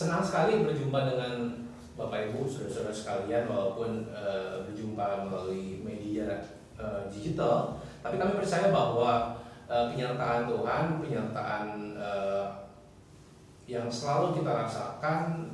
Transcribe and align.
senang 0.00 0.24
sekali 0.24 0.64
berjumpa 0.64 1.12
dengan 1.12 1.60
Bapak 1.92 2.32
Ibu, 2.32 2.48
saudara-saudara 2.48 2.88
sekalian, 2.88 3.44
walaupun 3.44 4.08
uh, 4.08 4.64
berjumpa 4.64 5.28
melalui 5.28 5.84
media 5.84 6.40
uh, 6.80 7.04
digital, 7.12 7.76
tapi 8.00 8.16
kami 8.16 8.40
percaya 8.40 8.72
bahwa 8.72 9.36
uh, 9.68 9.92
penyertaan 9.92 10.48
Tuhan, 10.48 11.04
penyertaan 11.04 11.66
uh, 12.00 12.48
yang 13.68 13.92
selalu 13.92 14.40
kita 14.40 14.64
rasakan 14.64 15.52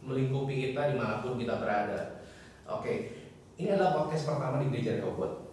melingkupi 0.00 0.72
kita 0.72 0.88
di 0.88 0.96
mana 0.96 1.20
pun 1.20 1.36
kita 1.36 1.60
berada. 1.60 2.24
Oke, 2.64 3.12
ini 3.60 3.68
adalah 3.68 4.00
podcast 4.00 4.32
pertama 4.32 4.64
di 4.64 4.72
Gereja 4.72 4.96
Rehoboth. 4.96 5.49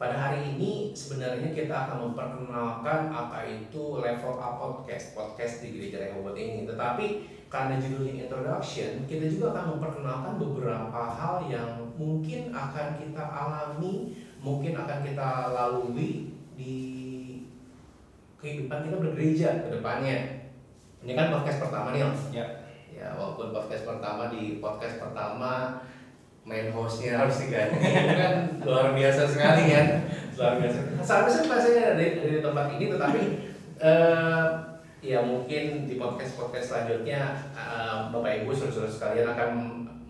Pada 0.00 0.16
hari 0.16 0.56
ini 0.56 0.96
sebenarnya 0.96 1.52
kita 1.52 1.76
akan 1.76 2.08
memperkenalkan 2.08 3.12
apa 3.12 3.44
itu 3.44 4.00
level 4.00 4.40
up 4.40 4.56
podcast 4.56 5.12
podcast 5.12 5.60
di 5.60 5.76
gereja 5.76 6.00
Rehoboth 6.00 6.40
ini. 6.40 6.64
Tetapi 6.64 7.06
karena 7.52 7.76
judulnya 7.76 8.24
introduction, 8.24 9.04
kita 9.04 9.28
juga 9.28 9.52
akan 9.52 9.76
memperkenalkan 9.76 10.40
beberapa 10.40 11.02
hal 11.04 11.44
yang 11.52 11.84
mungkin 12.00 12.48
akan 12.48 12.96
kita 12.96 13.20
alami, 13.28 14.16
mungkin 14.40 14.72
akan 14.72 15.04
kita 15.04 15.52
lalui 15.52 16.32
di 16.56 16.76
kehidupan 18.40 18.88
kita 18.88 18.96
bergereja 19.04 19.68
ke 19.68 19.68
depannya. 19.68 20.48
Ini 21.04 21.12
kan 21.12 21.28
podcast 21.28 21.60
pertama 21.60 21.92
nih, 21.92 22.08
Om. 22.08 22.14
Ya. 22.32 22.46
Ya, 22.88 23.12
walaupun 23.20 23.52
podcast 23.52 23.84
pertama 23.84 24.32
di 24.32 24.64
podcast 24.64 24.96
pertama 24.96 25.84
main 26.44 26.72
hostnya 26.72 27.20
harus 27.20 27.44
diganti. 27.44 27.78
Kan 28.20 28.34
luar 28.64 28.96
biasa 28.96 29.28
sekali 29.28 29.62
kan? 29.72 29.86
Luar 30.36 30.54
biasa. 30.56 30.78
Seharusnya 31.04 31.42
bahasanya 31.48 31.82
dari, 31.96 32.06
dari 32.16 32.38
tempat 32.40 32.66
ini 32.76 32.84
tetapi 32.88 33.22
uh, 33.80 34.48
ya 35.00 35.20
mungkin 35.24 35.88
di 35.88 35.96
podcast 35.96 36.36
podcast 36.36 36.66
selanjutnya 36.72 37.40
uh, 37.56 38.12
bapak 38.12 38.44
ibu 38.44 38.52
saudara-saudara 38.52 38.92
sekalian 38.92 39.28
akan 39.32 39.50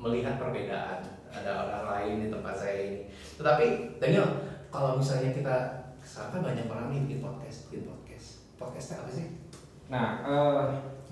melihat 0.00 0.34
perbedaan 0.38 1.02
ada 1.30 1.50
orang 1.66 1.84
lain 1.86 2.14
di 2.26 2.28
tempat 2.30 2.54
saya 2.58 2.74
ini. 2.90 3.00
Tetapi 3.38 3.98
Daniel 4.02 4.26
kalau 4.70 4.98
misalnya 4.98 5.30
kita 5.34 5.56
kan 6.10 6.42
banyak 6.42 6.66
orang 6.66 6.90
nih 6.90 7.00
bikin 7.06 7.20
podcast 7.22 7.70
bikin 7.70 7.86
podcast. 7.86 8.26
Podcastnya 8.58 8.96
apa 9.02 9.10
sih? 9.14 9.26
Nah 9.86 10.06
uh, 10.26 10.62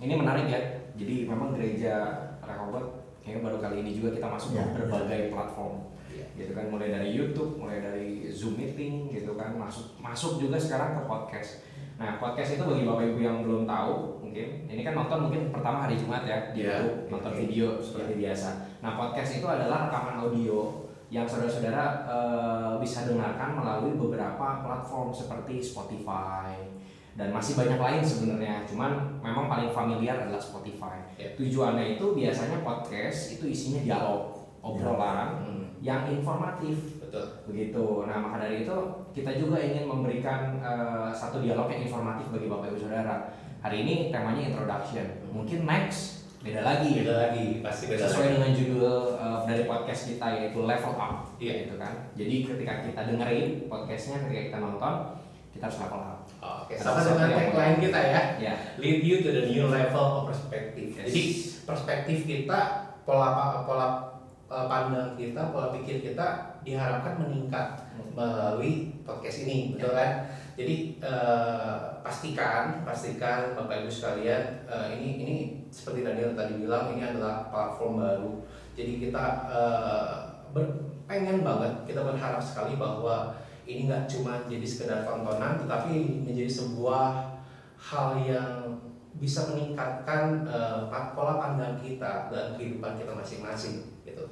ini 0.03 0.15
menarik 0.15 0.47
ya. 0.51 0.61
Jadi 0.99 1.31
memang 1.31 1.55
gereja 1.55 2.27
Rehoboth 2.43 3.08
kayaknya 3.23 3.41
baru 3.45 3.59
kali 3.61 3.77
ini 3.85 3.91
juga 3.97 4.09
kita 4.17 4.27
masuk 4.31 4.51
ya. 4.57 4.65
ke 4.65 4.87
berbagai 4.87 5.21
platform 5.35 5.75
ya. 6.11 6.27
gitu 6.39 6.53
kan 6.57 6.67
mulai 6.71 6.89
dari 6.91 7.09
YouTube 7.15 7.61
mulai 7.61 7.79
dari 7.83 8.29
Zoom 8.31 8.57
meeting 8.57 9.13
gitu 9.13 9.35
kan 9.35 9.55
masuk 9.59 9.99
masuk 10.01 10.41
juga 10.41 10.57
sekarang 10.57 10.99
ke 10.99 11.03
podcast 11.05 11.67
nah 11.99 12.15
podcast 12.23 12.55
itu 12.55 12.63
bagi 12.63 12.87
bapak 12.87 13.05
ibu 13.11 13.21
yang 13.21 13.43
belum 13.43 13.67
tahu 13.67 14.23
mungkin 14.23 14.71
ini 14.71 14.87
kan 14.87 14.95
nonton 14.95 15.19
mungkin 15.27 15.51
pertama 15.51 15.83
hari 15.83 15.99
Jumat 15.99 16.23
ya 16.23 16.55
di 16.55 16.63
ya. 16.63 16.79
YouTube 16.79 17.11
nonton 17.11 17.33
video 17.35 17.67
seperti 17.83 18.15
ya. 18.15 18.31
biasa 18.31 18.49
nah 18.79 18.95
podcast 18.95 19.31
itu 19.43 19.47
adalah 19.51 19.91
rekaman 19.91 20.23
audio 20.23 20.87
yang 21.09 21.25
saudara-saudara 21.25 22.05
uh, 22.05 22.73
bisa 22.77 23.09
dengarkan 23.09 23.57
melalui 23.57 23.97
beberapa 23.97 24.61
platform 24.61 25.09
seperti 25.09 25.59
Spotify 25.59 26.78
dan 27.19 27.35
masih 27.35 27.59
banyak 27.59 27.83
lain 27.83 28.01
sebenarnya. 28.07 28.63
Cuman 28.71 29.19
memang 29.19 29.51
paling 29.51 29.75
familiar 29.75 30.23
adalah 30.23 30.39
Spotify. 30.39 31.03
Yeah. 31.19 31.35
tujuannya 31.35 31.99
itu 31.99 32.15
biasanya 32.15 32.63
podcast 32.63 33.35
itu 33.35 33.51
isinya 33.51 33.83
dialog 33.83 34.39
obrolan 34.63 35.43
yeah. 35.43 35.43
Hmm. 35.43 35.65
yang 35.83 36.03
informatif. 36.15 37.03
Betul. 37.03 37.43
Begitu. 37.51 38.07
Nah 38.07 38.23
maka 38.23 38.47
dari 38.47 38.63
itu 38.63 38.77
kita 39.11 39.35
juga 39.35 39.59
ingin 39.59 39.91
memberikan 39.91 40.63
uh, 40.63 41.11
satu 41.11 41.43
dialog 41.43 41.67
yang 41.67 41.91
informatif 41.91 42.31
bagi 42.31 42.47
bapak 42.47 42.71
ibu 42.71 42.79
saudara. 42.87 43.35
Hari 43.59 43.83
ini 43.83 43.95
temanya 44.15 44.55
introduction. 44.55 45.27
Mungkin 45.35 45.67
next 45.67 46.31
beda 46.39 46.63
lagi. 46.63 47.03
Beda 47.03 47.19
lagi 47.19 47.59
pasti 47.59 47.91
beda 47.91 48.07
sesuai 48.07 48.31
lagi. 48.31 48.35
dengan 48.39 48.51
judul 48.55 48.97
uh, 49.19 49.43
dari 49.43 49.67
podcast 49.67 50.15
kita 50.15 50.27
yaitu 50.39 50.63
level 50.63 50.95
up. 50.95 51.35
Iya. 51.43 51.67
gitu 51.67 51.75
kan. 51.83 52.15
Jadi 52.15 52.35
ketika 52.47 52.75
kita 52.87 53.01
dengerin 53.11 53.67
podcastnya 53.67 54.23
ketika 54.23 54.43
kita 54.55 54.59
nonton 54.63 55.18
kita 55.59 55.67
harus 55.67 55.83
level 55.83 56.03
up 56.07 56.19
Oke, 56.39 56.79
sama 56.79 57.03
dengan 57.03 57.35
tagline 57.35 57.79
kita 57.83 57.99
ya. 57.99 58.23
ya. 58.39 58.55
Lead 58.79 59.03
you 59.03 59.19
to 59.27 59.35
the 59.35 59.45
new 59.51 59.67
level 59.67 60.23
of 60.23 60.31
perspective. 60.31 60.95
Yes. 60.95 61.11
Jadi 61.11 61.23
perspektif 61.67 62.19
kita, 62.31 62.87
pola 63.03 63.67
pola 63.67 64.07
eh, 64.47 64.67
pandang 64.71 65.19
kita, 65.19 65.51
pola 65.51 65.75
pikir 65.75 65.99
kita 65.99 66.63
diharapkan 66.63 67.19
meningkat 67.27 67.91
melalui 68.15 69.03
podcast 69.03 69.51
ini, 69.51 69.75
betul 69.75 69.99
kan? 69.99 70.31
Jadi 70.59 70.99
uh, 71.07 72.03
pastikan, 72.03 72.83
pastikan 72.83 73.55
Bapak 73.55 73.87
Ibu 73.87 73.91
sekalian, 73.95 74.67
uh, 74.67 74.91
ini 74.91 75.23
ini 75.23 75.37
seperti 75.71 76.03
Daniel 76.03 76.35
tadi 76.35 76.59
bilang, 76.59 76.91
ini 76.99 77.07
adalah 77.07 77.47
platform 77.47 78.03
baru. 78.03 78.33
Jadi 78.75 78.99
kita 79.07 79.47
uh, 79.47 80.43
ber, 80.51 80.67
pengen 81.07 81.47
banget, 81.47 81.87
kita 81.87 82.03
berharap 82.03 82.43
sekali 82.43 82.75
bahwa 82.75 83.39
ini 83.69 83.85
nggak 83.85 84.09
cuma 84.09 84.49
jadi 84.49 84.65
sekedar 84.65 85.05
tontonan 85.05 85.61
tetapi 85.61 86.25
menjadi 86.25 86.49
sebuah 86.49 87.37
hal 87.77 88.09
yang 88.25 88.81
bisa 89.21 89.53
meningkatkan 89.53 90.49
uh, 90.49 90.89
pola 91.13 91.37
pandang 91.37 91.77
kita 91.85 92.33
dan 92.33 92.57
kehidupan 92.57 92.97
kita 92.97 93.13
masing-masing 93.13 93.85
gitu. 94.09 94.25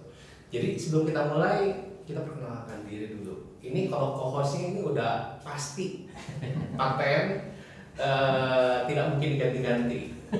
Jadi 0.48 0.78
sebelum 0.78 1.04
kita 1.10 1.22
mulai 1.28 1.86
kita 2.06 2.22
perkenalkan 2.22 2.86
diri 2.86 3.18
dulu. 3.18 3.58
Ini 3.58 3.90
kalau 3.90 4.14
co-hostnya 4.14 4.72
ini 4.72 4.80
udah 4.86 5.42
pasti 5.42 6.06
paten 6.78 7.50
uh, 7.98 8.86
tidak 8.88 9.04
mungkin 9.14 9.36
diganti-ganti. 9.36 10.00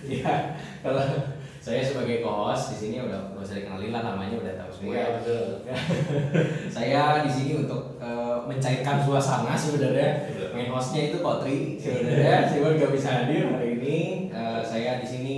Ya, 0.00 0.56
kalau 0.82 1.06
saya 1.60 1.84
sebagai 1.84 2.24
co-host 2.24 2.72
di 2.72 2.76
sini 2.80 2.96
udah 3.04 3.36
nggak 3.36 3.44
usah 3.44 3.60
dikenalin 3.60 3.92
lah 3.92 4.02
namanya 4.02 4.36
udah 4.40 4.54
tahu 4.56 4.70
semua. 4.72 4.92
Iya 4.96 5.04
betul. 5.20 5.46
saya 6.80 7.00
di 7.20 7.30
sini 7.30 7.52
untuk 7.68 8.00
uh, 8.00 8.48
mencairkan 8.48 9.04
suasana 9.04 9.52
sebenarnya. 9.52 10.24
Main 10.56 10.72
hostnya 10.72 11.12
itu 11.12 11.20
Kotri 11.20 11.76
sebenarnya. 11.76 12.48
Saya 12.48 12.64
nggak 12.80 12.92
bisa 12.96 13.08
hadir 13.12 13.52
hari 13.52 13.76
ini. 13.76 13.98
Uh, 14.32 14.64
saya 14.64 15.04
di 15.04 15.06
sini 15.06 15.36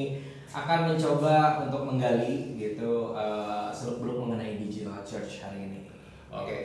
akan 0.54 0.94
mencoba 0.94 1.66
untuk 1.66 1.90
menggali 1.90 2.54
gitu 2.54 3.18
uh, 3.18 3.74
seluk 3.74 4.06
beluk 4.06 4.22
mengenai 4.22 4.62
digital 4.62 5.02
church 5.02 5.42
hari 5.42 5.66
ini. 5.66 5.90
Oke. 6.30 6.46
Okay. 6.46 6.60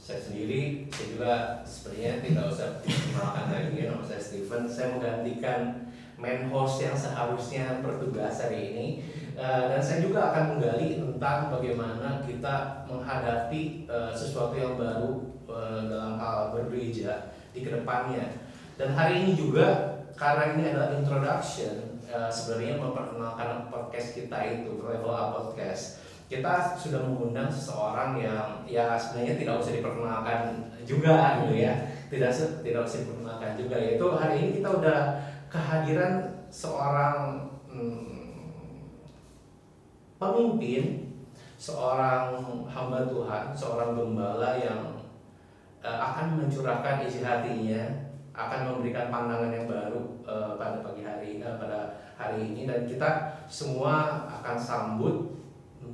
Saya 0.00 0.20
sendiri, 0.20 0.84
saya 0.92 1.06
juga 1.16 1.32
sebenarnya 1.64 2.20
tidak 2.20 2.44
usah 2.52 2.68
dikenalkan 2.84 3.46
lagi, 3.52 3.88
nama 3.88 4.04
saya 4.04 4.20
Steven. 4.20 4.68
Saya 4.68 4.96
menggantikan 4.96 5.83
main 6.24 6.48
host 6.48 6.80
yang 6.80 6.96
seharusnya 6.96 7.84
bertugas 7.84 8.40
hari 8.40 8.72
ini. 8.72 8.86
Uh, 9.34 9.68
dan 9.68 9.82
saya 9.82 10.00
juga 10.00 10.32
akan 10.32 10.56
menggali 10.56 10.96
tentang 10.96 11.50
bagaimana 11.52 12.22
kita 12.24 12.86
menghadapi 12.88 13.84
uh, 13.90 14.14
sesuatu 14.14 14.54
yang 14.56 14.78
baru 14.80 15.36
uh, 15.50 15.84
dalam 15.90 16.16
hal 16.16 16.56
bergereja 16.56 17.34
di 17.52 17.60
ke 17.60 17.70
depannya. 17.70 18.40
Dan 18.80 18.96
hari 18.96 19.26
ini 19.26 19.32
juga 19.36 20.00
karena 20.14 20.54
ini 20.54 20.62
adalah 20.70 20.94
introduction 20.94 21.98
uh, 22.06 22.30
sebenarnya 22.30 22.78
memperkenalkan 22.78 23.66
podcast 23.68 24.14
kita 24.14 24.38
itu 24.54 24.78
level 24.80 25.12
up 25.12 25.34
podcast. 25.34 26.00
Kita 26.30 26.78
sudah 26.78 27.04
mengundang 27.04 27.50
seseorang 27.50 28.16
yang 28.16 28.64
ya 28.64 28.96
sebenarnya 28.96 29.34
tidak 29.34 29.54
usah 29.60 29.72
diperkenalkan 29.76 30.40
juga 30.86 31.42
gitu 31.42 31.54
ya. 31.58 31.74
Tidak 32.06 32.30
tidak 32.62 32.82
usah 32.86 32.98
diperkenalkan 33.02 33.50
juga 33.58 33.76
yaitu 33.82 34.06
hari 34.14 34.34
ini 34.40 34.48
kita 34.62 34.70
udah 34.78 34.98
kehadiran 35.54 36.42
seorang 36.50 37.46
hmm, 37.70 38.90
pemimpin, 40.18 41.14
seorang 41.54 42.34
hamba 42.66 43.06
Tuhan, 43.06 43.54
seorang 43.54 43.94
gembala 43.94 44.58
yang 44.58 44.98
uh, 45.78 45.98
akan 46.10 46.42
mencurahkan 46.42 47.06
isi 47.06 47.22
hatinya, 47.22 48.10
akan 48.34 48.74
memberikan 48.74 49.14
pandangan 49.14 49.54
yang 49.54 49.70
baru 49.70 50.26
uh, 50.26 50.58
pada 50.58 50.82
pagi 50.82 51.06
hari 51.06 51.38
uh, 51.38 51.54
pada 51.54 52.02
hari 52.18 52.50
ini 52.50 52.66
dan 52.66 52.82
kita 52.82 53.38
semua 53.46 54.26
akan 54.26 54.58
sambut 54.58 55.38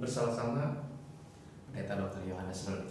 bersama-sama 0.01 0.89
Pendeta 1.69 2.01
Dr. 2.01 2.25
Yohanes 2.27 2.67
Nur. 2.67 2.83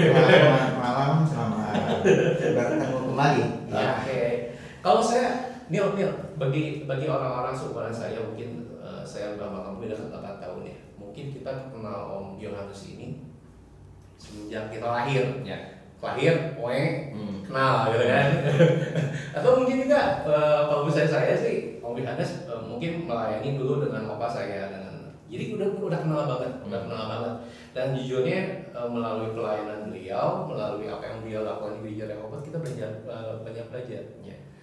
Selamat 0.00 0.74
malam, 0.80 1.22
selamat 1.28 2.02
bertemu 2.56 2.98
kembali. 3.12 3.61
Kalau 4.82 4.98
saya 4.98 5.62
Nil, 5.70 5.94
Nil, 5.94 6.10
bagi 6.36 6.84
bagi 6.90 7.06
orang-orang 7.06 7.54
seumuran 7.54 7.94
saya 7.94 8.18
mungkin 8.18 8.66
uh, 8.82 9.06
saya 9.06 9.38
udah 9.38 9.46
makan 9.46 9.78
beda 9.78 9.94
delapan 9.94 10.42
tahun 10.42 10.60
ya. 10.66 10.76
Mungkin 10.98 11.24
kita 11.30 11.70
kenal 11.70 12.10
Om 12.18 12.26
Yohanes 12.42 12.82
ini 12.90 13.22
sejak 14.18 14.74
kita 14.74 14.86
lahir. 14.90 15.24
Ya. 15.46 15.86
Lahir, 16.02 16.58
oe, 16.58 17.14
hmm. 17.14 17.46
kenal 17.46 17.94
gitu 17.94 18.04
kan. 18.10 18.28
Atau 19.38 19.62
mungkin 19.62 19.86
juga 19.86 20.26
uh, 20.26 20.66
kalau 20.66 20.82
misalnya 20.90 21.14
saya 21.14 21.34
sih 21.38 21.78
Om 21.78 21.94
Yohanes 21.94 22.50
uh, 22.50 22.66
mungkin 22.66 23.06
melayani 23.06 23.54
dulu 23.54 23.86
dengan 23.86 24.10
opa 24.10 24.26
saya 24.26 24.66
dengan 24.66 24.92
jadi 25.32 25.56
udah 25.56 25.68
udah 25.80 26.00
kenal 26.04 26.22
banget 26.28 26.52
udah 26.68 26.80
kenal 26.84 27.02
banget 27.08 27.34
dan 27.72 27.96
jujurnya 27.96 28.68
eh, 28.68 28.88
melalui 28.92 29.32
pelayanan 29.32 29.88
beliau 29.88 30.44
melalui 30.44 30.92
apa 30.92 31.04
yang 31.08 31.18
beliau 31.24 31.40
lakukan 31.48 31.80
di 31.80 31.80
gereja 31.88 32.04
Rehoboth 32.12 32.44
kita 32.44 32.60
belajar 32.60 32.90
eh, 33.08 33.34
banyak 33.40 33.66
belajar. 33.72 34.02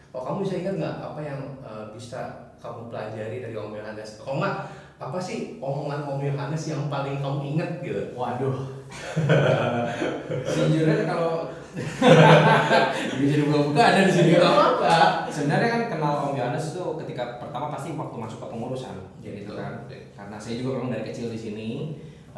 Oh 0.10 0.22
kamu 0.26 0.42
bisa 0.42 0.56
ingat 0.66 0.76
nggak 0.82 0.96
apa 1.06 1.20
yang 1.22 1.42
eh, 1.62 1.86
bisa 1.94 2.50
kamu 2.58 2.90
pelajari 2.90 3.46
dari 3.46 3.56
Om 3.56 3.78
Yohanes? 3.78 4.18
Kalau 4.18 4.42
nggak 4.42 4.56
apa 5.00 5.18
sih 5.22 5.62
omongan 5.62 6.04
Om 6.10 6.20
Yohanes 6.20 6.64
yang 6.66 6.90
paling 6.90 7.22
kamu 7.22 7.56
ingat 7.56 7.70
gitu? 7.86 8.18
Waduh. 8.18 8.58
Sejujurnya 10.50 11.06
kalau 11.06 11.54
jadi 13.20 13.46
buka-buka 13.46 13.82
ada 13.82 14.02
di 14.10 14.12
sini. 14.12 14.42
Nggak 14.42 14.50
apa-apa. 14.50 14.98
Sebenarnya 15.30 15.70
kan 15.70 15.84
kenal 15.94 16.14
Om 16.26 16.34
Yohanes 16.34 16.74
itu 16.74 16.84
ketika 17.06 17.38
pertama 17.38 17.70
pasti 17.70 17.94
waktu 17.94 18.16
masuk 18.18 18.40
ke 18.42 18.48
pengurusan, 18.50 18.96
Jadi 19.22 19.46
gitu 19.46 19.54
kan. 19.54 19.86
Karena 20.18 20.36
saya 20.42 20.58
juga 20.58 20.82
memang 20.82 20.92
dari 20.98 21.06
kecil 21.06 21.30
di 21.30 21.40
sini, 21.40 21.70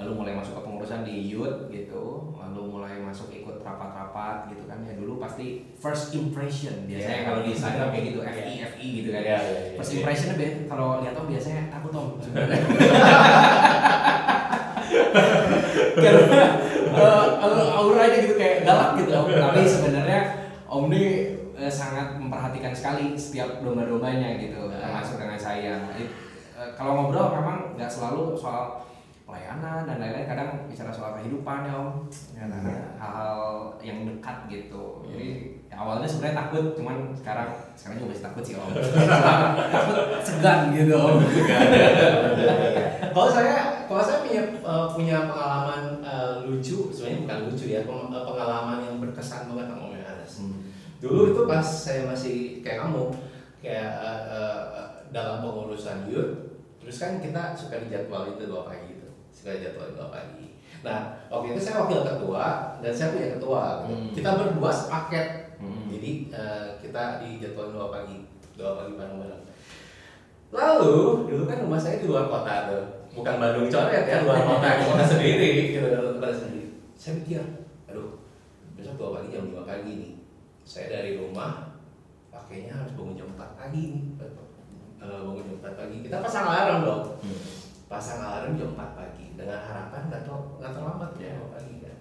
lalu 0.01 0.17
mulai 0.17 0.33
masuk 0.33 0.57
ke 0.57 0.61
pengurusan 0.65 1.05
di 1.05 1.29
youth 1.29 1.69
gitu, 1.69 2.33
lalu 2.33 2.61
mulai 2.65 2.97
masuk 2.97 3.29
ikut 3.29 3.61
rapat-rapat 3.61 4.49
gitu 4.49 4.65
kan. 4.65 4.81
Ya 4.81 4.97
dulu 4.97 5.21
pasti 5.21 5.69
first 5.77 6.09
impression 6.11 6.89
biasanya 6.89 7.17
Yeah. 7.21 7.27
kalau 7.29 7.39
di 7.45 7.49
Instagram 7.53 7.87
kayak 7.93 8.05
gitu, 8.09 8.19
Yeah. 8.19 8.33
FI 8.33 8.53
FI 8.65 8.87
gitu 8.97 9.09
kan. 9.13 9.21
Iya, 9.21 9.37
iya, 9.37 9.37
iya. 9.45 9.77
First 9.77 9.93
impressionnya 9.93 10.35
be- 10.35 10.65
kalau 10.65 11.05
lihat 11.05 11.13
Om 11.13 11.27
biasanya 11.29 11.69
takut 11.69 11.93
Om 11.93 12.07
sebenarnya. 12.17 12.61
Karena 16.01 16.43
uh, 16.97 17.77
auranya 17.77 18.17
gitu 18.19 18.35
kayak 18.35 18.65
galak 18.65 18.97
gitu 18.97 19.11
Om. 19.13 19.27
Tapi 19.29 19.61
sebenarnya 19.63 20.19
Om 20.65 20.89
ini 20.89 21.03
eh, 21.53 21.69
sangat 21.69 22.17
memperhatikan 22.17 22.73
sekali 22.73 23.13
setiap 23.13 23.61
domba-dombanya 23.61 24.41
gitu, 24.41 24.65
termasuk 24.71 25.21
dengan 25.21 25.37
saya. 25.37 25.93
It- 25.93 26.09
eh, 26.57 26.69
kalau 26.73 26.97
ngobrol 26.97 27.37
memang 27.37 27.77
nggak 27.77 27.91
selalu 27.91 28.33
soal 28.33 28.81
pelayanan 29.31 29.87
dan 29.87 29.95
lain-lain, 29.97 30.27
kadang 30.27 30.49
bicara 30.67 30.91
soal 30.91 31.15
kehidupan 31.15 31.63
ya 31.63 31.73
Om, 31.73 31.89
ya, 32.35 32.43
Iya. 32.51 32.83
hal-hal 32.99 33.39
yang 33.79 34.03
dekat 34.03 34.37
gitu. 34.51 35.07
Jadi 35.07 35.29
ya, 35.71 35.79
awalnya 35.79 36.03
sebenarnya 36.03 36.35
takut, 36.43 36.75
cuman 36.75 37.15
sekarang 37.15 37.47
sekarang 37.79 37.95
juga 38.03 38.09
masih 38.11 38.25
takut 38.27 38.43
sih 38.43 38.55
Om. 38.59 38.69
Takut 39.71 39.97
segan 40.19 40.59
gitu 40.75 40.93
Om. 40.99 41.17
Kalau 43.11 43.29
saya, 43.31 43.87
kalau 43.87 44.03
saya 44.03 44.19
punya 44.23 44.43
eh, 44.59 44.87
punya 44.91 45.17
pengalaman 45.27 45.81
eh, 46.03 46.33
lucu, 46.47 46.91
sebenarnya 46.91 47.19
bukan 47.23 47.37
lucu 47.47 47.65
ya, 47.71 47.81
eh, 47.87 48.23
pengalaman 48.27 48.77
yang 48.83 48.95
berkesan 48.99 49.47
banget 49.51 49.65
sama 49.71 49.81
Om 49.87 49.95
Yohanes. 49.95 50.33
Dulu 51.01 51.21
itu 51.33 51.41
pas 51.47 51.63
saya 51.65 52.03
masih 52.05 52.61
kayak 52.61 52.83
kamu, 52.87 53.09
kayak 53.59 53.91
eh, 53.99 54.21
eh, 54.31 54.85
dalam 55.11 55.43
pengurusan 55.43 56.07
youth, 56.07 56.55
terus 56.79 56.97
kan 56.99 57.19
kita 57.19 57.51
suka 57.51 57.83
dijadwal 57.83 58.31
itu 58.31 58.47
dua 58.47 58.63
pagi 58.63 59.00
suka 59.31 59.55
dijadwal 59.55 59.91
dua 59.91 60.07
pagi. 60.07 60.59
Nah 60.81 60.99
waktu 61.27 61.53
itu 61.53 61.61
saya 61.61 61.83
wakil 61.83 62.03
ketua 62.03 62.45
dan 62.79 62.91
saya 62.91 63.11
punya 63.11 63.29
ketua. 63.35 63.63
gitu. 63.83 63.93
Hmm. 63.93 64.11
Kita 64.13 64.29
berdua 64.35 64.71
sepaket, 64.71 65.27
Hmm. 65.57 65.85
jadi 65.89 66.11
eh, 66.29 66.67
kita 66.79 67.03
dijadwal 67.19 67.69
dua 67.69 67.87
pagi, 67.89 68.25
dua 68.55 68.71
pagi 68.75 68.93
bareng-bareng. 68.95 69.43
Lalu 70.51 70.95
dulu 71.27 71.43
kan 71.45 71.63
rumah 71.63 71.77
saya 71.77 71.95
di 71.97 72.05
luar 72.05 72.27
kota 72.27 72.67
tuh, 72.67 72.83
bukan 73.13 73.35
Bandung 73.37 73.67
coret 73.67 74.03
ya, 74.03 74.25
luar 74.25 74.43
kota, 74.43 74.67
kota 74.83 75.03
sendiri, 75.07 75.71
gitu, 75.71 75.87
kota 76.17 76.27
sendiri. 76.29 76.75
Saya 76.91 77.17
mikir, 77.17 77.39
aduh, 77.87 78.19
besok 78.75 78.99
dua 78.99 79.09
pagi 79.15 79.31
jam 79.31 79.47
5 79.47 79.63
pagi 79.63 79.91
nih. 79.95 80.11
Saya 80.61 80.91
dari 80.91 81.15
rumah, 81.15 81.79
pakainya 82.29 82.75
harus 82.75 82.91
bangun 82.93 83.15
jam 83.15 83.29
4 83.31 83.55
pagi 83.55 83.81
nih. 83.95 84.03
Eh, 84.19 84.29
bangun 85.23 85.39
jam 85.39 85.57
4 85.63 85.73
pagi. 85.79 85.97
Kita 86.03 86.17
pasang 86.19 86.45
alarm 86.45 86.79
dong. 86.83 87.03
Pasang 87.87 88.19
alarm 88.19 88.53
jam 88.53 88.69
4 88.71 88.91
pagi 88.93 89.10
dengan 89.41 89.57
harapan 89.57 90.01
nggak 90.05 90.21
nggak 90.29 90.71
terlambat 90.77 91.11
ya 91.17 91.33
2 91.41 91.49
pagi 91.49 91.75
kan. 91.81 91.97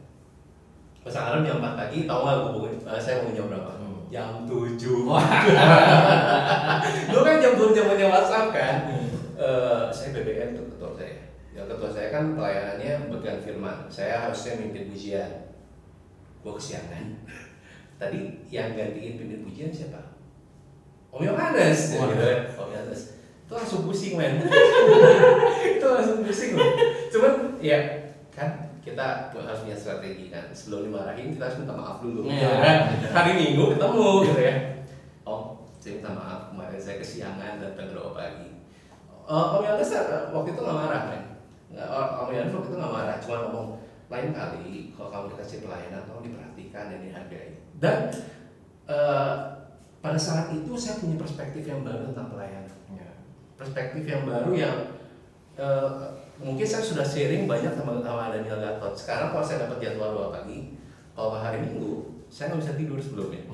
Pasang 1.00 1.24
alarm 1.32 1.48
jam 1.48 1.64
4 1.64 1.80
pagi, 1.80 2.04
tahu 2.04 2.20
nggak 2.20 2.36
gue 2.36 2.52
bangun, 2.52 2.72
eh, 2.84 3.00
saya 3.00 3.24
bangun 3.24 3.32
jam 3.32 3.46
berapa? 3.48 3.72
Hmm. 3.80 4.04
Jam 4.12 4.28
7 4.44 4.76
Dulu 7.08 7.22
kan 7.26 7.36
jam 7.40 7.52
belum 7.56 7.72
zamannya 7.72 8.06
WhatsApp 8.12 8.52
kan. 8.52 8.76
Eh, 9.40 9.84
saya 9.88 10.08
BBM 10.12 10.52
tuh 10.52 10.68
ketua 10.76 10.92
saya. 10.92 11.16
Ya 11.56 11.64
ketua 11.64 11.88
saya 11.88 12.12
kan 12.12 12.36
pelayanannya 12.36 13.08
bagian 13.08 13.40
firman. 13.40 13.88
Saya 13.88 14.28
harusnya 14.28 14.60
mimpin 14.60 14.92
pujian. 14.92 15.56
Gua 16.44 16.60
kesiangan. 16.60 17.24
Tadi 17.96 18.44
yang 18.52 18.76
gantiin 18.76 19.16
pimpin 19.16 19.40
pujian 19.48 19.72
siapa? 19.72 20.20
Om 21.08 21.24
Yohanes. 21.24 21.96
Gitu 21.96 22.04
kan. 22.04 22.40
Om 22.58 22.68
Yohanes. 22.68 23.19
Itu 23.50 23.58
langsung 23.58 23.82
pusing 23.82 24.14
men. 24.14 24.46
itu 25.74 25.82
langsung 25.82 26.22
pusing 26.22 26.54
loh. 26.54 26.70
Cuman 27.10 27.58
ya 27.58 27.78
kan 28.30 28.78
kita 28.78 29.34
harus 29.34 29.66
punya 29.66 29.74
strategi 29.74 30.30
kan. 30.30 30.54
Sebelum 30.54 30.86
dimarahin 30.86 31.34
kita 31.34 31.50
harus 31.50 31.58
minta 31.58 31.74
maaf 31.74 31.98
dulu. 31.98 32.30
Ya 32.30 32.46
kan? 32.62 32.78
Hari 33.10 33.32
Minggu 33.34 33.74
ketemu 33.74 34.06
gitu 34.30 34.38
ya. 34.38 34.54
Om, 35.26 35.66
saya 35.82 35.98
minta 35.98 36.14
maaf 36.14 36.54
kemarin 36.54 36.78
saya 36.78 37.02
kesiangan 37.02 37.58
datang 37.58 37.90
berapa 37.90 38.14
pagi. 38.14 38.62
Uh, 39.26 39.58
Om 39.58 39.66
Yohanes 39.66 39.98
uh, 39.98 40.30
waktu 40.30 40.54
itu 40.54 40.60
nggak 40.62 40.78
marah 40.86 41.02
kan? 41.10 41.22
Nggak, 41.74 41.86
Om 41.90 42.30
Yohanes 42.30 42.54
waktu 42.54 42.68
itu 42.70 42.78
nggak 42.78 42.94
marah, 42.94 43.16
cuma 43.18 43.36
ngomong 43.50 43.68
lain 44.10 44.30
kali 44.30 44.94
kalau 44.94 45.10
kamu 45.10 45.24
dikasih 45.34 45.58
pelayanan 45.66 46.06
kamu 46.06 46.20
diperhatikan 46.30 46.84
dan 46.86 46.98
dihargai. 47.02 47.50
Dan 47.82 47.98
uh, 48.86 49.34
pada 49.98 50.18
saat 50.22 50.54
itu 50.54 50.70
saya 50.78 51.02
punya 51.02 51.18
perspektif 51.18 51.66
yang 51.66 51.82
baru 51.82 52.14
tentang 52.14 52.30
pelayanan 52.30 52.70
Ya. 52.70 52.79
Perspektif 53.60 54.08
yang 54.08 54.24
baru 54.24 54.50
yang 54.56 54.76
eh, 55.60 55.92
mungkin 56.40 56.64
saya 56.64 56.80
sudah 56.80 57.04
sharing 57.04 57.44
banyak 57.44 57.76
sama 57.76 58.00
sama 58.00 58.32
Daniel 58.32 58.56
Gatot. 58.56 58.96
Sekarang 58.96 59.36
kalau 59.36 59.44
saya 59.44 59.68
dapat 59.68 59.84
jadwal 59.84 60.16
dua 60.16 60.28
pagi, 60.32 60.80
kalau 61.12 61.36
hari 61.36 61.60
Minggu 61.68 62.24
saya 62.32 62.54
nggak 62.54 62.62
bisa 62.64 62.74
tidur 62.80 62.96
sebelumnya. 62.96 63.44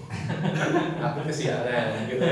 Aku 1.11 1.26
kesiangan, 1.26 2.06
gitu. 2.06 2.23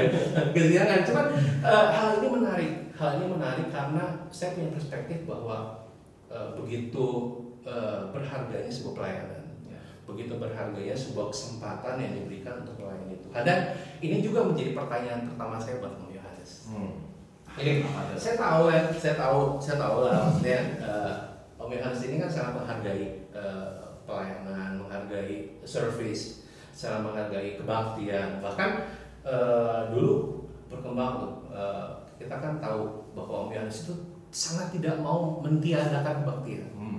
Kesiangan. 0.54 1.02
Cuman 1.02 1.26
eh, 1.66 1.86
hal 1.90 2.08
ini 2.22 2.28
menarik. 2.30 2.72
Hal 2.94 3.18
ini 3.18 3.26
menarik 3.26 3.66
karena 3.74 4.22
saya 4.30 4.54
punya 4.54 4.70
perspektif 4.70 5.26
bahwa 5.26 5.90
eh, 6.30 6.54
begitu 6.54 7.06
eh, 7.66 8.00
berharganya 8.14 8.70
sebuah 8.70 8.94
pelayanan 8.94 9.42
begitu 10.04 10.36
berharganya 10.36 10.92
sebuah 10.92 11.32
kesempatan 11.32 11.96
yang 11.96 12.12
diberikan 12.12 12.60
untuk 12.60 12.76
melayani 12.76 13.16
Tuhan 13.24 13.40
dan 13.40 13.72
ini 14.04 14.20
juga 14.20 14.44
menjadi 14.44 14.76
pertanyaan 14.76 15.32
pertama 15.32 15.56
saya 15.56 15.80
buat 15.80 15.96
Om 15.96 16.12
Yohanes 16.12 16.68
Hmm. 16.68 17.03
Ini 17.54 17.86
saya 18.18 18.34
tahu 18.34 18.66
ya, 18.66 18.82
saya 18.90 19.14
tahu, 19.14 19.62
saya 19.62 19.76
tahu 19.78 19.96
lah 20.02 20.26
maksudnya 20.26 20.60
eh, 20.82 21.12
Om 21.54 21.70
Yohanes 21.70 22.02
ini 22.10 22.18
kan 22.18 22.30
sangat 22.30 22.52
menghargai 22.58 23.30
eh, 23.30 23.70
pelayanan, 24.04 24.82
menghargai 24.82 25.62
service, 25.62 26.44
sangat 26.74 27.06
menghargai 27.06 27.54
kebaktian. 27.54 28.42
Bahkan 28.42 28.70
eh, 29.22 29.80
dulu 29.94 30.44
berkembang 30.66 31.12
tuh, 31.22 31.32
kita 32.18 32.34
kan 32.42 32.58
tahu 32.58 33.06
bahwa 33.14 33.46
Om 33.46 33.50
Yohanes 33.54 33.86
itu 33.86 33.94
sangat 34.34 34.74
tidak 34.74 34.98
mau 34.98 35.38
mentiadakan 35.38 36.26
kebaktian. 36.26 36.74
Hmm. 36.74 36.98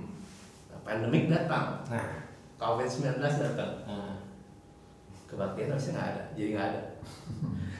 Nah, 0.72 0.80
pandemik 0.80 1.28
datang, 1.28 1.84
Nah. 1.92 2.24
COVID-19 2.56 3.20
datang, 3.20 3.84
Nah. 3.84 4.24
kebaktian 5.28 5.68
harusnya 5.68 5.92
nggak 6.00 6.08
ada, 6.16 6.22
jadi 6.32 6.48
nggak 6.56 6.68
ada. 6.72 6.82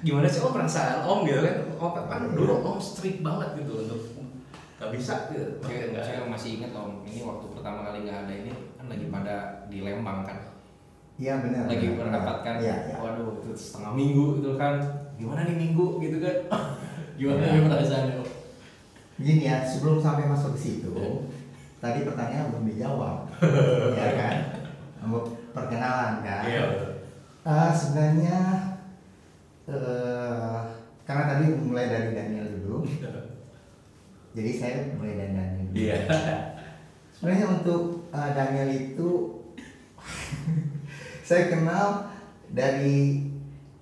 Gimana 0.04 0.26
sih 0.28 0.40
om 0.44 0.52
perasaan 0.54 1.02
om 1.02 1.26
gitu 1.26 1.40
kan? 1.42 1.56
Om 1.78 1.90
kan 2.06 2.22
dulu 2.36 2.62
om 2.62 2.78
strict 2.78 3.20
banget 3.26 3.58
gitu 3.58 3.72
untuk 3.86 4.00
nggak 4.76 4.92
bisa 4.92 5.32
gitu. 5.32 5.56
Saya, 5.64 5.88
ada. 5.88 6.00
saya 6.04 6.18
masih 6.28 6.60
ingat 6.60 6.76
om, 6.76 7.00
ini 7.08 7.24
waktu 7.24 7.48
pertama 7.48 7.80
kali 7.88 8.04
nggak 8.04 8.28
ada 8.28 8.32
ini 8.44 8.52
kan 8.76 8.86
lagi 8.92 9.08
pada 9.08 9.36
di 9.72 9.80
Lembang 9.80 10.20
kan, 10.20 10.36
Iya 11.16 11.40
benar. 11.40 11.64
lagi 11.64 11.96
benar. 11.96 12.12
berangkat 12.12 12.38
kan, 12.44 12.54
Iya, 12.60 12.76
iya. 12.92 12.96
waduh 13.00 13.40
itu 13.40 13.56
setengah 13.56 13.96
minggu 13.96 14.44
itu 14.44 14.50
kan, 14.60 14.76
gimana 15.16 15.48
nih 15.48 15.56
minggu 15.56 15.96
gitu 16.04 16.20
kan, 16.20 16.36
gimana 17.18 17.40
Iya. 17.40 17.52
nih 17.56 17.62
perasaannya 17.72 18.14
om? 18.20 18.28
Begini 19.16 19.42
ya, 19.48 19.56
sebelum 19.64 19.96
sampai 19.96 20.28
masuk 20.28 20.52
ke 20.52 20.60
situ, 20.60 20.92
tadi 21.80 22.04
pertanyaan 22.04 22.52
belum 22.52 22.68
dijawab, 22.68 23.32
ya 23.98 24.08
kan? 24.12 24.36
Perkenalan 25.56 26.20
kan? 26.20 26.42
Iya. 26.44 26.64
Eh, 27.48 27.70
sebenarnya 27.72 28.38
eh 29.66 30.60
karena 31.06 31.24
tadi 31.30 31.44
mulai 31.54 31.86
dari 31.86 32.10
Daniel 32.14 32.46
dulu, 32.58 32.82
jadi 34.36 34.50
saya 34.58 34.76
mulai 34.98 35.14
dari 35.14 35.32
Daniel 35.34 35.66
dulu. 35.70 35.76
Iya. 35.78 35.98
Sebenarnya 37.14 37.46
untuk 37.62 37.82
eh, 38.10 38.30
Daniel 38.34 38.70
itu 38.74 39.10
saya 41.28 41.50
kenal 41.50 42.10
dari 42.50 43.30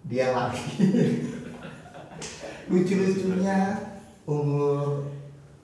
dia 0.04 0.32
lagi. 0.32 0.64
Lucu-lucunya 2.72 3.76
umur 4.24 5.04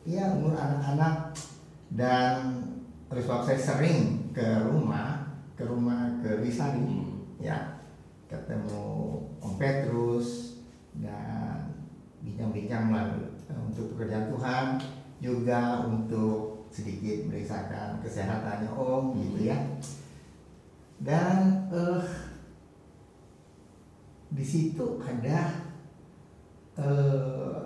ya 0.04 0.32
umur 0.36 0.56
anak-anak 0.56 1.32
dan 1.92 2.60
terus 3.08 3.28
waktu 3.28 3.56
saya 3.56 3.60
sering 3.60 4.32
ke 4.32 4.64
rumah 4.68 5.28
ke 5.56 5.64
rumah 5.64 6.08
ke 6.24 6.40
Wisari 6.40 6.80
Hmm. 6.80 7.20
ya 7.40 7.56
ketemu 8.28 9.16
Om 9.40 9.56
Petrus 9.56 10.60
dan 11.00 11.72
bincang-bincang 12.20 12.92
lah 12.92 13.04
eh, 13.48 13.60
untuk 13.60 13.96
pekerjaan 13.96 14.28
Tuhan 14.28 14.66
juga 15.20 15.88
untuk 15.88 16.68
sedikit 16.72 17.28
meriksakan 17.28 18.00
kesehatannya 18.04 18.70
Om 18.70 19.04
gitu 19.16 19.48
ya. 19.48 19.58
Dan 21.00 21.66
eh, 21.72 22.04
di 24.30 24.44
situ 24.44 25.00
ada 25.00 25.40
eh, 26.76 27.60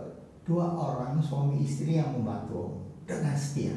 dua 0.47 0.67
orang 0.71 1.19
suami 1.19 1.61
istri 1.67 1.99
yang 1.99 2.15
membantu 2.15 2.71
Om 2.71 2.75
dengan 3.05 3.35
setia. 3.35 3.77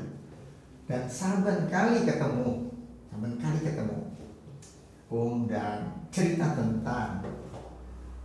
Dan 0.88 1.04
saban 1.12 1.68
kali 1.68 2.08
ketemu, 2.08 2.72
saban 3.12 3.34
kali 3.42 3.60
ketemu 3.60 3.98
Om 5.12 5.48
dan 5.52 6.08
cerita 6.12 6.56
tentang 6.56 7.24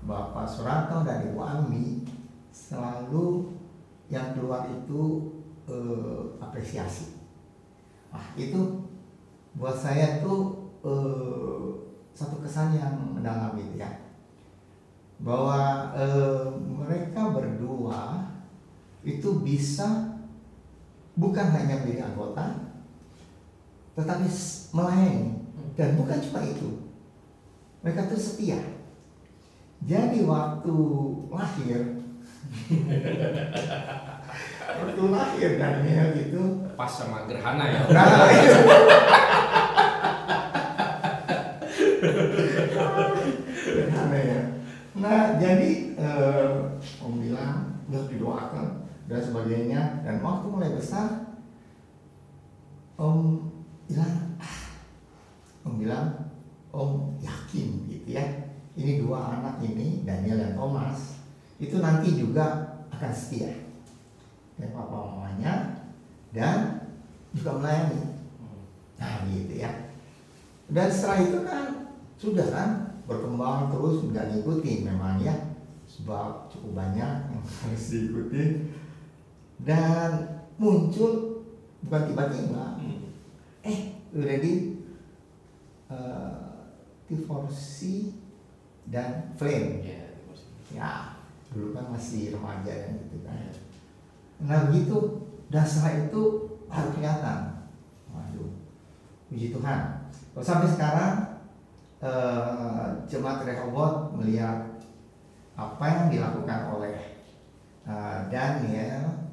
Bapak 0.02 0.50
Suranto 0.50 1.06
dan 1.06 1.30
Ibu 1.30 1.38
Ami 1.38 2.02
selalu 2.50 3.54
yang 4.10 4.34
keluar 4.34 4.66
itu 4.66 5.30
eh, 5.70 6.22
apresiasi. 6.42 7.16
Wah 8.10 8.34
itu 8.34 8.82
buat 9.54 9.78
saya 9.78 10.18
tuh 10.20 10.68
eh, 10.82 11.66
satu 12.12 12.42
kesan 12.44 12.76
yang 12.76 12.92
mendalam 13.14 13.56
gitu 13.56 13.78
ya, 13.80 13.88
bahwa 15.22 15.94
eh, 15.96 16.44
mereka 16.58 17.32
berdua 17.32 18.26
itu 19.06 19.40
bisa 19.40 20.18
bukan 21.16 21.46
hanya 21.56 21.80
menjadi 21.80 22.10
anggota, 22.12 22.74
tetapi 23.96 24.26
melayani 24.76 25.40
dan 25.78 25.96
bukan 25.96 26.20
cuma 26.20 26.40
itu, 26.44 26.68
mereka 27.80 28.12
tuh 28.12 28.20
setia. 28.20 28.81
Jadi 29.82 30.22
waktu 30.22 30.76
lahir 31.34 31.80
waktu 34.78 35.04
lahir 35.10 35.50
Daniel 35.58 36.08
itu 36.14 36.42
Pas 36.78 36.86
sama 36.86 37.26
gerhana 37.26 37.66
ya. 37.66 37.80
nah, 37.90 38.30
itu. 38.30 38.60
Sederhana 43.58 44.18
ya. 44.18 44.40
Nah 44.98 45.22
jadi 45.42 45.70
eh, 45.98 46.50
Om 47.02 47.14
bilang 47.18 47.82
udah 47.90 48.02
didoakan 48.06 48.66
dan 49.10 49.20
sebagainya 49.20 50.06
dan 50.06 50.22
waktu 50.22 50.46
mulai 50.46 50.70
besar 50.78 51.26
Om 52.94 53.50
bilang 53.90 54.38
ah, 54.38 54.58
Om 55.66 55.74
bilang 55.74 56.06
Om 56.70 57.18
yakin 57.18 57.68
gitu 57.90 58.08
ya 58.14 58.41
ini 58.72 59.04
dua 59.04 59.40
anak 59.40 59.60
ini 59.60 60.00
Daniel 60.04 60.40
dan 60.40 60.52
Thomas 60.56 61.20
itu 61.60 61.76
nanti 61.78 62.16
juga 62.16 62.78
akan 62.90 63.12
setia. 63.12 63.52
Dan 64.56 64.72
papa 64.72 64.96
mamanya 65.12 65.84
dan 66.32 66.88
juga 67.36 67.60
melayani. 67.60 68.00
Nah 68.96 69.26
gitu 69.28 69.54
ya. 69.60 69.70
Dan 70.72 70.88
setelah 70.88 71.18
itu 71.20 71.38
kan 71.44 71.64
sudah 72.16 72.46
kan 72.48 72.68
berkembang 73.04 73.68
terus 73.68 74.08
nggak 74.08 74.28
ngikutin 74.32 74.80
memang 74.88 75.20
ya. 75.20 75.34
Sebab 75.84 76.48
cukup 76.48 76.72
banyak 76.72 77.12
yang 77.28 77.44
harus 77.60 77.84
diikuti 77.92 78.72
dan 79.62 80.40
muncul 80.56 81.44
bukan 81.84 82.02
tiba-tiba. 82.08 82.64
Eh 83.62 83.78
udah 84.12 84.36
di 84.40 84.52
uh, 85.92 86.66
divorsi 87.06 88.21
dan 88.90 89.34
flame 89.38 89.82
Iya, 89.82 90.02
ya 90.72 90.90
dulu 91.52 91.76
kan 91.76 91.92
masih 91.92 92.32
remaja 92.32 92.72
kan 92.72 92.92
gitu 92.96 93.18
kan. 93.22 93.36
Nah 94.42 94.58
begitu 94.72 95.28
setelah 95.52 96.08
itu 96.08 96.22
baru 96.66 96.88
kelihatan. 96.96 97.40
Waduh 98.08 98.50
puji 99.28 99.52
Tuhan. 99.52 99.80
Kalau 100.32 100.44
sampai 100.44 100.68
sekarang 100.72 101.14
eh, 102.00 102.86
jemaat 103.06 103.44
Rehoboth 103.44 104.16
melihat 104.16 104.80
apa 105.52 105.84
yang 105.84 106.06
dilakukan 106.08 106.72
oleh 106.72 106.96
eh, 107.84 108.18
Daniel 108.32 109.28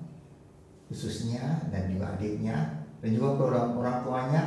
khususnya 0.92 1.70
dan 1.72 1.88
juga 1.88 2.18
adiknya 2.18 2.84
dan 3.00 3.10
juga 3.16 3.48
orang 3.48 3.78
orang 3.80 3.98
tuanya 4.04 4.42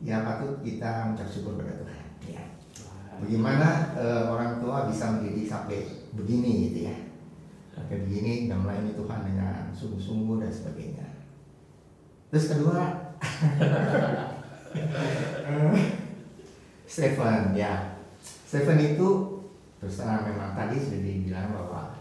ya 0.00 0.24
patut 0.24 0.62
kita 0.64 1.12
mengucap 1.12 1.28
syukur 1.28 1.58
kepada 1.60 1.82
Tuhan. 1.82 1.83
ya 1.83 1.83
bagaimana 3.24 3.96
eh, 3.96 4.28
orang 4.28 4.60
tua 4.60 4.84
bisa 4.84 5.16
mendidik 5.16 5.48
sampai 5.48 5.88
begini 6.12 6.68
gitu 6.68 6.92
ya? 6.92 6.96
Sampai 7.72 8.04
begini 8.04 8.52
dan 8.52 8.60
melayani 8.60 8.92
Tuhan 8.92 9.20
dengan 9.24 9.72
sungguh-sungguh 9.72 10.44
dan 10.44 10.52
sebagainya. 10.52 11.08
Terus 12.28 12.52
kedua 12.52 12.76
Stephen 16.84 17.56
ya. 17.56 17.96
Stephen 18.22 18.78
itu 18.78 19.08
terus 19.80 19.98
terang 19.98 20.28
memang 20.28 20.52
tadi 20.52 20.76
sudah 20.78 21.00
dibilang 21.00 21.48
bahwa 21.50 21.96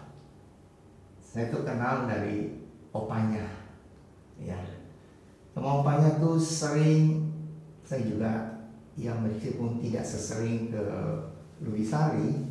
saya 1.24 1.50
tuh 1.50 1.64
kenal 1.64 2.06
dari 2.06 2.62
opanya 2.92 3.48
ya. 4.38 4.60
Sama 5.56 5.82
opanya 5.82 6.20
tuh 6.20 6.38
sering 6.38 7.32
saya 7.82 8.06
juga 8.06 8.53
yang 8.98 9.26
meskipun 9.26 9.82
tidak 9.82 10.06
sesering 10.06 10.70
ke 10.70 10.84
Luisari 11.66 12.46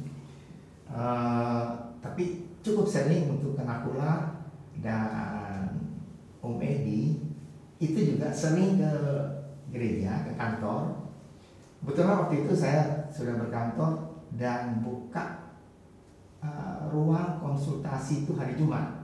eh, 0.90 1.66
tapi 2.02 2.24
cukup 2.62 2.86
sering 2.86 3.30
untuk 3.30 3.54
ke 3.54 3.62
Nakula 3.62 4.42
dan 4.82 5.70
Om 6.42 6.58
Edi 6.58 7.22
itu 7.78 7.98
juga 8.14 8.30
sering 8.34 8.78
ke 8.78 8.92
gereja 9.70 10.26
ke 10.26 10.34
kantor. 10.38 11.10
Kebetulan 11.82 12.26
waktu 12.26 12.34
itu 12.46 12.52
saya 12.54 13.10
sudah 13.10 13.34
berkantor 13.42 14.22
dan 14.38 14.82
buka 14.86 15.50
uh, 16.38 16.86
ruang 16.94 17.42
konsultasi 17.42 18.22
itu 18.22 18.38
hari 18.38 18.54
Jumat. 18.54 19.02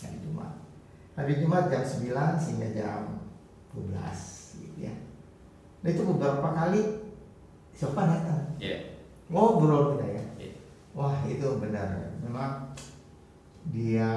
Hari 0.00 0.18
Jumat. 0.24 0.52
Hari 1.20 1.34
Jumat 1.36 1.68
jam 1.68 1.84
9 1.84 2.40
sehingga 2.40 2.68
jam 2.72 3.00
12 3.76 3.92
gitu 4.64 4.88
ya 4.88 5.07
itu 5.88 6.02
beberapa 6.04 6.48
kali 6.52 6.80
siapa 7.72 8.00
datang? 8.04 8.58
Iya. 8.58 8.98
ngobrol 9.28 9.94
kita 9.94 10.06
ya? 10.08 10.24
Iya. 10.40 10.52
wah 10.96 11.16
itu 11.28 11.46
benar. 11.60 12.16
Memang 12.24 12.74
dia 13.68 14.10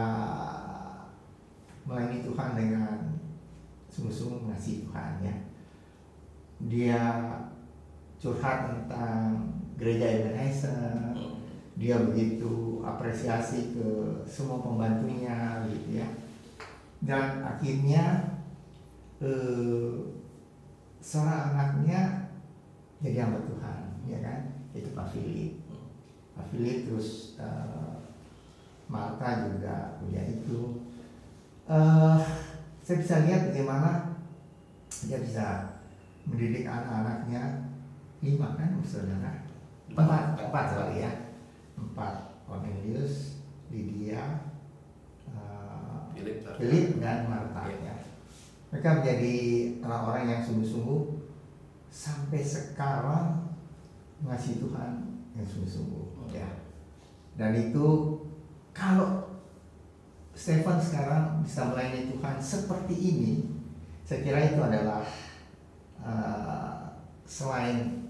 melayani 1.84 2.24
Tuhan 2.24 2.50
dengan 2.56 2.96
sungguh-sungguh 3.92 4.48
mengasihi 4.48 4.88
Tuhan 4.88 5.14
ya. 5.22 5.36
Dia 6.72 7.02
curhat 8.22 8.72
tentang 8.72 9.52
gereja 9.76 10.08
Ebenezer. 10.08 11.18
Dia 11.76 11.98
begitu 12.06 12.80
apresiasi 12.86 13.74
ke 13.74 13.88
semua 14.24 14.62
pembantunya 14.62 15.66
gitu 15.68 16.00
ya. 16.00 16.08
Dan 17.02 17.42
akhirnya 17.42 18.38
eh, 19.18 20.21
seorang 21.02 21.58
anaknya 21.58 22.30
jadi 23.02 23.26
hamba 23.26 23.42
Tuhan 23.50 23.82
ya 24.06 24.22
kan? 24.22 24.40
Itu 24.78 24.94
Pak 24.94 25.10
Philip. 25.12 25.58
Pak 26.38 26.46
Philip 26.54 26.88
terus 26.88 27.36
eh, 27.42 27.94
Marta 28.86 29.50
juga 29.50 29.98
kuliah 29.98 30.30
itu. 30.30 30.86
Eh 31.66 32.22
saya 32.82 32.98
bisa 33.02 33.16
lihat 33.26 33.42
bagaimana 33.50 33.92
dia 35.10 35.18
bisa 35.20 35.46
mendidik 36.30 36.70
anak-anaknya. 36.70 37.74
Lima 38.22 38.54
kan 38.54 38.78
saudara? 38.86 39.42
Empat. 39.90 40.38
Empat. 40.38 40.66
Sorry 40.78 41.02
ya. 41.02 41.12
Empat. 41.74 42.30
Cornelius 42.46 43.42
Lydia 43.72 44.52
eh, 45.32 46.00
Philip 46.14 46.44
Philip 46.60 46.88
dan 47.02 47.32
Marta 47.32 47.66
ya. 47.72 47.91
Mereka 48.72 49.04
menjadi 49.04 49.36
orang-orang 49.84 50.24
yang 50.32 50.42
sungguh-sungguh 50.48 51.02
sampai 51.92 52.40
sekarang 52.40 53.52
mengasihi 54.24 54.64
Tuhan 54.64 54.92
yang 55.36 55.48
sungguh-sungguh 55.48 56.32
ya. 56.32 56.48
Dan 57.36 57.52
itu 57.56 58.16
kalau 58.72 59.44
Stephen 60.32 60.80
sekarang 60.80 61.44
bisa 61.44 61.68
melayani 61.68 62.16
Tuhan 62.16 62.40
seperti 62.40 62.96
ini, 62.96 63.32
saya 64.08 64.24
kira 64.24 64.40
itu 64.56 64.60
adalah 64.64 65.04
eh, 66.00 66.80
selain 67.28 68.08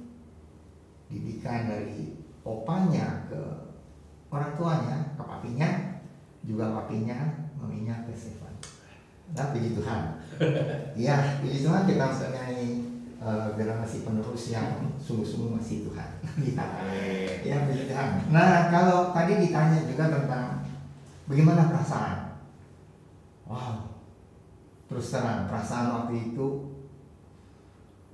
didikan 1.10 1.68
dari 1.68 2.16
opanya 2.46 3.28
ke 3.28 3.42
orang 4.32 4.54
tuanya, 4.56 4.98
ke 5.18 5.22
papinya, 5.26 5.70
juga 6.46 6.72
papinya 6.72 7.50
maminya 7.60 8.08
ke 8.08 8.16
Stefan. 8.16 8.51
Nah, 9.36 9.46
puji 9.54 9.78
Tuhan. 9.78 10.04
Ya, 10.98 11.38
puji 11.38 11.62
Tuhan 11.62 11.86
kita 11.86 12.04
mempunyai 12.10 12.82
uh, 13.22 13.54
generasi 13.54 14.02
penerus 14.02 14.50
yang 14.50 14.90
sungguh-sungguh 14.98 15.54
masih 15.54 15.86
Tuhan. 15.86 16.10
Ya, 16.42 16.66
ya 17.48 17.56
puji 17.70 17.86
Tuhan. 17.88 18.10
Nah, 18.34 18.74
kalau 18.74 19.14
tadi 19.14 19.38
ditanya 19.38 19.86
juga 19.86 20.10
tentang 20.10 20.66
bagaimana 21.30 21.70
perasaan. 21.70 22.42
Wow, 23.46 23.92
terus 24.88 25.12
terang 25.12 25.48
perasaan 25.48 25.88
waktu 25.92 26.32
itu 26.32 26.48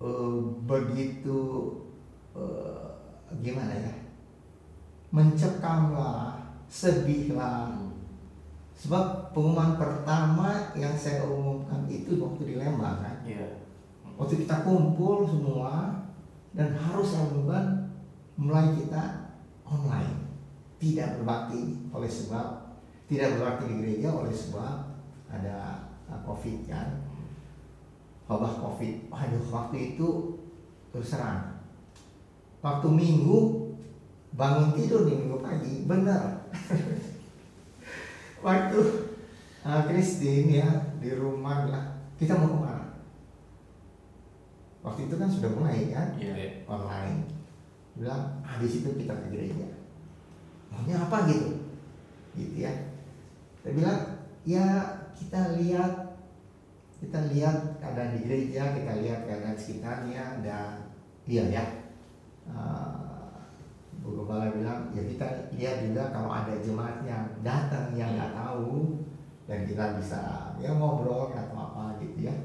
uh, 0.01 0.37
begitu 0.65 1.41
uh, 2.33 2.89
gimana 3.41 3.73
ya 3.73 3.93
mencekam 5.13 5.93
lah 5.93 6.37
sedih 6.67 7.33
lah 7.33 7.86
sebab 8.77 9.33
pengumuman 9.33 9.73
pertama 9.73 10.69
yang 10.77 10.93
saya 10.93 11.25
umumkan 11.25 11.89
itu 11.89 12.21
waktu 12.21 12.53
di 12.53 12.55
Lembang 12.61 13.01
kan? 13.01 13.17
Iya. 13.25 13.65
waktu 14.17 14.45
kita 14.45 14.65
kumpul 14.65 15.25
semua 15.25 15.93
dan 16.53 16.73
harus 16.73 17.13
lakukan 17.17 17.89
mulai 18.37 18.77
kita 18.77 19.33
online. 19.65 20.29
Tidak 20.77 21.21
berbakti 21.21 21.89
oleh 21.89 22.05
sebab 22.09 22.77
tidak 23.09 23.37
berbakti 23.37 23.63
di 23.65 23.75
gereja 23.81 24.13
oleh 24.13 24.29
sebab 24.29 24.93
ada 25.33 25.89
uh, 26.05 26.21
covid 26.21 26.69
kan? 26.69 27.01
Wabah 28.29 28.61
covid. 28.61 29.09
Aduh 29.09 29.45
waktu 29.49 29.97
itu 29.97 30.37
terus 30.93 31.13
terang. 31.13 31.65
Waktu 32.61 32.87
minggu 32.93 33.73
bangun 34.37 34.77
tidur 34.77 35.09
di 35.09 35.17
minggu 35.17 35.41
pagi 35.41 35.81
benar 35.89 36.45
waktu 38.47 38.79
uh, 39.67 39.81
Christine 39.91 40.63
ya 40.63 40.69
di 41.03 41.11
rumah 41.11 41.67
bilang 41.67 41.87
kita 42.15 42.39
mau 42.39 42.55
ke 42.55 42.59
mana? 42.63 42.85
Waktu 44.87 45.11
itu 45.11 45.15
kan 45.19 45.27
sudah 45.27 45.51
mulai 45.51 45.91
kan 45.91 46.15
Iya. 46.15 46.63
online. 46.63 47.27
Bilang 47.99 48.39
ah 48.47 48.55
di 48.55 48.67
situ 48.71 48.95
kita 48.95 49.11
ke 49.11 49.27
gereja. 49.35 49.67
Maunya 50.71 50.95
apa? 51.03 51.27
Gitu. 51.27 51.59
Gitu 52.39 52.55
ya. 52.63 52.73
Saya 53.59 53.73
bilang 53.75 53.99
ya 54.47 54.65
kita 55.11 55.59
lihat 55.59 55.93
kita 56.97 57.19
lihat 57.29 57.77
keadaan 57.77 58.15
di 58.17 58.19
gereja 58.25 58.73
kita 58.73 58.93
lihat 59.03 59.27
keadaan 59.27 59.57
sekitarnya 59.59 60.39
dan 60.41 60.87
iya 61.27 61.43
ya. 61.51 61.65
Uh, 62.47 62.86
Bu 64.07 64.23
Gembala 64.23 64.55
bilang 64.55 64.87
ya 64.95 65.03
kita 65.03 65.51
lihat 65.51 65.83
juga 65.83 66.15
kalau 66.15 66.31
ada 66.31 66.55
jemaat 66.63 67.03
yang 67.03 67.27
datang 67.43 67.91
yang 67.91 68.15
nggak 68.15 68.31
tahu 68.31 69.03
dan 69.43 69.67
kita 69.67 69.99
bisa 69.99 70.55
ya 70.63 70.71
ngobrol 70.79 71.27
atau 71.35 71.59
apa 71.59 71.99
gitu 71.99 72.31
ya 72.31 72.35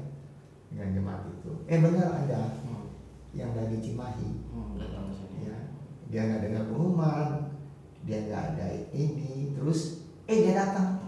dengan 0.67 0.91
jemaat 0.91 1.23
itu. 1.31 1.51
Eh 1.71 1.79
benar 1.79 2.27
ada 2.27 2.59
Hmm. 2.67 2.91
yang 3.31 3.55
dari 3.55 3.79
Cimahi. 3.79 4.43
Hmm, 4.51 4.75
datang 4.75 5.07
ke 5.07 5.13
sini. 5.15 5.47
ya 5.47 5.55
dia 6.11 6.21
nggak 6.27 6.51
dengar 6.51 6.63
pengumuman 6.67 7.27
dia 8.03 8.27
nggak 8.27 8.43
ada 8.59 8.67
ini 8.91 9.55
terus 9.55 10.03
eh 10.27 10.43
dia 10.43 10.67
datang. 10.67 10.99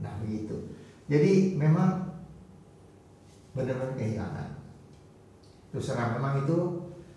Nah 0.00 0.12
begitu. 0.24 0.72
Jadi 1.04 1.52
memang 1.60 2.16
benar-benar 3.52 3.92
kehilangan. 3.92 4.56
Terus 5.68 5.84
terang 5.92 6.16
memang 6.16 6.48
itu 6.48 6.56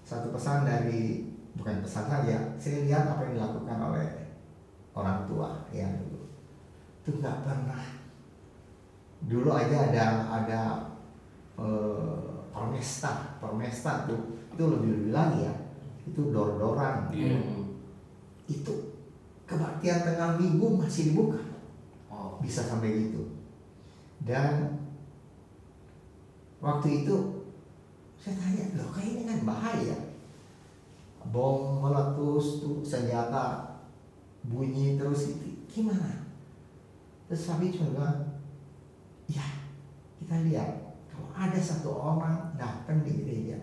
satu 0.04 0.36
pesan 0.36 0.68
dari 0.68 1.31
bukan 1.56 1.84
pesan 1.84 2.06
saja 2.08 2.38
saya 2.56 2.78
lihat 2.88 3.06
apa 3.12 3.28
yang 3.28 3.34
dilakukan 3.40 3.78
oleh 3.80 4.10
orang 4.96 5.28
tua 5.28 5.68
ya 5.72 5.88
dulu 6.00 6.28
itu 7.02 7.10
nggak 7.18 7.38
pernah 7.44 7.84
dulu 9.26 9.50
aja 9.54 9.78
ada 9.92 10.06
ada 10.30 10.62
eh, 11.60 12.32
permesta 12.52 13.38
permesta 13.40 14.06
tuh 14.10 14.38
itu 14.52 14.64
lebih 14.68 14.90
lebih 15.00 15.12
lagi 15.16 15.48
ya 15.48 15.56
itu 16.02 16.34
dor-doran. 16.34 17.08
Hmm. 17.14 17.78
itu 18.50 18.74
kebaktian 19.46 20.02
tengah 20.02 20.36
minggu 20.36 20.82
masih 20.82 21.14
dibuka 21.14 21.40
Oh. 22.12 22.36
bisa 22.44 22.60
sampai 22.60 23.08
gitu 23.08 23.24
dan 24.28 24.78
waktu 26.60 27.02
itu 27.02 27.48
saya 28.20 28.36
tanya 28.38 28.78
loh 28.78 28.92
kayak 28.94 29.10
ini 29.16 29.24
kan 29.26 29.40
bahaya 29.48 29.98
bom 31.30 31.84
meletus 31.86 32.66
tuh 32.66 32.82
senjata 32.82 33.78
bunyi 34.42 34.98
terus 34.98 35.38
itu 35.38 35.62
gimana? 35.70 36.26
Terus 37.30 37.46
Fabi 37.46 37.70
cuma 37.70 37.94
bilang 37.94 38.20
ya 39.30 39.46
kita 40.18 40.42
lihat. 40.50 40.72
Kalau 41.12 41.30
ada 41.36 41.60
satu 41.60 41.92
orang 41.92 42.56
datang 42.56 43.04
di 43.04 43.22
gereja 43.22 43.60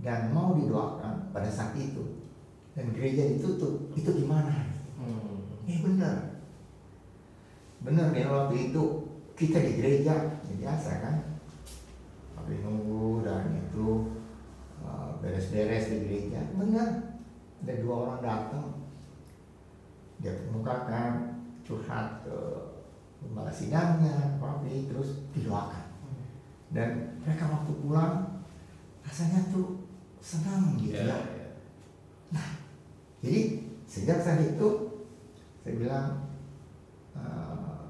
dan 0.00 0.32
mau 0.32 0.56
didoakan 0.56 1.28
pada 1.30 1.46
saat 1.46 1.76
itu 1.76 2.24
dan 2.74 2.90
gereja 2.96 3.30
ditutup 3.36 3.92
itu 3.94 4.10
gimana? 4.24 4.72
Hmm. 4.96 5.64
Eh 5.68 5.78
benar. 5.84 6.42
Benar 7.80 8.12
nih 8.12 8.28
waktu 8.28 8.72
itu 8.72 8.84
kita 9.36 9.60
di 9.60 9.72
gereja 9.80 10.40
ya 10.44 10.54
biasa 10.60 10.90
kan? 11.00 11.16
Tapi 12.36 12.64
nunggu 12.64 13.24
dan 13.24 13.52
itu 13.56 14.19
beres-beres 15.20 15.88
di 15.92 15.96
gereja. 16.08 16.40
Benar. 16.56 16.88
Ada 17.60 17.72
dua 17.84 17.94
orang 18.08 18.20
datang. 18.24 18.66
Dia 20.20 20.32
kemukakan 20.36 21.40
curhat 21.64 22.24
ke 22.24 22.36
lembaga 23.20 23.52
sidangnya 23.52 24.40
Papi 24.40 24.88
terus 24.88 25.28
didoakan. 25.36 25.86
Dan 26.72 27.20
mereka 27.20 27.52
waktu 27.52 27.72
pulang 27.84 28.44
rasanya 29.04 29.48
tuh 29.52 29.84
senang 30.20 30.76
gitu 30.76 31.00
Iya, 31.00 31.08
ya. 31.08 31.18
iya. 31.18 31.48
jadi 33.24 33.40
sejak 33.88 34.20
saat 34.20 34.44
itu 34.44 34.68
saya 35.64 35.74
bilang 35.80 36.06
eh, 37.16 37.84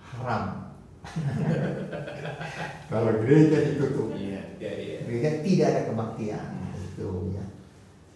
haram 0.00 0.65
kalau 2.90 3.10
gereja 3.22 3.56
ditutup, 3.72 4.14
Iya. 4.14 4.40
Iya, 4.56 4.72
iya. 4.76 4.98
gereja 5.04 5.30
tidak 5.42 5.66
ada 5.68 5.82
kebaktian 5.90 6.46
itu 6.74 7.10
ya. 7.32 7.44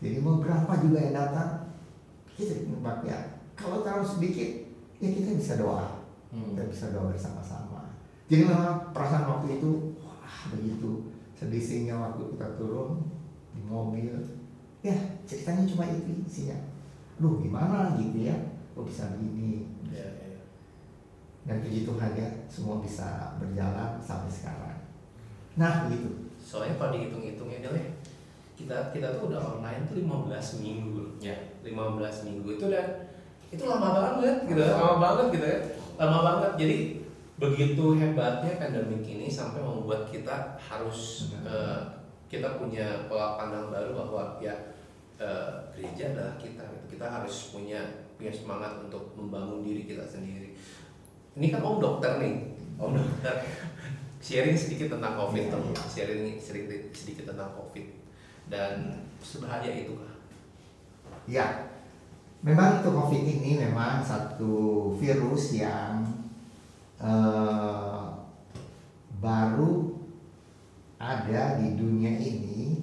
Jadi 0.01 0.17
mau 0.19 0.41
berapa 0.41 0.73
juga 0.81 0.99
yang 1.01 1.15
datang 1.15 1.51
kita 2.33 2.65
kebaktian. 2.65 3.23
Kalau 3.53 3.85
terlalu 3.85 4.07
sedikit 4.07 4.51
ya 4.99 5.09
kita 5.11 5.31
bisa 5.37 5.55
doa, 5.57 6.01
Hmm. 6.31 6.55
kita 6.55 6.63
bisa 6.71 6.95
doa 6.95 7.11
bersama-sama. 7.11 7.91
Jadi 8.31 8.47
memang 8.47 8.95
perasaan 8.95 9.27
waktu 9.27 9.59
itu 9.59 9.99
wah 9.99 10.35
begitu 10.55 11.11
sedih 11.35 11.59
sehingga 11.59 11.99
waktu 11.99 12.37
kita 12.37 12.55
turun 12.55 13.03
di 13.51 13.61
mobil 13.67 14.15
ya 14.81 14.95
ceritanya 15.27 15.67
cuma 15.67 15.85
itu 15.85 16.23
isinya 16.23 16.57
lu 17.19 17.43
gimana 17.43 17.99
gitu 17.99 18.31
ya 18.31 18.37
kok 18.73 18.87
bisa 18.87 19.13
begini 19.19 19.67
Iya, 19.91 20.07
iya. 20.07 20.30
Dan 21.49 21.65
puji 21.65 21.89
Tuhan 21.89 22.13
ya 22.17 22.29
semua 22.49 22.81
bisa 22.83 23.37
berjalan 23.41 23.97
sampai 24.01 24.31
sekarang 24.33 24.79
nah 25.57 25.89
begitu 25.89 26.31
Soalnya 26.41 26.75
kalau 26.81 26.91
dihitung-hitungnya 26.97 27.69
deh, 27.69 27.87
kita 28.57 28.91
kita 28.91 29.15
tuh 29.17 29.31
udah 29.31 29.39
online 29.39 29.85
tuh 29.87 30.01
15 30.01 30.65
minggu. 30.65 31.21
Ya. 31.21 31.37
15 31.61 32.27
minggu 32.27 32.49
itu 32.57 32.65
udah 32.73 32.87
itu 33.51 33.65
lama 33.67 33.89
banget 33.93 34.37
gitu, 34.49 34.63
lama 34.63 34.97
banget 34.97 35.27
gitu 35.37 35.47
ya. 35.47 35.59
Lama 36.01 36.19
banget. 36.25 36.53
Jadi 36.57 36.77
begitu 37.41 37.97
hebatnya 37.97 38.61
pandemik 38.61 39.05
ini 39.05 39.29
sampai 39.31 39.65
membuat 39.65 40.09
kita 40.11 40.61
harus 40.61 41.33
eh, 41.45 41.81
kita 42.27 42.61
punya 42.61 43.09
pola 43.09 43.37
pandang 43.37 43.71
baru 43.71 43.97
bahwa 43.97 44.41
ya 44.41 44.75
eh, 45.21 45.71
gereja 45.77 46.17
adalah 46.17 46.35
kita 46.41 46.67
gitu. 46.67 46.99
Kita 46.99 47.07
harus 47.07 47.53
punya 47.53 48.11
punya 48.17 48.33
semangat 48.33 48.81
untuk 48.89 49.13
membangun 49.15 49.63
diri 49.63 49.87
kita 49.87 50.03
sendiri. 50.03 50.50
Ini 51.39 51.47
kan 51.55 51.63
Om 51.63 51.79
dokter 51.79 52.19
nih, 52.19 52.55
Om 52.81 52.97
dokter 52.99 53.35
sharing 54.21 54.55
sedikit 54.55 54.95
tentang 54.95 55.17
COVID, 55.17 55.45
Om. 55.51 55.63
iya. 55.73 55.83
sharing 55.89 56.37
sedikit 56.37 56.93
sedikit 56.93 57.25
tentang 57.33 57.57
COVID 57.57 57.87
dan 58.53 59.05
sebahaya 59.25 59.71
itu 59.73 59.97
kah? 59.97 60.11
ya 61.29 61.71
memang 62.41 62.81
untuk 62.81 62.97
covid 63.05 63.23
ini 63.23 63.61
memang 63.61 64.03
satu 64.03 64.93
virus 64.97 65.55
yang 65.55 66.03
eh, 66.99 68.03
baru 69.21 69.95
ada 70.97 71.61
di 71.61 71.77
dunia 71.77 72.13
ini 72.17 72.83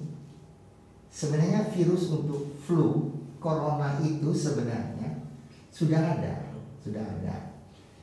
sebenarnya 1.10 1.68
virus 1.74 2.10
untuk 2.14 2.56
flu 2.62 3.12
corona 3.42 3.98
itu 4.02 4.30
sebenarnya 4.30 5.26
sudah 5.70 5.98
ada 5.98 6.56
sudah 6.82 7.02
ada 7.02 7.47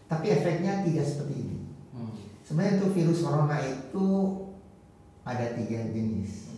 tapi 0.05 0.31
efeknya 0.31 0.85
tidak 0.85 1.05
seperti 1.05 1.35
ini 1.41 1.55
Hmm. 1.95 2.11
Sebenarnya 2.43 2.83
untuk 2.83 2.91
virus 2.91 3.23
corona 3.23 3.55
itu 3.63 4.07
ada 5.23 5.55
tiga 5.55 5.79
jenis. 5.95 6.51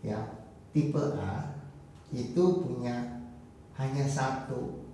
Ya, 0.00 0.40
tipe 0.72 1.04
A 1.20 1.52
itu 2.08 2.44
punya 2.64 3.28
hanya 3.76 4.08
satu 4.08 4.88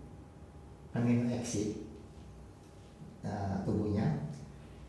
amino 0.90 1.30
acid 1.30 1.86
uh, 3.22 3.62
tubuhnya. 3.62 4.26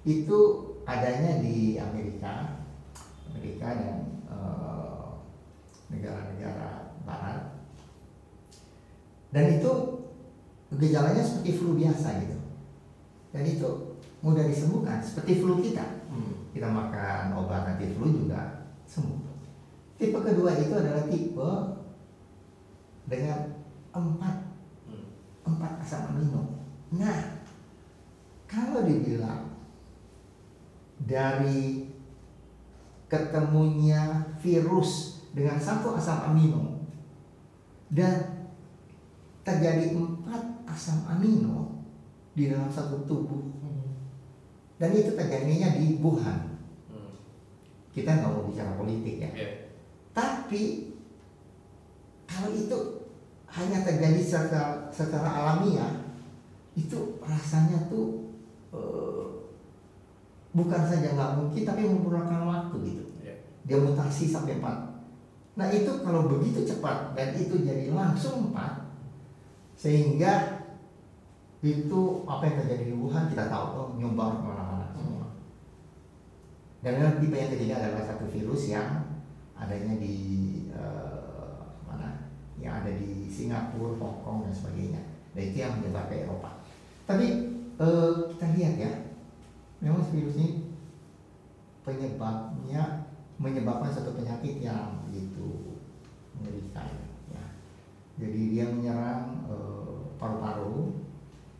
Itu 0.01 0.73
adanya 0.89 1.45
di 1.45 1.77
Amerika, 1.77 2.65
Amerika 3.29 3.69
dan 3.69 3.97
uh, 4.25 5.21
negara-negara 5.93 6.97
Barat. 7.05 7.53
Dan 9.29 9.61
itu 9.61 9.71
gejalanya 10.73 11.21
seperti 11.21 11.53
flu 11.53 11.77
biasa 11.77 12.17
gitu. 12.25 12.35
Dan 13.36 13.43
itu 13.43 14.00
mudah 14.24 14.48
disembuhkan 14.48 15.04
seperti 15.04 15.43
flu 15.43 15.60
kita. 15.60 15.84
Hmm. 16.08 16.48
Kita 16.56 16.71
makan 16.71 17.36
obat 17.36 17.76
anti 17.76 17.91
flu 17.91 18.08
juga 18.08 18.71
sembuh. 18.88 19.19
Tipe 20.00 20.15
kedua 20.24 20.56
itu 20.56 20.71
adalah 20.71 21.04
tipe 21.12 21.52
dengan 23.12 23.60
empat 23.91 24.36
Hmm. 24.88 25.06
empat 25.43 25.84
asam 25.84 26.15
amino. 26.15 26.63
Nah, 26.95 27.43
kalau 28.48 28.88
dibilang 28.88 29.52
dari 31.02 31.91
ketemunya 33.12 34.32
virus 34.39 35.21
dengan 35.36 35.60
satu 35.60 35.93
asam 36.00 36.32
amino 36.32 36.88
dan 37.91 38.48
terjadi 39.43 39.93
empat 39.93 40.65
asam 40.71 41.04
amino 41.06 41.74
di 42.36 42.52
dalam 42.52 42.67
satu 42.67 43.08
tubuh 43.08 43.56
dan 44.76 44.91
itu 44.91 45.15
terjadinya 45.15 45.80
di 45.80 45.95
Wuhan. 46.04 46.60
Hmm. 46.91 47.15
Kita 47.95 48.12
nggak 48.12 48.32
mau 48.32 48.43
bicara 48.52 48.76
politik 48.76 49.24
ya. 49.24 49.32
Iya. 49.32 49.50
Tapi 50.12 50.63
kalau 52.28 52.52
itu 52.52 52.78
hanya 53.56 53.88
terjadi 53.88 54.19
secara, 54.19 54.91
secara 54.91 55.30
alamiah, 55.32 56.12
itu 56.76 57.24
rasanya 57.24 57.88
tuh 57.88 58.36
eh, 58.76 59.26
bukan 60.52 60.82
saja 60.84 61.15
nggak 61.15 61.34
mungkin, 61.39 61.63
tapi 61.63 61.82
membutuhkan 61.88 62.43
waktu 62.43 62.76
gitu. 62.84 63.04
Iya. 63.24 63.36
Dia 63.63 63.78
mutasi 63.80 64.28
sampai 64.28 64.60
empat. 64.60 64.91
Nah 65.56 65.71
itu 65.71 66.04
kalau 66.04 66.28
begitu 66.28 66.67
cepat 66.67 67.15
dan 67.15 67.32
itu 67.32 67.63
jadi 67.63 67.95
langsung 67.95 68.52
empat, 68.52 68.91
sehingga 69.80 70.55
itu 71.65 72.01
apa 72.30 72.43
yang 72.45 72.58
terjadi 72.62 72.84
di 72.91 72.93
Wuhan 72.93 73.25
kita 73.32 73.49
tahu 73.49 73.67
oh, 73.73 73.88
nyebar 73.97 74.38
ke 74.38 74.43
mana-mana 74.45 74.86
semua. 74.93 75.25
Dan 76.86 77.01
yang 77.01 77.17
tipe 77.17 77.34
yang 77.34 77.49
ketiga 77.49 77.82
adalah 77.82 78.06
satu 78.06 78.30
virus 78.30 78.69
yang 78.69 79.17
adanya 79.58 79.97
di 79.97 80.15
eh, 80.69 81.58
mana? 81.89 82.30
Yang 82.62 82.73
ada 82.84 82.91
di 82.93 83.25
Singapura, 83.25 83.97
Hong 83.97 84.21
Kong 84.21 84.38
dan 84.45 84.54
sebagainya. 84.54 85.01
Dan 85.34 85.41
itu 85.49 85.58
yang 85.58 85.73
menyebar 85.82 86.06
ke 86.06 86.28
Eropa. 86.28 86.62
Tapi 87.10 87.25
eh, 87.82 88.12
kita 88.36 88.45
lihat 88.54 88.73
ya, 88.78 88.91
memang 89.82 90.06
virus 90.13 90.38
ini 90.38 90.75
penyebabnya 91.86 93.06
menyebabkan 93.38 93.91
satu 93.91 94.15
penyakit 94.15 94.63
yang 94.63 95.06
begitu 95.08 95.78
mengerikan. 96.36 96.88
Ya. 97.32 97.45
Jadi 98.19 98.41
dia 98.51 98.65
menyerang 98.69 99.49
eh, 99.49 99.95
paru-paru 100.15 101.06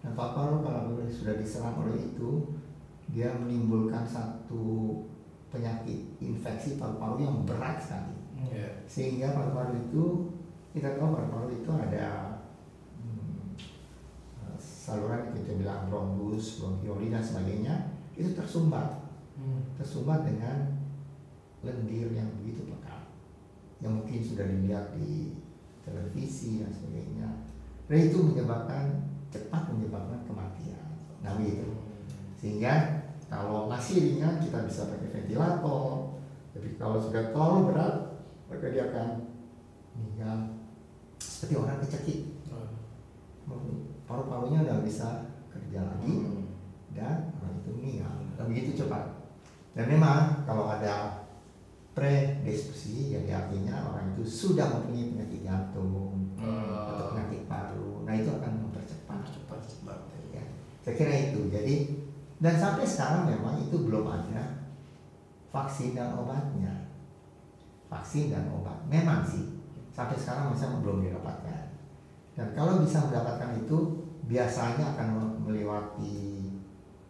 dan 0.06 0.13
paru-paru 0.13 0.62
kalau 0.62 0.82
sudah 1.10 1.36
diserang 1.38 1.82
oleh 1.86 1.98
itu 1.98 2.56
dia 3.13 3.30
menimbulkan 3.38 4.04
satu 4.06 4.98
penyakit 5.54 6.18
infeksi 6.20 6.76
paru-paru 6.76 7.24
yang 7.24 7.38
berat 7.48 7.80
sekali. 7.80 8.18
Iya. 8.36 8.84
sehingga 8.84 9.32
paru-paru 9.32 9.80
itu 9.80 10.04
kita 10.76 11.00
tahu 11.00 11.15
paru-paru 11.15 11.56
itu 11.56 11.72
ada 11.72 12.36
hmm, 13.00 13.56
eh, 14.44 14.60
saluran 14.60 15.32
kita 15.32 15.56
bilang 15.56 15.88
bronkus, 15.88 16.60
bronkioli 16.60 17.08
dan 17.10 17.24
sebagainya 17.24 17.96
itu 18.20 18.36
tersumbat. 18.36 19.08
Tersumbat 19.76 20.24
dengan 20.24 20.72
lendir 21.60 22.08
yang 22.15 22.28
begitu 22.39 22.63
pekat 22.72 23.04
yang 23.84 24.00
mungkin 24.00 24.24
sudah 24.24 24.48
dilihat 24.48 24.96
di 24.96 25.36
televisi 25.84 26.63
dan 26.63 26.72
sebagainya. 26.72 27.28
Dan 27.86 27.98
itu 28.10 28.18
menyebabkan 28.24 29.12
cepat 29.30 29.68
menyebabkan 29.76 30.24
kematian 30.24 30.75
nah 31.26 31.34
begitu 31.34 31.66
sehingga 32.38 33.02
kalau 33.26 33.66
masih 33.66 34.14
ringan 34.14 34.38
kita 34.38 34.62
bisa 34.70 34.86
pakai 34.86 35.10
ventilator 35.10 36.14
tapi 36.54 36.78
kalau 36.78 37.02
sudah 37.02 37.34
terlalu 37.34 37.74
berat 37.74 37.96
maka 38.48 38.72
dia 38.72 38.88
akan 38.88 39.08
meninggal. 39.98 40.38
Seperti 41.20 41.54
orang 41.60 41.82
kecekik 41.84 42.20
paru-parunya 44.06 44.62
udah 44.64 44.80
bisa 44.86 45.34
kerja 45.50 45.82
lagi 45.82 46.14
dan 46.94 47.34
orang 47.42 47.56
itu 47.60 47.70
meninggal. 47.76 48.14
Dan 48.38 48.46
begitu 48.48 48.86
cepat 48.86 49.04
dan 49.76 49.86
memang 49.92 50.48
kalau 50.48 50.72
ada 50.72 51.28
predisposisi 51.92 53.12
jadi 53.12 53.44
artinya 53.44 53.92
orang 53.92 54.16
itu 54.16 54.24
sudah 54.24 54.72
mempunyai 54.72 55.12
penyakit 55.12 55.42
jantung 55.44 56.14
saya 60.86 60.93
kira 60.93 61.34
itu. 61.34 61.50
Jadi 61.50 62.06
dan 62.38 62.54
sampai 62.62 62.86
sekarang 62.86 63.26
memang 63.26 63.58
itu 63.58 63.74
belum 63.82 64.06
ada 64.06 64.69
vaksin 65.50 65.98
dan 65.98 66.13
obatnya. 66.13 66.93
Vaksin 67.89 68.30
dan 68.30 68.45
obat. 68.54 68.86
Memang 68.86 69.26
sih. 69.26 69.58
Sampai 69.89 70.13
sekarang 70.13 70.54
masih 70.54 70.69
belum 70.86 71.02
didapatkan. 71.02 71.74
Dan 72.38 72.54
kalau 72.54 72.86
bisa 72.86 73.02
mendapatkan 73.10 73.58
itu 73.58 74.06
biasanya 74.30 74.93
akan 74.93 75.39
melewati 75.41 76.52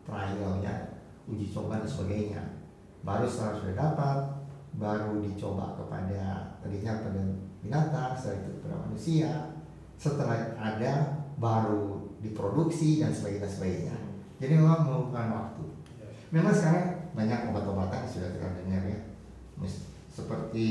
trialnya 0.08 0.96
uji 1.26 1.52
coba 1.52 1.82
dan 1.82 1.90
sebagainya. 1.90 2.42
Baru 3.02 3.26
setelah 3.26 3.60
sudah 3.60 3.76
dapat 3.76 4.18
baru 4.76 5.20
dicoba 5.24 5.74
kepada 5.80 6.54
tadinya 6.62 7.02
pada 7.02 7.22
binatang 7.60 8.14
setelah 8.14 8.38
itu 8.40 8.50
kepada 8.62 8.76
manusia. 8.88 9.32
Setelah 9.98 10.54
ada 10.54 10.94
baru 11.42 12.05
diproduksi 12.26 13.06
dan 13.06 13.14
sebagainya 13.14 13.50
sebagainya. 13.50 13.96
Jadi 14.42 14.54
memang 14.58 14.84
memerlukan 14.84 15.28
waktu. 15.32 15.66
Memang 16.34 16.52
sekarang 16.52 16.88
banyak 17.16 17.40
obat-obatan 17.54 18.04
sudah 18.10 18.30
kita 18.36 18.50
dengar 18.66 18.84
ya. 18.90 19.00
Seperti 20.12 20.70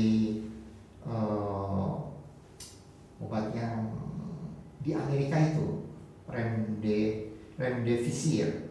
eh, 1.07 1.91
obat 3.23 3.45
yang 3.55 3.89
di 4.85 4.93
Amerika 4.93 5.37
itu 5.41 5.89
remde 6.29 7.31
remdesivir. 7.57 8.69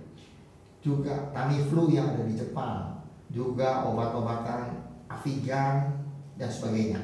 Juga 0.85 1.33
Tamiflu 1.33 1.90
yang 1.90 2.12
ada 2.12 2.23
di 2.29 2.37
Jepang. 2.37 3.03
Juga 3.33 3.88
obat-obatan 3.88 4.85
Avigan 5.09 6.05
dan 6.37 6.51
sebagainya. 6.53 7.01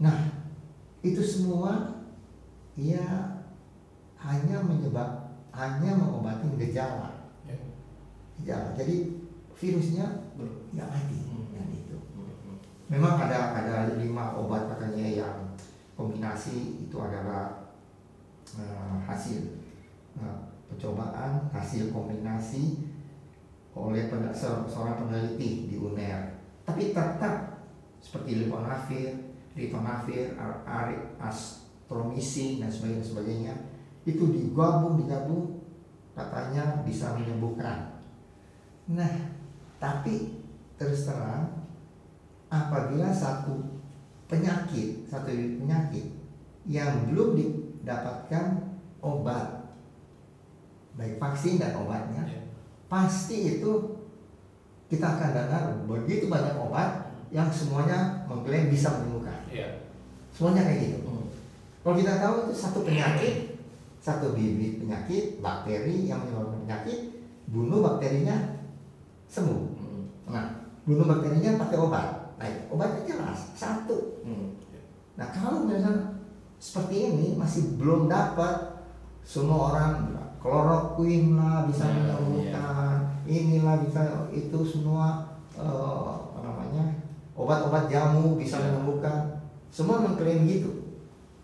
Nah 0.00 0.32
itu 1.04 1.22
semua 1.22 2.02
ya 2.74 3.37
hanya 4.18 4.58
menyebab 4.60 5.10
hanya 5.54 5.94
mengobati 5.94 6.54
gejala 6.58 7.30
Ya. 7.46 7.54
gejala 8.38 8.74
jadi 8.74 8.96
virusnya 9.54 10.06
Belum. 10.36 10.58
nggak 10.74 10.88
mati 10.90 11.18
Hmm. 11.18 11.70
itu 11.72 11.96
memang 12.86 13.14
ada 13.18 13.56
ada 13.56 13.74
lima 13.96 14.36
obat 14.36 14.68
katanya 14.68 15.06
yang 15.24 15.36
kombinasi 15.94 16.86
itu 16.86 16.96
adalah 16.96 17.70
eh, 18.54 18.94
hasil 19.02 19.38
eh, 20.14 20.38
percobaan 20.68 21.50
hasil 21.50 21.90
kombinasi 21.90 22.84
oleh 23.74 24.06
pen- 24.06 24.34
seorang 24.34 24.98
peneliti 24.98 25.66
di 25.66 25.74
UNER 25.74 26.34
tapi 26.62 26.92
tetap 26.92 27.64
seperti 27.98 28.44
leponavir, 28.44 29.10
ritonavir, 29.56 30.36
ar- 30.38 30.62
ari- 30.62 31.18
astromycin 31.18 32.60
dan 32.60 32.70
sebagainya 32.70 33.02
sebagainya 33.02 33.54
itu 34.08 34.24
digabung 34.32 34.96
digabung 34.96 35.60
katanya 36.16 36.80
bisa 36.82 37.12
menyembuhkan. 37.12 38.00
Nah, 38.88 39.36
tapi 39.76 40.40
terus 40.80 41.04
terang 41.04 41.68
apabila 42.48 43.12
satu 43.12 43.84
penyakit, 44.24 45.04
satu 45.04 45.28
penyakit 45.28 46.16
yang 46.64 47.04
belum 47.12 47.36
didapatkan 47.36 48.64
obat 49.04 49.58
baik 50.98 51.16
vaksin 51.16 51.62
dan 51.62 51.78
obatnya 51.78 52.26
Ya. 52.26 52.42
pasti 52.90 53.60
itu 53.60 53.70
kita 54.90 55.06
akan 55.06 55.30
dengar 55.30 55.62
begitu 55.86 56.26
banyak 56.26 56.58
obat 56.58 57.06
yang 57.30 57.46
semuanya 57.48 58.26
mengklaim 58.26 58.66
bisa 58.66 58.98
menyembuhkan 58.98 59.38
Iya. 59.46 59.86
semuanya 60.34 60.66
kayak 60.66 60.80
gitu 60.82 60.98
Hmm. 61.06 61.30
kalau 61.86 61.94
kita 61.94 62.12
tahu 62.18 62.34
itu 62.42 62.52
satu 62.52 62.78
penyakit 62.82 63.47
satu 64.08 64.32
bibit 64.32 64.80
penyakit 64.80 65.36
bakteri 65.38 66.08
yang 66.08 66.24
menyebabkan 66.24 66.64
penyakit 66.64 66.98
bunuh 67.46 67.84
bakterinya 67.84 68.36
sembuh 69.26 69.62
Hmm. 69.76 70.02
nah 70.26 70.46
bunuh 70.82 71.04
bakterinya 71.04 71.60
pakai 71.60 71.76
obat 71.76 72.06
nah 72.36 72.48
obatnya 72.68 73.02
jelas 73.06 73.52
satu 73.52 74.24
Hmm. 74.24 74.56
Nah 75.14 75.28
kalau 75.28 75.64
misalnya 75.64 76.14
seperti 76.56 77.10
ini 77.10 77.26
masih 77.34 77.74
belum 77.74 78.06
dapat 78.06 78.80
semua 79.20 79.72
orang 79.72 80.14
kloroquine 80.38 81.34
lah 81.34 81.66
bisa 81.66 81.84
Hmm, 81.84 81.94
menyembuhkan, 81.98 82.96
inilah 83.26 83.76
bisa 83.82 84.00
itu 84.30 84.58
semua 84.62 85.26
eh, 85.52 86.06
apa 86.14 86.38
namanya 86.40 86.84
obat-obat 87.34 87.90
jamu 87.90 88.38
bisa 88.38 88.56
Ya. 88.56 88.70
menyembuhkan, 88.70 89.42
semua 89.68 89.98
mengklaim 90.00 90.46
gitu. 90.46 90.70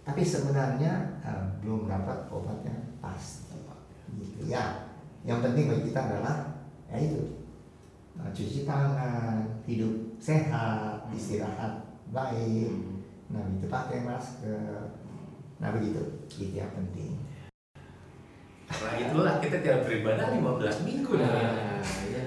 Tapi 0.06 0.22
sebenarnya 0.22 0.92
eh, 1.20 1.44
belum 1.64 1.88
dapat 1.88 2.28
obat 2.28 2.60
yang 2.62 2.76
pas, 2.98 3.24
gitu 4.12 4.44
ya. 4.44 4.84
yang 5.22 5.40
penting 5.40 5.66
bagi 5.66 5.88
kita 5.88 6.00
adalah 6.02 6.36
ya 6.86 7.00
itu 7.00 7.40
nah, 8.12 8.28
cuci 8.28 8.62
tangan 8.62 9.40
hidup 9.64 9.90
sehat 10.16 11.02
Hmm. 11.02 11.16
istirahat 11.16 11.72
baik 12.10 12.68
Hmm. 12.68 13.00
nah 13.26 13.44
itu 13.50 13.66
pakai 13.66 14.00
masker 14.00 14.92
nah 15.56 15.68
begitu 15.70 16.00
itu 16.30 16.54
yang 16.54 16.70
penting 16.70 17.16
Nah 18.64 18.94
itulah 18.96 19.38
kita 19.38 19.60
tidak 19.60 19.86
beribadah 19.86 20.34
15 20.34 20.82
minggu. 20.82 21.14
Nah, 21.14 21.78
iya. 21.78 22.22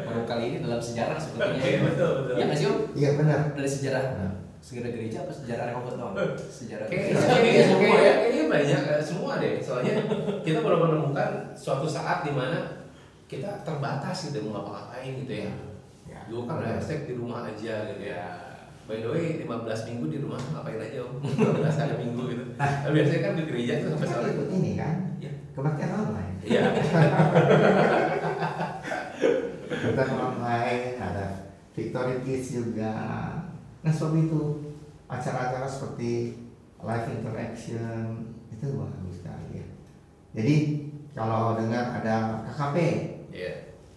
Baru 0.00 0.22
kali 0.24 0.44
ini 0.48 0.58
dalam 0.60 0.80
sejarah 0.80 1.12
Iya 1.12 1.20
sepertinya. 1.20 1.80
betul 1.84 2.12
betul. 2.24 2.34
Ya 2.38 2.44
sih 2.50 2.66
Om? 2.66 2.76
iya 2.94 3.10
benar 3.14 3.40
Dari 3.52 3.68
sejarah 3.68 4.02
Nah, 4.16 4.32
sejarah 4.60 4.90
gereja 4.90 5.16
apa 5.20 5.32
sejarah 5.32 5.64
Rehoboth 5.66 5.96
doang? 5.96 6.14
Sejarah 6.36 6.86
Kayaknya 6.86 7.16
gereja. 7.16 7.32
kayaknya 7.34 7.64
semua 7.66 7.96
ya. 7.96 8.12
kayaknya 8.14 8.44
banyak 8.46 8.80
eh, 8.86 9.02
semua 9.02 9.32
deh. 9.36 9.54
Soalnya 9.58 9.94
kita 10.40 10.58
baru 10.60 10.76
menemukan 10.80 11.30
suatu 11.54 11.86
saat 11.86 12.22
di 12.22 12.30
mana 12.30 12.84
kita 13.24 13.62
terbatas 13.62 14.16
gitu 14.26 14.44
mau 14.44 14.58
ngapa-ngapain 14.58 15.12
gitu 15.18 15.34
ya. 15.38 15.52
ya, 16.04 16.18
Dulu 16.26 16.44
kan 16.44 16.60
benar. 16.60 16.76
hashtag 16.76 17.04
di 17.04 17.14
rumah 17.14 17.40
aja 17.44 17.74
gitu 17.88 18.04
ya. 18.04 18.24
By 18.84 18.98
the 18.98 19.08
way, 19.08 19.38
15 19.38 19.46
minggu 19.86 20.06
di 20.08 20.18
rumah 20.18 20.34
ngapain 20.36 20.76
aja 20.76 20.98
om? 21.00 21.22
15 21.22 21.40
hari 21.78 21.94
minggu 21.96 22.22
gitu. 22.28 22.44
Nah, 22.54 22.90
biasanya 22.90 23.20
kan 23.22 23.32
di 23.34 23.44
gereja 23.44 23.72
itu 23.76 23.86
sampai 23.88 24.02
Kita 24.04 24.18
sore. 24.18 24.28
ikut 24.30 24.48
ini 24.52 24.72
kan 24.74 24.94
Iya. 25.16 25.32
kebaktian 25.52 25.90
online 25.94 26.34
Iya. 26.42 26.62
kebaktian 29.70 30.10
online 30.18 30.84
ada 30.98 31.26
Victory 31.70 32.16
Kids 32.20 32.48
juga 32.52 32.92
nah 33.80 33.90
sebab 33.90 34.14
itu 34.18 34.40
acara-acara 35.06 35.64
seperti 35.64 36.36
live 36.78 37.08
interaction 37.10 38.00
itu 38.50 38.66
bagus 38.74 39.14
sekali 39.16 39.48
ya 39.56 39.66
jadi 40.32 40.56
kalau 41.10 41.56
dengar 41.56 41.96
ada 41.96 42.44
KKP 42.46 42.76
Iya. 43.30 43.52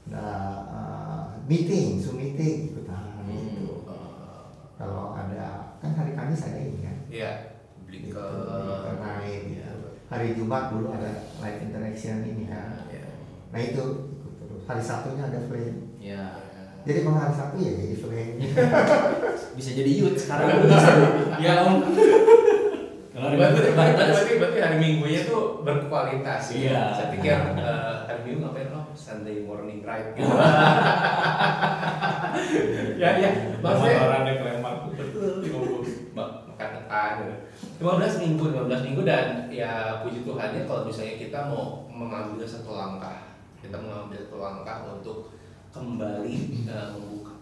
ada 0.07 0.25
uh, 0.67 1.23
meeting 1.43 1.97
zoom 1.97 2.17
meeting 2.17 2.69
ikutan 2.69 3.01
Hmm. 3.23 3.33
gitu 3.33 3.81
Eh, 3.83 4.43
kalau 4.75 5.11
ada 5.11 5.73
kan 5.79 5.91
hari 5.93 6.11
Kamis 6.11 6.43
ada 6.43 6.59
ini 6.59 6.79
kan 6.79 6.97
Iya. 7.07 7.31
Beli 7.83 7.97
Gitu, 8.03 8.13
ke 8.13 8.91
naik 8.95 9.41
Iya. 9.47 9.69
gitu. 9.69 9.87
hari 10.07 10.27
Jumat 10.33 10.63
dulu 10.69 10.91
ada 10.91 11.11
live 11.39 11.59
interaction 11.61 12.21
ini 12.21 12.45
kan 12.45 12.83
Iya. 12.87 13.05
nah 13.49 13.59
itu 13.59 13.83
ikut 14.11 14.33
terus 14.39 14.63
hari 14.65 14.81
Sabtunya 14.81 15.23
ada 15.23 15.39
flame 15.43 15.79
Ya. 15.97 16.42
Jadi 16.83 16.99
kalau 17.01 17.15
hari 17.15 17.33
Sabtu 17.33 17.57
ya 17.59 17.71
jadi 17.79 17.95
flame 17.95 18.31
Bisa 19.57 19.69
jadi 19.71 19.91
youth 19.93 20.17
sekarang 20.17 20.65
bisa. 20.65 20.91
Ya 21.37 21.61
Om. 21.61 21.85
Kalau 23.13 23.29
Berarti, 23.29 23.37
berarti, 23.37 23.61
terbatas. 23.69 24.07
berarti, 24.17 24.33
berarti 24.41 24.59
hari 24.59 24.77
minggunya 24.81 25.21
tuh 25.23 25.61
berkualitas 25.61 26.41
ya. 26.49 26.57
Iya. 26.57 26.81
Saya 26.91 27.07
pikir 27.13 27.37
eh, 27.55 27.95
hari 28.09 28.19
minggu 28.25 28.39
ngapain 28.41 28.73
oh 28.73 28.89
Sunday 28.97 29.45
morning 29.45 29.85
ride 29.85 30.17
gitu. 30.17 30.25
ya 33.01 33.09
ya 33.21 33.29
maksudnya 33.61 33.95
Motorannya 34.01 34.33
ke 34.33 34.43
Lembang. 34.43 34.77
betul 34.97 35.33
ma- 36.17 36.41
makan 36.49 36.69
gitu. 37.21 37.35
15 37.85 38.21
minggu 38.25 38.43
15 38.57 38.85
minggu 38.89 39.01
dan 39.05 39.25
ya 39.49 39.71
puji 40.01 40.25
Tuhannya 40.25 40.65
kalau 40.65 40.89
misalnya 40.89 41.15
kita 41.21 41.39
mau 41.47 41.85
mengambil 41.87 42.41
satu 42.43 42.73
langkah 42.73 43.37
kita 43.61 43.77
mengambil 43.77 44.17
satu 44.19 44.37
langkah 44.41 44.77
untuk 44.89 45.29
kembali 45.73 46.35
eh, 46.69 46.87
membuka. 46.93 47.33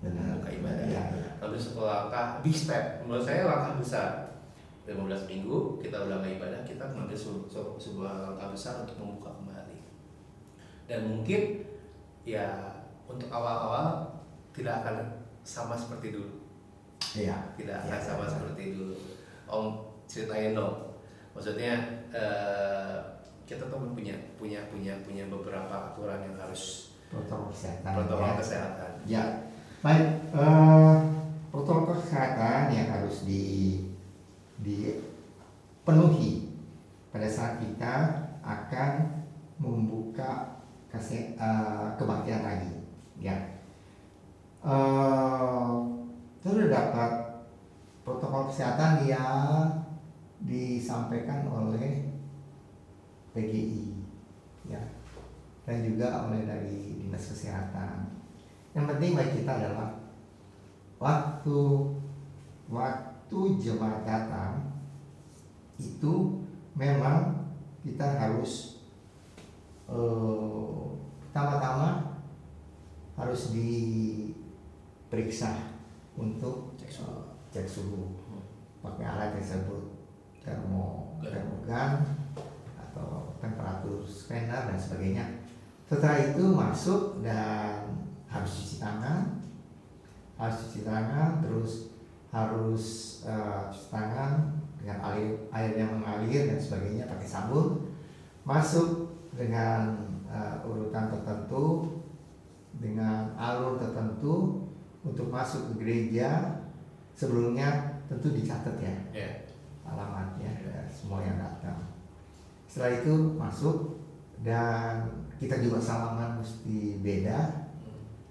Benar. 0.00 0.40
Membuka 0.40 0.50
ibadah. 0.50 0.86
Ya, 0.88 1.02
ya. 1.12 1.28
ambil 1.44 1.60
satu 1.60 1.84
langkah 1.84 2.40
big 2.40 2.56
step. 2.56 3.04
Menurut 3.04 3.22
saya 3.22 3.44
langkah 3.44 3.76
besar. 3.76 4.10
15 4.86 5.02
minggu 5.26 5.82
kita 5.82 5.98
udah 5.98 6.22
nggak 6.22 6.38
ibadah 6.38 6.62
kita 6.62 6.86
mengambil 6.94 7.18
su- 7.18 7.42
su- 7.50 7.74
sebuah 7.74 8.22
langkah 8.32 8.54
besar 8.54 8.86
untuk 8.86 8.96
membuka 8.96 9.34
kembali. 9.34 9.82
Dan 10.86 11.10
mungkin 11.10 11.66
ya 12.22 12.70
untuk 13.10 13.26
awal-awal 13.26 14.14
tidak 14.54 14.86
akan 14.86 14.96
sama 15.42 15.74
seperti 15.74 16.14
dulu. 16.14 16.38
Iya. 17.18 17.34
tidak 17.58 17.82
Ya, 17.82 17.98
akan 17.98 18.00
sama 18.00 18.24
ya. 18.24 18.30
seperti 18.30 18.62
dulu. 18.78 18.94
Om 19.50 19.66
ceritain 20.06 20.54
dong. 20.54 20.94
Maksudnya 21.34 21.74
eh, 22.14 22.96
kita 23.42 23.66
tuh 23.66 23.78
punya 23.90 24.14
punya 24.38 24.62
punya 24.70 24.94
punya 25.02 25.26
beberapa 25.26 25.90
aturan 25.92 26.22
yang 26.22 26.38
harus 26.38 26.94
protokol 27.08 27.48
kesehatan 27.54 27.92
protokol 27.94 28.28
ya. 28.28 28.36
kesehatan 28.38 28.90
Ya, 29.06 29.24
baik. 29.86 30.06
eh, 30.34 30.96
protokol 31.54 31.94
kesehatan 31.94 32.74
yang 32.74 32.90
harus 32.90 33.22
di 33.22 33.78
dipenuhi 34.60 36.50
pada 37.14 37.28
saat 37.30 37.62
kita 37.62 37.94
akan 38.42 39.22
membuka 39.62 40.58
kese, 40.90 41.38
eh, 41.38 41.86
kebaktian 41.96 42.42
lagi, 42.42 42.74
ya. 43.22 43.36
Sudah 46.42 46.66
dapat 46.70 47.10
protokol 48.02 48.50
kesehatan 48.50 49.06
yang 49.06 49.66
disampaikan 50.42 51.46
oleh 51.48 52.10
PGI, 53.34 53.95
dan 55.66 55.82
juga 55.82 56.30
oleh 56.30 56.46
dari 56.46 57.02
dinas 57.02 57.34
kesehatan. 57.34 58.06
Yang 58.70 58.86
penting 58.94 59.18
bagi 59.18 59.42
kita 59.42 59.52
adalah 59.58 59.98
waktu 61.02 61.58
waktu 62.70 63.38
jemaat 63.58 64.06
datang 64.06 64.70
itu 65.76 66.40
memang 66.78 67.50
kita 67.82 68.06
harus 68.16 68.80
eh, 69.90 70.86
pertama-tama 71.26 72.14
harus 73.18 73.50
diperiksa 73.52 75.52
untuk 76.16 76.72
Cek 76.78 76.88
suhu. 76.88 77.10
eh, 77.10 77.26
cek 77.52 77.68
suhu 77.68 78.08
pakai 78.80 79.04
alat 79.04 79.34
tersebut 79.34 79.82
termo 80.46 81.18
termogan 81.18 82.06
atau 82.78 83.34
temperatur 83.42 84.06
scanner 84.06 84.70
dan 84.70 84.78
sebagainya 84.78 85.26
setelah 85.86 86.18
itu 86.18 86.44
masuk 86.50 87.22
dan 87.22 87.86
harus 88.26 88.52
cuci 88.58 88.76
tangan. 88.82 89.38
Harus 90.34 90.56
cuci 90.66 90.82
tangan 90.82 91.38
terus 91.46 91.72
harus 92.34 92.84
eh, 93.22 93.62
cuci 93.70 93.88
tangan 93.94 94.50
dengan 94.82 94.98
air 95.14 95.46
air 95.54 95.72
yang 95.78 96.02
mengalir 96.02 96.50
dan 96.50 96.58
sebagainya 96.58 97.06
pakai 97.06 97.28
sabun. 97.30 97.94
Masuk 98.42 99.14
dengan 99.30 99.94
eh, 100.26 100.66
urutan 100.66 101.06
tertentu 101.14 101.96
dengan 102.76 103.30
alur 103.38 103.78
tertentu 103.78 104.66
untuk 105.06 105.30
masuk 105.30 105.70
ke 105.70 105.86
gereja. 105.86 106.60
Sebelumnya 107.14 108.02
tentu 108.10 108.34
dicatat 108.34 108.76
ya. 108.82 108.94
Ya. 109.14 109.30
Alamatnya 109.86 110.50
ya, 110.50 110.82
semua 110.90 111.22
yang 111.22 111.38
datang. 111.38 111.78
Setelah 112.66 112.92
itu 113.00 113.14
masuk 113.38 114.02
dan 114.42 115.25
kita 115.36 115.60
juga 115.60 115.78
salaman 115.80 116.40
mesti 116.40 117.00
beda 117.04 117.68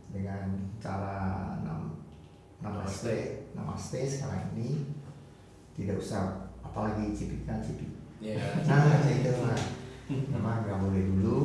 dengan 0.09 0.57
cara 0.81 1.59
nam, 1.61 2.01
namaste, 2.63 3.49
namaste 3.53 4.01
sekarang 4.07 4.55
ini 4.55 4.89
tidak 5.75 5.99
usah 5.99 6.49
apalagi 6.63 7.11
cipikan 7.11 7.59
cipik. 7.59 7.91
ya 8.23 8.39
Nah 8.67 9.03
itu 9.05 9.31
mah 9.43 9.59
memang 10.09 10.63
nggak 10.65 10.79
boleh 10.81 11.03
dulu. 11.13 11.39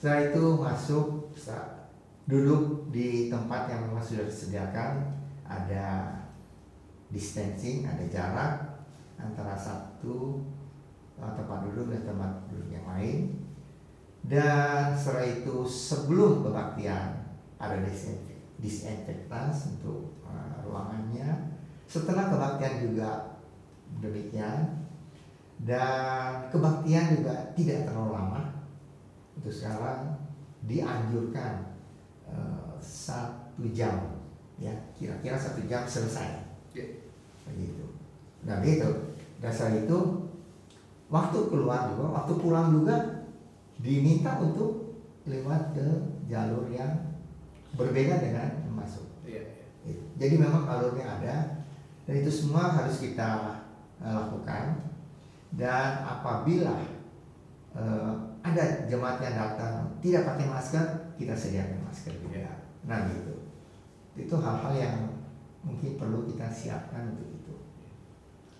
Setelah 0.00 0.20
itu 0.32 0.44
masuk 0.60 1.06
duduk 2.26 2.90
di 2.90 3.30
tempat 3.30 3.70
yang 3.70 3.86
memang 3.86 4.02
sudah 4.02 4.26
disediakan 4.26 5.14
ada 5.46 6.10
distancing, 7.08 7.86
ada 7.86 8.02
jarak 8.10 8.54
antara 9.16 9.54
satu 9.54 10.42
uh, 11.22 11.32
tempat 11.38 11.70
duduk 11.70 11.94
dan 11.94 12.02
tempat 12.02 12.32
duduk 12.50 12.68
yang 12.74 12.86
lain. 12.86 13.45
Dan 14.26 14.94
setelah 14.98 15.26
itu 15.26 15.62
sebelum 15.62 16.42
kebaktian 16.42 17.14
ada 17.62 17.78
disinfek- 17.86 18.58
disinfektan 18.58 19.54
untuk 19.54 20.18
uh, 20.26 20.66
ruangannya. 20.66 21.54
Setelah 21.86 22.28
kebaktian 22.30 22.90
juga 22.90 23.38
demikian. 24.02 24.86
Dan 25.56 26.52
kebaktian 26.52 27.22
juga 27.22 27.54
tidak 27.56 27.88
terlalu 27.88 28.12
lama. 28.12 28.42
Untuk 29.38 29.54
sekarang 29.54 30.18
dianjurkan 30.66 31.78
uh, 32.26 32.74
satu 32.82 33.64
jam, 33.70 34.16
ya 34.56 34.72
kira-kira 34.96 35.36
satu 35.36 35.64
jam 35.68 35.84
selesai 35.84 36.46
begitu 37.46 37.84
nah 38.42 38.58
gitu 38.64 38.88
dasar 39.38 39.74
itu 39.76 40.28
waktu 41.12 41.38
keluar 41.52 41.92
juga 41.94 42.22
waktu 42.22 42.32
pulang 42.40 42.68
juga 42.74 43.25
diminta 43.86 44.42
untuk 44.42 44.98
lewat 45.30 45.78
ke 45.78 45.86
jalur 46.26 46.66
yang 46.74 47.14
berbeda 47.78 48.18
dengan 48.18 48.50
masuk 48.74 49.06
Iya. 49.22 49.42
Gitu. 49.86 50.02
jadi 50.18 50.34
memang 50.42 50.66
alurnya 50.66 51.06
ada 51.06 51.36
dan 52.06 52.14
itu 52.18 52.30
semua 52.30 52.74
harus 52.74 52.98
kita 52.98 53.62
eh, 54.02 54.10
lakukan 54.10 54.82
dan 55.54 56.02
apabila 56.02 56.82
eh, 57.78 58.12
ada 58.46 58.64
jemaat 58.86 59.18
yang 59.18 59.34
datang 59.34 59.90
tidak 59.98 60.22
pakai 60.22 60.46
masker, 60.46 60.84
kita 61.18 61.34
sediakan 61.34 61.82
masker 61.82 62.14
juga. 62.22 62.62
Nah 62.86 63.10
gitu. 63.10 63.34
Itu 64.14 64.38
hal-hal 64.38 64.74
yang 64.78 64.96
mungkin 65.66 65.98
perlu 65.98 66.22
kita 66.30 66.46
siapkan 66.46 67.10
untuk. 67.10 67.35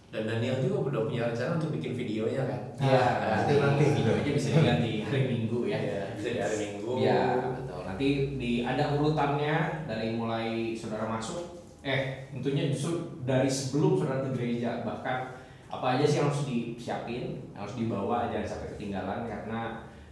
Dan 0.07 0.23
Daniel 0.25 0.57
juga 0.63 0.77
udah 0.89 1.03
punya 1.11 1.23
rencana 1.29 1.59
untuk 1.59 1.75
bikin 1.77 1.93
videonya 1.93 2.43
kan? 2.47 2.61
Iya, 2.79 3.01
Ah, 3.03 3.35
nanti 3.43 3.53
nanti. 3.59 3.85
videonya 3.91 4.33
bisa 4.33 4.49
dilihat 4.55 4.79
di 4.81 4.93
hari 5.03 5.23
Minggu 5.29 5.59
ya. 5.67 5.79
Iya, 5.83 6.03
bisa 6.15 6.29
di 6.31 6.41
hari 6.41 6.57
Minggu. 6.63 6.91
Iya, 7.03 7.23
betul. 7.53 7.81
Nanti 7.85 8.09
di 8.39 8.53
ada 8.63 8.85
urutannya 8.95 9.57
dari 9.85 10.09
mulai 10.15 10.73
saudara 10.73 11.11
masuk, 11.11 11.43
eh 11.83 12.31
tentunya 12.31 12.71
justru 12.71 13.19
dari 13.27 13.51
sebelum 13.51 13.99
saudara 13.99 14.25
ke 14.25 14.31
gereja 14.39 14.87
bahkan 14.87 15.37
apa 15.67 15.99
aja 15.99 16.05
sih 16.07 16.23
yang 16.23 16.31
harus 16.31 16.47
disiapin, 16.47 17.43
yang 17.53 17.67
harus 17.67 17.75
dibawa 17.75 18.31
jangan 18.31 18.47
sampai 18.47 18.69
ketinggalan 18.79 19.27
karena 19.27 19.61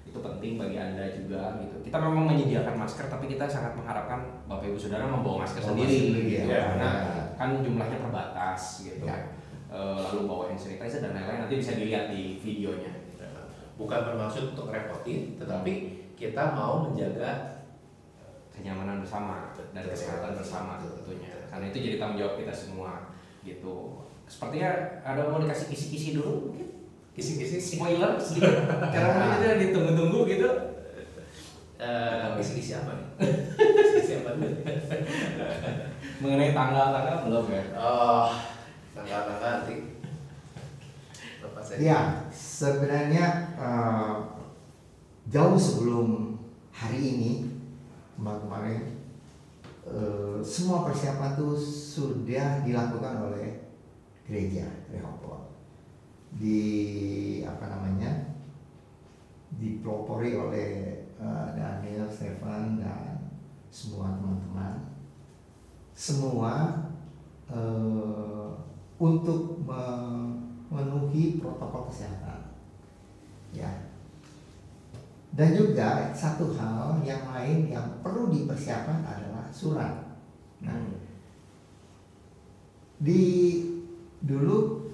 itu 0.04 0.18
penting 0.20 0.58
bagi 0.58 0.76
anda 0.76 1.06
juga 1.08 1.56
gitu. 1.62 1.80
Kita 1.80 1.96
memang 1.96 2.28
menyediakan 2.28 2.76
masker 2.76 3.06
tapi 3.06 3.30
kita 3.30 3.46
sangat 3.46 3.72
mengharapkan 3.78 4.42
bapak 4.44 4.68
ibu 4.68 4.76
saudara 4.76 5.06
membawa 5.06 5.46
masker 5.46 5.62
sendiri 5.62 5.86
masker 5.86 6.02
sendiri, 6.10 6.28
gitu 6.28 6.50
ya. 6.50 6.62
karena 6.76 6.90
kan 7.38 7.48
jumlahnya 7.62 7.98
terbatas 8.02 8.62
gitu. 8.84 9.06
Ya. 9.06 9.18
Eh, 9.74 9.98
lalu 9.98 10.30
bawa 10.30 10.46
hand 10.46 10.60
sanitizer 10.62 11.02
dan 11.02 11.18
lain-lain 11.18 11.50
nanti 11.50 11.58
bisa 11.58 11.74
dilihat 11.74 12.06
di 12.14 12.38
videonya. 12.38 12.94
Bukan 13.74 14.06
bermaksud 14.06 14.54
untuk 14.54 14.70
repotin, 14.70 15.34
tetapi 15.34 15.72
kita 16.14 16.54
mau 16.54 16.86
menjaga 16.86 17.58
kenyamanan 18.54 19.02
bersama 19.02 19.50
dan 19.74 19.82
kesehatan 19.82 20.38
bersama 20.38 20.78
tentunya. 20.78 21.50
Karena 21.50 21.74
itu 21.74 21.78
jadi 21.82 21.96
tanggung 21.98 22.22
jawab 22.22 22.38
kita 22.38 22.54
semua 22.54 23.10
gitu. 23.42 24.06
Sepertinya 24.30 25.02
ada 25.02 25.26
mau 25.26 25.42
dikasih 25.42 25.74
kisi-kisi 25.74 26.22
dulu 26.22 26.54
mungkin? 26.54 26.70
Kisi-kisi? 27.18 27.58
Spoiler 27.58 28.14
sedikit. 28.22 28.54
Karena 28.94 29.42
itu 29.42 29.74
ditunggu-tunggu 29.74 30.22
gitu. 30.30 30.50
Eh 31.82 32.26
kisi-kisi 32.38 32.78
apa 32.78 32.94
nih? 32.94 33.06
Kisi-kisi 33.58 34.22
apa 34.22 34.38
dulu? 34.38 34.54
mengenai 36.22 36.54
tanggal-tanggal 36.54 37.26
belum 37.26 37.46
ya? 37.50 37.62
Oh, 37.74 38.30
Ya, 41.80 42.00
sebenarnya 42.32 43.26
eh, 43.58 44.16
jauh 45.28 45.58
sebelum 45.58 46.38
hari 46.70 47.00
ini 47.00 47.32
kemarin 48.16 49.04
eh, 49.84 50.38
semua 50.40 50.88
persiapan 50.88 51.36
itu 51.36 51.48
sudah 51.58 52.62
dilakukan 52.64 53.28
oleh 53.28 53.74
gereja 54.24 54.64
Rehoboth 54.88 55.52
di 56.34 56.60
apa 57.46 57.70
namanya 57.70 58.34
dipelopori 59.54 60.34
oleh 60.34 60.70
eh, 61.14 61.48
Daniel, 61.54 62.10
Stefan 62.10 62.80
dan 62.80 63.30
semua 63.70 64.14
teman-teman. 64.18 64.74
Semua 65.94 66.52
eh, 67.50 68.43
untuk 68.98 69.58
memenuhi 69.66 71.42
protokol 71.42 71.90
kesehatan. 71.90 72.54
Ya. 73.54 73.70
Dan 75.34 75.50
juga 75.58 76.14
satu 76.14 76.54
hal 76.54 77.02
yang 77.02 77.26
lain 77.34 77.66
yang 77.70 77.86
perlu 78.02 78.30
dipersiapkan 78.30 79.02
adalah 79.02 79.50
surat. 79.50 80.14
Nah 80.62 80.78
di 83.04 83.22
dulu 84.24 84.88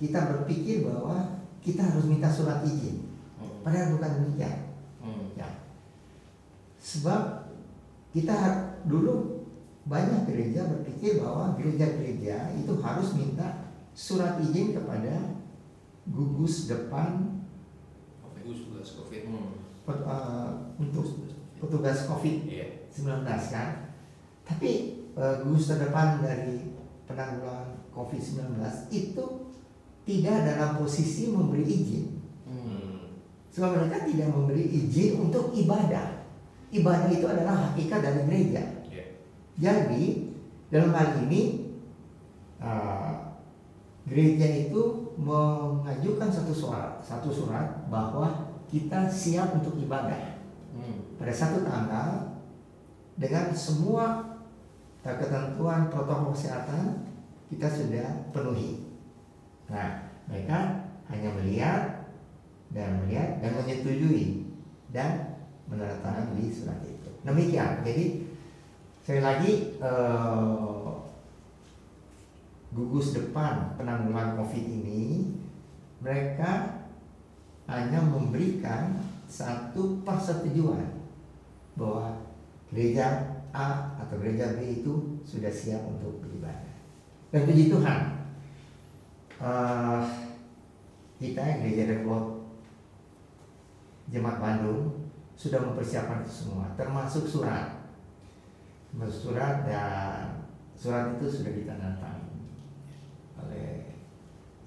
kita 0.00 0.18
berpikir 0.34 0.82
bahwa 0.82 1.38
kita 1.62 1.84
harus 1.84 2.10
minta 2.10 2.26
surat 2.26 2.64
izin. 2.66 3.06
Padahal 3.62 3.94
bukan 3.94 4.10
demikian. 4.18 4.74
Ya. 5.38 5.46
Sebab 6.82 7.46
kita 8.10 8.34
dulu 8.90 9.31
banyak 9.82 10.30
gereja 10.30 10.70
berpikir 10.70 11.18
bahwa 11.18 11.58
gereja-gereja 11.58 12.54
itu 12.54 12.72
harus 12.78 13.18
minta 13.18 13.74
surat 13.92 14.38
izin 14.38 14.72
kepada 14.72 15.42
gugus 16.06 16.66
depan 16.66 17.38
Gugus 18.42 18.98
COVID. 18.98 19.22
pet- 19.86 20.02
eh, 20.02 20.50
untuk 20.78 21.06
petugas 21.58 22.10
COVID 22.10 22.36
Iya. 22.46 22.66
19 22.90 23.54
kan. 23.54 23.94
Tapi 24.42 24.70
eh, 25.14 25.34
gugus 25.46 25.70
terdepan 25.70 26.18
dari 26.18 26.74
penanggulangan 27.06 27.86
COVID-19 27.94 28.58
itu 28.90 29.24
tidak 30.02 30.36
dalam 30.42 30.82
posisi 30.82 31.30
memberi 31.30 31.62
izin. 31.62 32.06
Hmm. 32.42 33.22
Sebab 33.54 33.78
mereka 33.78 34.02
tidak 34.02 34.34
memberi 34.34 34.66
izin 34.66 35.22
untuk 35.22 35.54
ibadah. 35.54 36.26
Ibadah 36.72 37.08
itu 37.12 37.26
adalah 37.28 37.70
hakikat 37.70 38.00
dari 38.02 38.20
gereja. 38.26 38.81
Jadi 39.60 40.32
dalam 40.72 40.92
hal 40.96 41.28
ini 41.28 41.72
uh, 42.60 43.36
gereja 44.08 44.68
itu 44.68 45.12
mengajukan 45.20 46.32
satu 46.32 46.52
surat, 46.52 46.98
satu 47.04 47.28
surat 47.28 47.86
bahwa 47.92 48.56
kita 48.72 49.04
siap 49.04 49.52
untuk 49.52 49.76
ibadah 49.76 50.32
pada 51.22 51.30
satu 51.30 51.62
tanggal 51.62 52.34
dengan 53.14 53.54
semua 53.54 54.34
ketentuan 55.06 55.86
protokol 55.86 56.34
kesehatan 56.34 57.06
kita 57.46 57.70
sudah 57.70 58.26
penuhi. 58.34 58.90
Nah, 59.70 60.08
mereka 60.26 60.88
hanya 61.12 61.30
melihat 61.38 61.82
dan 62.74 63.04
melihat 63.04 63.38
dan 63.38 63.54
menyetujui 63.60 64.50
dan 64.90 65.36
menandatangani 65.70 66.42
di 66.42 66.50
surat 66.50 66.80
itu. 66.82 67.10
Demikian. 67.22 67.86
Jadi 67.86 68.31
sekali 69.02 69.18
lagi 69.18 69.52
eh, 69.82 70.90
gugus 72.70 73.18
depan 73.18 73.74
penanggulangan 73.74 74.38
COVID 74.38 74.62
ini 74.62 75.34
mereka 75.98 76.80
hanya 77.66 77.98
memberikan 77.98 78.94
satu 79.26 79.98
persetujuan 80.06 80.86
bahwa 81.74 82.14
gereja 82.70 83.42
A 83.50 83.98
atau 83.98 84.22
gereja 84.22 84.54
B 84.54 84.80
itu 84.80 85.18
sudah 85.26 85.50
siap 85.50 85.82
untuk 85.84 86.22
beribadah. 86.24 86.72
Dan 87.34 87.44
puji 87.44 87.74
Tuhan, 87.74 88.00
eh, 89.42 90.02
kita 91.18 91.42
gereja 91.58 91.90
Depot 91.90 92.46
Jemaat 94.14 94.38
Bandung 94.38 95.10
sudah 95.34 95.58
mempersiapkan 95.58 96.22
semua, 96.22 96.70
termasuk 96.78 97.26
surat, 97.26 97.81
termasuk 98.92 99.32
surat 99.32 99.64
dan 99.64 100.44
surat 100.76 101.16
itu 101.16 101.26
sudah 101.32 101.52
ditandatangani 101.56 102.44
oleh 103.40 103.96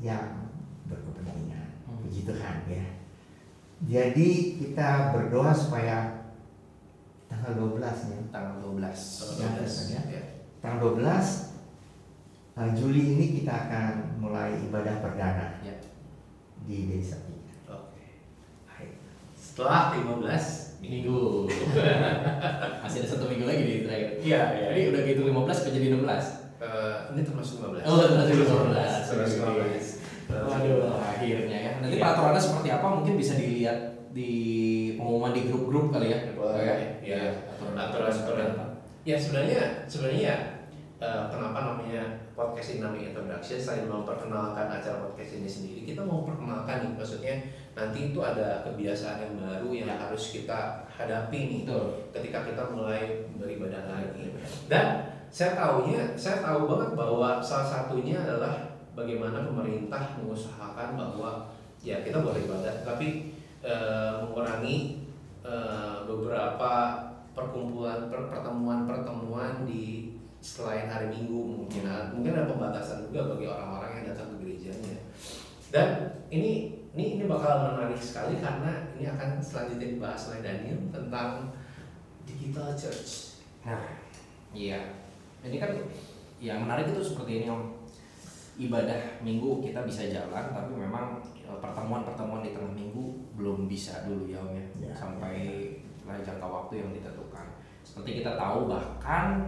yang 0.02 0.50
berkepentingan. 0.90 1.86
Hmm. 1.86 2.02
Puji 2.02 2.26
Tuhan 2.26 2.58
ya. 2.66 2.86
Jadi 3.86 4.30
kita 4.58 5.14
berdoa 5.14 5.54
supaya 5.54 6.26
tanggal 7.30 7.78
12 7.78 8.10
nya 8.10 8.18
tanggal 8.34 8.56
12 8.74 8.82
Ya, 9.38 9.50
ya. 9.62 10.02
ya. 10.10 10.22
tanggal 10.64 10.98
12 10.98 11.06
uh, 12.56 12.70
Juli 12.74 13.04
ini 13.14 13.26
kita 13.44 13.54
akan 13.68 14.18
mulai 14.18 14.58
ibadah 14.66 15.06
perdana 15.06 15.60
Ya. 15.62 15.76
di 16.66 16.90
desa 16.90 17.22
kita. 17.30 17.54
Oke. 17.70 18.26
Baik. 18.66 18.98
Setelah 19.38 19.94
15 20.02 20.65
minggu 20.84 21.50
masih 22.84 22.98
ada 23.04 23.08
satu 23.10 23.26
minggu 23.30 23.46
lagi 23.48 23.64
di 23.64 23.76
terakhir 23.84 24.10
Iya, 24.26 24.42
iya. 24.58 24.68
jadi 24.74 24.82
udah 24.90 25.02
gitu 25.06 25.22
15 25.30 25.64
ke 25.66 25.70
jadi 25.76 25.88
16 26.00 26.46
Eh, 26.56 26.96
ini 27.14 27.22
termasuk 27.22 27.62
15. 27.62 27.84
Oh, 27.84 28.00
termasuk 28.00 28.36
15. 28.48 29.12
Termasuk 29.12 29.40
15. 29.44 29.86
Waduh, 30.26 30.98
akhirnya 30.98 31.58
ya. 31.60 31.72
Nanti 31.84 31.96
peraturannya 32.00 32.42
seperti 32.42 32.70
apa 32.74 32.88
mungkin 32.90 33.14
bisa 33.20 33.38
dilihat 33.38 34.10
di 34.16 34.32
pengumuman 34.96 35.36
di 35.36 35.52
grup-grup 35.52 35.92
kali 35.94 36.16
ya. 36.16 36.20
Boleh, 36.34 36.64
ya. 36.64 36.76
ya. 37.04 37.22
Aturan-aturan. 37.76 38.50
Ya 39.06 39.20
sebenarnya 39.20 39.86
sebenarnya 39.86 40.22
ya, 40.24 40.38
eh, 40.98 41.24
kenapa 41.30 41.60
namanya 41.76 42.26
podcast 42.34 42.74
ini 42.74 42.80
namanya 42.82 43.14
introduction 43.14 43.58
selain 43.62 43.86
memperkenalkan 43.86 44.66
acara 44.66 44.98
podcast 45.06 45.32
ini 45.38 45.48
sendiri 45.48 45.82
kita 45.86 46.02
mau 46.02 46.26
perkenalkan 46.26 46.90
nih 46.90 46.92
maksudnya 46.98 47.36
nanti 47.76 48.10
itu 48.10 48.20
ada 48.24 48.64
kebiasaan 48.64 49.20
yang 49.20 49.34
baru 49.38 49.70
yang 49.70 49.90
Ya. 49.92 50.00
harus 50.08 50.32
kita 50.32 50.88
hadapi 50.88 51.40
nih. 51.52 51.62
Betul. 51.68 52.08
ketika 52.16 52.48
kita 52.48 52.64
mulai 52.72 53.28
beribadah 53.36 53.84
lagi. 53.92 54.32
dan 54.72 55.12
saya 55.28 55.52
tahunya 55.54 56.16
saya 56.16 56.40
tahu 56.40 56.64
banget 56.72 56.96
bahwa 56.96 57.44
salah 57.44 57.68
satunya 57.68 58.24
adalah 58.24 58.80
bagaimana 58.96 59.44
pemerintah 59.44 60.16
mengusahakan 60.16 60.96
bahwa 60.96 61.52
ya 61.84 62.00
kita 62.00 62.24
boleh 62.24 62.48
ibadah 62.48 62.88
tapi 62.88 63.36
eh, 63.60 64.12
mengurangi 64.24 65.04
eh, 65.44 65.96
beberapa 66.08 66.72
perkumpulan 67.36 68.08
per- 68.08 68.32
pertemuan-pertemuan 68.32 69.68
di 69.68 70.16
selain 70.40 70.88
hari 70.88 71.12
Minggu 71.12 71.36
mungkin. 71.66 71.84
Mungkin 72.16 72.32
ada 72.32 72.48
pembatasan 72.48 73.10
juga 73.12 73.36
bagi 73.36 73.50
orang-orang 73.50 73.92
yang 74.00 74.06
datang 74.14 74.28
ke 74.32 74.36
gerejanya. 74.46 74.96
Dan 75.74 75.88
ini 76.30 76.75
ini 76.96 77.20
ini 77.20 77.24
bakal 77.28 77.76
menarik 77.76 78.00
sekali 78.00 78.40
karena 78.40 78.88
ini 78.96 79.12
akan 79.12 79.44
selanjutnya 79.44 80.00
dibahas 80.00 80.32
oleh 80.32 80.40
Daniel 80.40 80.80
tentang 80.96 81.52
digital 82.24 82.72
church. 82.72 83.44
Nah, 83.68 83.84
iya. 84.56 84.96
Ini 85.44 85.60
kan 85.60 85.76
yang 86.40 86.64
menarik 86.64 86.96
itu 86.96 87.04
seperti 87.04 87.44
ini 87.44 87.52
om. 87.52 87.84
Ibadah 88.56 89.20
minggu 89.20 89.60
kita 89.60 89.84
bisa 89.84 90.08
jalan, 90.08 90.56
tapi 90.56 90.72
memang 90.72 91.20
eh, 91.44 91.60
pertemuan-pertemuan 91.60 92.40
di 92.40 92.56
tengah 92.56 92.72
minggu 92.72 93.36
belum 93.36 93.68
bisa 93.68 94.08
dulu 94.08 94.32
ya 94.32 94.40
om 94.40 94.56
ya, 94.56 94.64
Ya, 94.88 94.92
sampai 94.96 95.68
lah 96.08 96.16
jangka 96.24 96.48
waktu 96.48 96.80
yang 96.80 96.96
ditentukan. 96.96 97.60
Seperti 97.84 98.24
kita 98.24 98.40
tahu 98.40 98.72
bahkan 98.72 99.44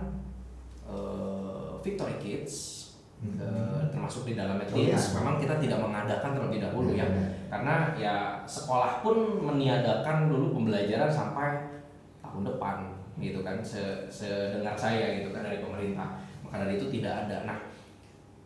eh, 0.84 1.72
Victory 1.80 2.20
Kids 2.20 2.77
Hmm. 3.18 3.34
eh, 3.42 3.82
termasuk 3.90 4.30
di 4.30 4.38
dalam 4.38 4.62
Oh, 4.62 4.78
iya. 4.78 4.94
Teens, 4.94 5.18
memang 5.18 5.42
kita 5.42 5.58
tidak 5.58 5.82
mengadakan 5.82 6.38
terlebih 6.38 6.62
dahulu 6.62 6.94
ya 6.94 7.02
Iya. 7.02 7.26
karena 7.50 7.76
ya 7.98 8.16
sekolah 8.46 9.02
pun 9.02 9.18
meniadakan 9.42 10.30
dulu 10.30 10.54
pembelajaran 10.54 11.10
sampai 11.10 11.82
tahun 12.22 12.46
depan 12.46 12.76
gitu 13.18 13.42
kan 13.42 13.58
se 13.60 14.06
sedengar 14.06 14.78
saya 14.78 15.18
gitu 15.18 15.34
kan 15.34 15.42
dari 15.42 15.58
pemerintah 15.58 16.22
maka 16.46 16.62
dari 16.62 16.78
itu 16.78 16.94
tidak 16.94 17.26
ada 17.26 17.50
nah 17.50 17.58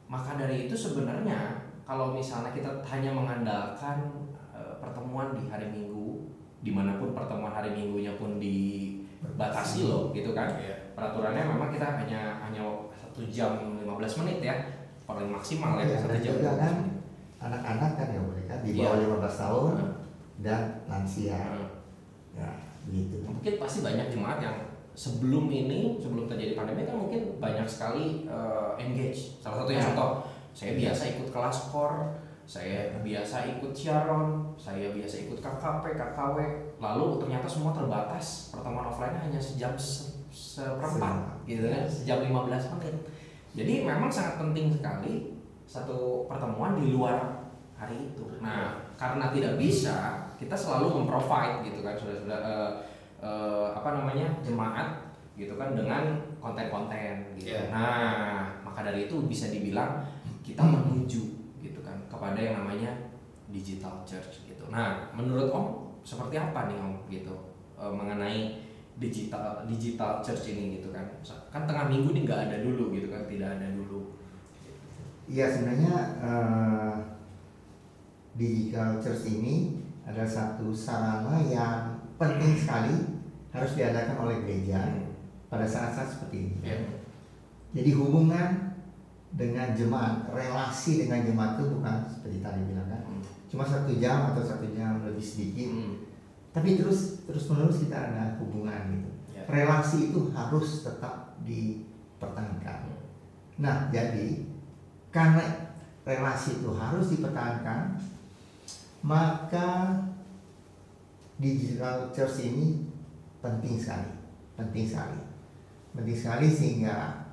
maka 0.08 0.40
dari 0.40 0.66
itu 0.66 0.76
sebenarnya 0.76 1.68
kalau 1.84 2.16
misalnya 2.16 2.56
kita 2.56 2.72
hanya 2.88 3.12
mengandalkan 3.12 4.08
eh, 4.56 4.80
pertemuan 4.80 5.36
di 5.36 5.52
hari 5.52 5.68
Minggu 5.68 6.32
di 6.64 6.72
mana 6.72 6.96
pun 6.96 7.12
pertemuan 7.12 7.52
hari 7.52 7.76
Minggunya 7.76 8.16
pun 8.16 8.40
dibatasi 8.40 9.84
loh 9.84 10.16
gitu 10.16 10.32
kan 10.32 10.48
Iya. 10.56 10.96
peraturannya 10.96 11.44
memang 11.44 11.70
kita 11.70 11.88
hanya 12.00 12.40
hanya 12.40 12.64
satu 13.22 13.30
jam 13.30 13.54
15 13.78 13.86
menit 14.26 14.38
ya 14.42 14.56
paling 15.06 15.30
maksimal 15.30 15.78
ya 15.78 15.86
Iya, 15.86 15.98
satu 16.02 16.18
jam 16.18 16.34
juga 16.34 16.52
15 16.52 16.58
kan 16.58 16.76
anak-anak 17.40 17.92
kan 17.94 18.08
ya 18.10 18.22
mereka 18.22 18.54
di 18.62 18.70
Iya. 18.74 18.82
bawah 18.82 18.98
15 18.98 19.36
tahun 19.38 19.72
Hmm. 19.78 19.94
dan 20.42 20.62
lansia 20.90 21.38
Hmm. 21.38 21.70
ya 22.34 22.50
begitu 22.82 23.22
mungkin 23.22 23.54
pasti 23.62 23.86
banyak 23.86 24.10
jemaat 24.10 24.42
yang 24.42 24.58
sebelum 24.92 25.46
ini 25.48 26.02
sebelum 26.02 26.26
terjadi 26.26 26.58
pandemi 26.58 26.82
kan 26.84 26.98
mungkin 26.98 27.38
banyak 27.38 27.64
sekali 27.64 28.26
uh, 28.26 28.74
engage 28.76 29.38
salah 29.38 29.62
satunya 29.62 29.78
Ya. 29.80 29.88
contoh 29.94 30.12
saya 30.52 30.74
biasa 30.74 31.02
ikut 31.14 31.28
kelas 31.30 31.58
core 31.70 32.00
saya 32.44 33.00
biasa 33.00 33.38
ikut 33.48 33.72
Sharon 33.72 34.50
saya 34.58 34.90
biasa 34.92 35.16
ikut 35.22 35.40
KKP 35.40 35.84
KKW 35.94 36.38
lalu 36.82 37.06
ternyata 37.22 37.46
semua 37.46 37.70
terbatas 37.72 38.50
pertemuan 38.50 38.84
offline 38.84 39.16
hanya 39.16 39.38
sejam 39.38 39.72
se- 39.78 40.21
seperempat 40.32 41.44
gitu 41.46 41.68
kan 41.68 41.84
sejam 41.86 42.24
15 42.24 42.74
menit 42.80 42.96
jadi 43.52 43.74
memang 43.84 44.08
sangat 44.08 44.40
penting 44.40 44.72
sekali 44.72 45.36
satu 45.68 46.26
pertemuan 46.26 46.80
di 46.80 46.96
luar 46.96 47.52
hari 47.76 48.16
itu 48.16 48.40
nah 48.40 48.80
karena 48.96 49.30
tidak 49.36 49.60
bisa 49.60 50.28
kita 50.42 50.58
selalu 50.58 51.04
memprovide 51.04 51.62
gitu 51.68 51.86
kan 51.86 51.94
sudah 51.94 52.16
sudah 52.24 52.42
eh, 53.22 53.68
apa 53.78 53.90
namanya 53.94 54.28
jemaat 54.42 55.12
gitu 55.38 55.56
kan 55.56 55.74
dengan 55.74 56.20
konten-konten 56.38 57.34
gitu. 57.40 57.56
Iya. 57.56 57.72
Nah, 57.72 58.62
maka 58.62 58.84
dari 58.84 59.08
itu 59.08 59.26
bisa 59.26 59.48
dibilang 59.50 60.04
kita 60.44 60.62
menuju 60.62 61.24
gitu 61.62 61.80
kan 61.82 61.96
kepada 62.12 62.38
yang 62.38 62.66
namanya 62.66 62.92
digital 63.48 64.04
church 64.04 64.44
gitu. 64.46 64.66
Nah, 64.68 65.10
menurut 65.16 65.50
Om 65.50 65.68
seperti 66.02 66.38
apa 66.38 66.68
nih 66.68 66.78
Om 66.78 66.94
gitu 67.08 67.36
eh, 67.78 67.94
mengenai 67.94 68.60
digital 69.02 69.66
digital 69.66 70.22
church 70.22 70.54
ini 70.54 70.78
gitu 70.78 70.94
kan? 70.94 71.10
Kan 71.50 71.66
tengah 71.66 71.90
minggu 71.90 72.14
nih 72.14 72.22
nggak 72.30 72.42
ada 72.48 72.58
dulu 72.62 72.94
gitu 72.94 73.10
kan, 73.10 73.26
tidak 73.26 73.58
ada 73.58 73.68
dulu. 73.74 74.14
Iya 75.26 75.50
sebenarnya 75.50 75.96
eh, 76.22 76.94
digital 78.38 79.02
church 79.02 79.26
ini 79.28 79.82
adalah 80.06 80.30
satu 80.30 80.70
sarana 80.70 81.42
yang 81.50 81.98
penting 82.22 82.54
sekali 82.54 82.94
harus 83.52 83.72
diadakan 83.76 84.18
oleh 84.30 84.38
gereja 84.46 84.80
pada 85.52 85.68
saat-saat 85.68 86.08
seperti 86.08 86.48
ini. 86.48 86.56
Iya. 86.64 86.80
Jadi 87.72 87.90
hubungan 87.96 88.72
dengan 89.32 89.72
jemaat, 89.72 90.28
relasi 90.28 91.08
dengan 91.08 91.24
jemaat 91.24 91.60
itu 91.60 91.72
bukan 91.72 91.96
seperti 92.08 92.44
tadi 92.44 92.62
bilang 92.68 92.88
kan, 92.88 93.02
Hmm. 93.08 93.24
cuma 93.48 93.64
satu 93.64 93.96
jam 93.96 94.36
atau 94.36 94.44
satu 94.44 94.68
jam 94.76 95.00
lebih 95.08 95.24
sedikit, 95.24 95.72
Hmm. 95.72 96.01
Tapi 96.52 96.76
terus 96.76 97.24
terus 97.24 97.48
menerus 97.48 97.80
kita 97.80 97.96
ada 97.96 98.36
hubungan 98.44 98.80
gitu. 98.92 99.10
Ya. 99.32 99.44
Relasi 99.48 100.12
itu 100.12 100.32
harus 100.36 100.84
tetap 100.84 101.40
dipertahankan. 101.48 102.92
Nah, 103.60 103.88
jadi 103.88 104.44
karena 105.12 105.72
relasi 106.04 106.60
itu 106.60 106.70
harus 106.76 107.16
dipertahankan, 107.16 107.96
maka 109.04 110.00
digital 111.40 112.12
church 112.12 112.44
ini 112.52 112.86
penting 113.40 113.80
sekali, 113.80 114.12
penting 114.60 114.86
sekali, 114.86 115.20
penting 115.96 116.18
sekali 116.18 116.48
sehingga 116.52 117.28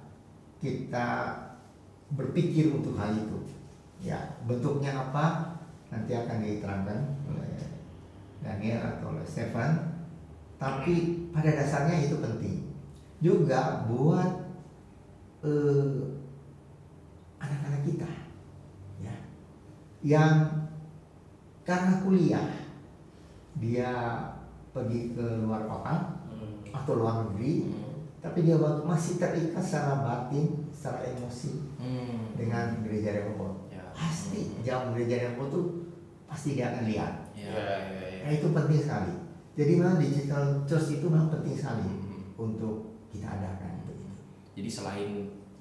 kita 0.63 1.37
berpikir 2.15 2.73
untuk 2.73 2.97
hal 2.97 3.13
itu. 3.15 3.39
Ya, 3.99 4.39
bentuknya 4.47 4.95
apa 4.95 5.59
nanti 5.91 6.15
akan 6.15 6.39
diterangkan 6.45 7.01
oleh 7.27 7.68
Daniel 8.39 8.81
atau 8.81 9.13
oleh 9.13 9.25
Stefan. 9.25 9.99
Tapi 10.59 10.95
pada 11.31 11.51
dasarnya 11.51 12.03
itu 12.03 12.19
penting 12.19 12.67
juga 13.19 13.87
buat 13.87 14.47
eh, 15.41 15.95
anak-anak 17.39 17.83
kita 17.83 18.11
ya 18.99 19.15
yang 20.03 20.35
karena 21.63 22.03
kuliah 22.03 22.49
dia 23.55 23.91
pergi 24.71 25.15
ke 25.15 25.27
luar 25.43 25.67
kota 25.67 25.97
Hmm. 26.29 26.63
atau 26.71 26.93
luar 26.95 27.27
negeri 27.27 27.71
tapi 28.19 28.43
dia 28.43 28.55
masih 28.85 29.17
terikat 29.17 29.59
secara 29.59 30.03
batin 30.03 30.67
secara 30.71 31.07
emosi 31.09 31.75
Hmm. 31.79 32.35
dengan 32.35 32.83
gereja 32.83 33.15
Rehoboth 33.15 33.67
Ya. 33.69 33.83
pasti 33.91 34.59
jam 34.63 34.91
gereja 34.93 35.23
Rehoboth 35.25 35.51
tuh 35.51 35.67
pasti 36.27 36.55
dia 36.55 36.71
akan 36.71 36.87
lihat 36.87 37.15
Ya. 37.35 37.51
Iya, 37.51 37.75
iya. 37.89 38.08
Nah 38.29 38.35
itu 38.35 38.47
penting 38.47 38.77
sekali 38.79 39.13
jadi 39.55 39.73
memang 39.75 39.97
digital 39.97 40.43
church 40.63 40.89
itu 40.93 41.07
memang 41.09 41.33
penting 41.33 41.57
sekali 41.57 41.83
Hmm. 41.83 42.23
untuk 42.37 42.77
kita 43.09 43.25
adakan 43.27 43.83
begitu. 43.83 44.13
Jadi 44.53 44.69
selain 44.69 45.11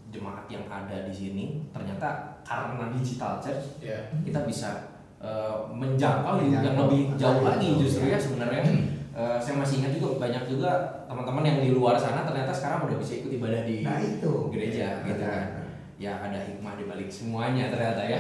jemaat 0.07 0.45
yang 0.45 0.67
ada 0.67 1.01
di 1.01 1.11
sini, 1.11 1.45
ternyata 1.67 2.37
karena 2.41 2.91
digital 2.91 3.39
church 3.39 3.79
Iya. 3.79 4.11
kita 4.21 4.43
bisa 4.43 4.93
eh, 5.17 5.55
menjangkau 5.71 6.37
yang 6.37 6.61
Menjangkau. 6.61 6.85
lebih 6.85 7.01
jauh 7.17 7.41
lagi 7.41 7.67
Jauh, 7.67 7.81
justru 7.81 8.03
ya. 8.05 8.13
ya 8.13 8.19
sebenarnya. 8.19 8.61
Eh, 9.11 9.37
saya 9.39 9.55
masih 9.57 9.81
ingat 9.81 9.97
juga 9.97 10.21
banyak 10.21 10.43
juga 10.45 10.69
teman-teman 11.07 11.41
yang 11.41 11.57
di 11.57 11.71
luar 11.71 11.97
sana 11.97 12.21
ternyata 12.21 12.53
sekarang 12.53 12.85
udah 12.85 13.01
bisa 13.01 13.17
ikut 13.17 13.31
ibadah 13.33 13.65
di 13.65 13.81
Nah 13.81 13.97
itu 13.97 14.29
gereja 14.53 15.01
gitu 15.01 15.17
Ada. 15.17 15.33
kan. 15.33 15.45
Ya 15.97 16.13
ada 16.21 16.37
hikmah 16.37 16.77
di 16.77 16.85
balik 16.85 17.09
semuanya 17.09 17.73
ternyata 17.73 18.05
ya. 18.05 18.19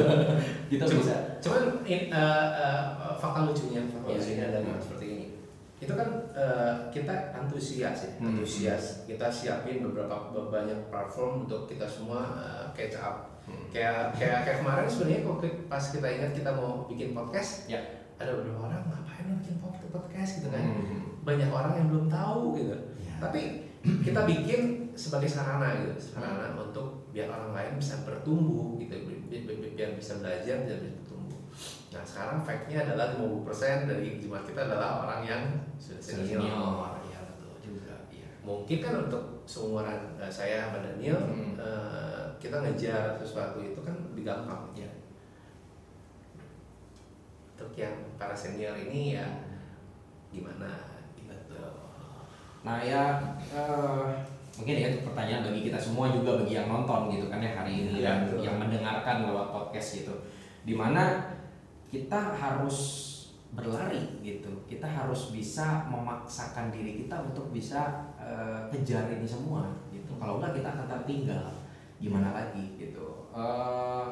kita 0.72 0.84
Cuma- 0.86 1.00
bisa. 1.02 1.16
Cuman 1.44 1.62
in- 1.84 2.08
eh, 2.08 2.46
eh, 2.56 2.82
fakta 3.14 3.44
lucunya, 3.44 3.84
fakta 3.84 4.08
Iya. 4.08 4.16
lucunya 4.16 4.44
adalah 4.48 4.80
seperti 4.80 5.06
ini. 5.06 5.26
Itu 5.76 5.92
kan 5.92 6.08
eh, 6.32 6.72
kita 6.88 7.14
antusias 7.34 7.98
ya, 8.00 8.10
Hmm. 8.16 8.28
antusias. 8.32 9.04
Kita 9.04 9.28
siapin 9.28 9.84
beberapa 9.84 10.16
banyak 10.32 10.88
platform 10.88 11.44
untuk 11.44 11.68
kita 11.68 11.84
semua 11.84 12.24
eh, 12.40 12.64
catch 12.72 12.96
up. 12.98 13.16
Hmm. 13.44 13.68
Kayak 13.68 14.16
kayak 14.16 14.38
kayak 14.42 14.58
kemarin 14.64 14.88
sebenarnya 14.88 15.20
kok 15.22 15.36
pas 15.68 15.84
kita 15.84 16.06
ingat 16.08 16.32
kita 16.32 16.50
mau 16.50 16.88
bikin 16.88 17.12
podcast, 17.12 17.68
Ya. 17.68 17.84
ada 18.16 18.32
beberapa 18.32 18.64
orang 18.64 18.88
ngapain 18.88 19.24
lo 19.28 19.34
bikin 19.44 19.56
pod- 19.60 19.84
podcast 19.92 20.40
gitu 20.40 20.48
kan. 20.48 20.64
Hmm. 20.64 21.20
Banyak 21.22 21.50
orang 21.52 21.72
yang 21.76 21.86
belum 21.92 22.06
tahu 22.08 22.56
gitu. 22.56 22.72
Ya. 23.04 23.12
Tapi 23.20 23.40
kita 24.00 24.24
bikin 24.24 24.60
sebagai 24.96 25.28
sarana 25.28 25.76
gitu, 25.76 25.92
sarana 26.00 26.56
Hmm. 26.56 26.64
untuk 26.64 27.04
biar 27.12 27.28
orang 27.28 27.52
lain 27.52 27.72
bisa 27.76 28.00
bertumbuh 28.02 28.80
gitu, 28.80 28.96
bi- 29.04 29.20
bi- 29.28 29.44
bi- 29.44 29.74
biar 29.76 29.92
bisa 29.92 30.16
belajar, 30.18 30.64
biar 30.64 30.78
bisa. 30.80 31.03
Nah 31.94 32.02
sekarang 32.02 32.42
fact-nya 32.42 32.82
adalah 32.82 33.14
50% 33.14 33.86
dari 33.86 34.18
jemaat 34.18 34.42
kita 34.42 34.66
adalah 34.66 35.06
orang 35.06 35.20
yang 35.22 35.42
sudah 35.78 36.02
senior. 36.02 36.42
Senior, 36.42 36.98
ya 37.06 37.20
betul 37.22 37.54
juga. 37.62 37.94
Iya. 38.10 38.26
Mungkin 38.42 38.78
kan 38.82 38.94
untuk 39.06 39.22
seumuran 39.46 40.18
eh, 40.18 40.26
saya 40.28 40.66
sama 40.66 40.82
Daniel, 40.82 41.22
Hmm. 41.22 41.54
eh, 41.54 42.24
kita 42.36 42.60
ngejar 42.60 43.14
sesuatu 43.16 43.62
itu 43.62 43.78
kan 43.80 43.94
lebih 44.10 44.26
gampang. 44.26 44.74
Ya. 44.74 44.90
Untuk 47.54 47.70
yang 47.78 47.94
para 48.18 48.34
senior 48.34 48.74
ini 48.74 49.14
ya 49.14 49.26
gimana? 50.28 50.98
Gitu. 51.14 51.54
Nah 52.66 52.82
ya 52.82 53.22
eh, 53.54 54.06
mungkin 54.58 54.74
ya 54.74 54.86
itu 54.90 55.06
pertanyaan 55.06 55.46
bagi 55.46 55.62
kita 55.66 55.78
semua 55.78 56.10
juga 56.10 56.42
bagi 56.42 56.58
yang 56.58 56.66
nonton 56.66 57.10
gitu 57.10 57.26
kan 57.30 57.38
ya 57.38 57.54
hari 57.54 57.86
ini 57.86 58.02
Iya, 58.02 58.02
dan 58.02 58.16
betul. 58.26 58.40
yang 58.42 58.56
mendengarkan 58.58 59.16
lewat 59.30 59.46
podcast 59.50 60.02
gitu. 60.02 60.14
Di 60.64 60.74
mana 60.74 61.30
kita 61.94 62.34
harus 62.34 62.78
berlari 63.54 64.18
gitu. 64.26 64.50
Kita 64.66 64.90
harus 64.90 65.30
bisa 65.30 65.86
memaksakan 65.86 66.74
diri 66.74 67.06
kita 67.06 67.22
untuk 67.22 67.54
bisa 67.54 68.10
eh, 68.18 68.66
kejar 68.74 69.06
ini 69.14 69.22
semua 69.22 69.70
gitu. 69.94 70.18
Kalau 70.18 70.42
enggak 70.42 70.58
kita 70.58 70.68
akan 70.74 70.86
tertinggal. 70.90 71.46
Gimana 72.02 72.34
lagi 72.34 72.74
gitu. 72.74 73.30
Eh, 73.30 74.06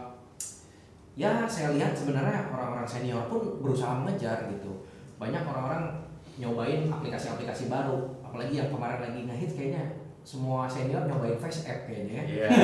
ya 1.18 1.44
saya 1.44 1.76
lihat 1.76 1.92
sebenarnya 1.92 2.48
orang-orang 2.48 2.88
senior 2.88 3.28
pun 3.28 3.60
berusaha 3.60 4.00
mengejar 4.00 4.48
gitu 4.48 4.88
banyak 5.20 5.44
orang-orang 5.44 6.02
nyobain 6.40 6.88
aplikasi-aplikasi 6.88 7.68
baru 7.68 8.08
apalagi 8.24 8.56
yang 8.56 8.72
kemarin 8.72 9.04
lagi 9.04 9.20
ngehit 9.28 9.52
kayaknya 9.52 9.84
semua 10.22 10.70
senior 10.70 11.02
nyobain 11.10 11.34
face 11.42 11.66
app 11.66 11.90
kayaknya 11.90 12.22
ya. 12.22 12.24
Iya. 12.30 12.46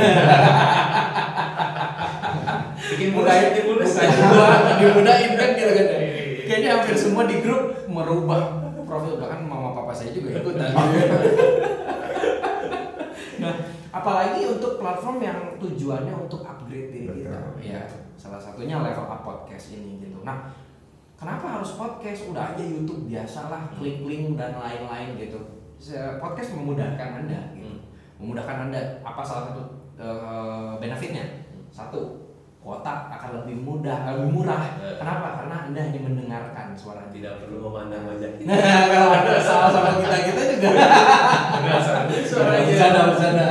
Bikin 2.94 3.10
mukanya 3.18 3.50
bikin 3.50 3.74
gua 3.74 4.46
dimudahin 4.78 5.32
kan 5.34 5.50
gitu 5.58 5.72
kan. 5.74 5.86
Iya, 5.90 5.98
iya. 5.98 6.42
kayaknya 6.46 6.70
hampir 6.78 6.94
semua 6.94 7.26
di 7.26 7.42
grup 7.42 7.74
merubah 7.90 8.62
profil 8.86 9.18
bahkan 9.18 9.42
mama 9.42 9.74
papa 9.74 9.90
saya 9.92 10.14
juga 10.14 10.38
ikutan. 10.38 10.70
Nah 13.38 13.54
apalagi 13.94 14.50
untuk 14.50 14.82
platform 14.82 15.22
yang 15.22 15.38
tujuannya 15.62 16.10
untuk 16.10 16.42
upgrade 16.42 16.90
diri 16.90 17.22
kita. 17.22 17.38
Ya 17.62 17.86
salah 18.18 18.42
satunya 18.42 18.82
level 18.82 19.06
up 19.06 19.22
podcast 19.22 19.78
ini 19.78 20.02
gitu. 20.02 20.26
Nah 20.26 20.50
kenapa 21.14 21.46
harus 21.58 21.78
podcast? 21.78 22.26
Udah 22.26 22.54
aja 22.54 22.64
YouTube 22.66 23.06
biasalah 23.06 23.70
klik 23.78 24.02
link 24.02 24.34
dan 24.34 24.58
lain-lain 24.58 25.14
gitu 25.22 25.57
podcast 26.18 26.50
memudahkan 26.52 27.08
anda 27.16 27.40
gitu 27.52 27.66
Hmm. 27.68 27.80
memudahkan 28.18 28.56
anda 28.66 28.80
apa 29.00 29.22
salah 29.22 29.44
satu 29.48 29.62
eh, 29.94 30.70
benefitnya 30.76 31.24
satu 31.68 32.26
kuota 32.58 33.06
akan 33.08 33.30
lebih 33.38 33.62
mudah 33.62 34.04
lebih 34.04 34.34
murah 34.34 34.76
Eh. 34.76 34.94
kenapa 34.94 35.38
karena 35.38 35.56
anda 35.64 35.80
hanya 35.80 36.00
mendengarkan 36.02 36.74
suara 36.74 37.06
Tidak 37.08 37.40
perlu 37.40 37.62
memandang 37.64 38.04
wajah 38.04 38.30
kita. 38.36 38.50
Nah, 38.50 38.84
kalau 38.88 39.08
ada 39.12 39.38
salah 39.38 39.70
sama 39.70 39.90
kita 39.96 40.16
kita 40.24 40.42
juga 40.50 40.70
suaranya 42.24 42.64
bercanda 42.64 43.00
bercanda. 43.08 43.46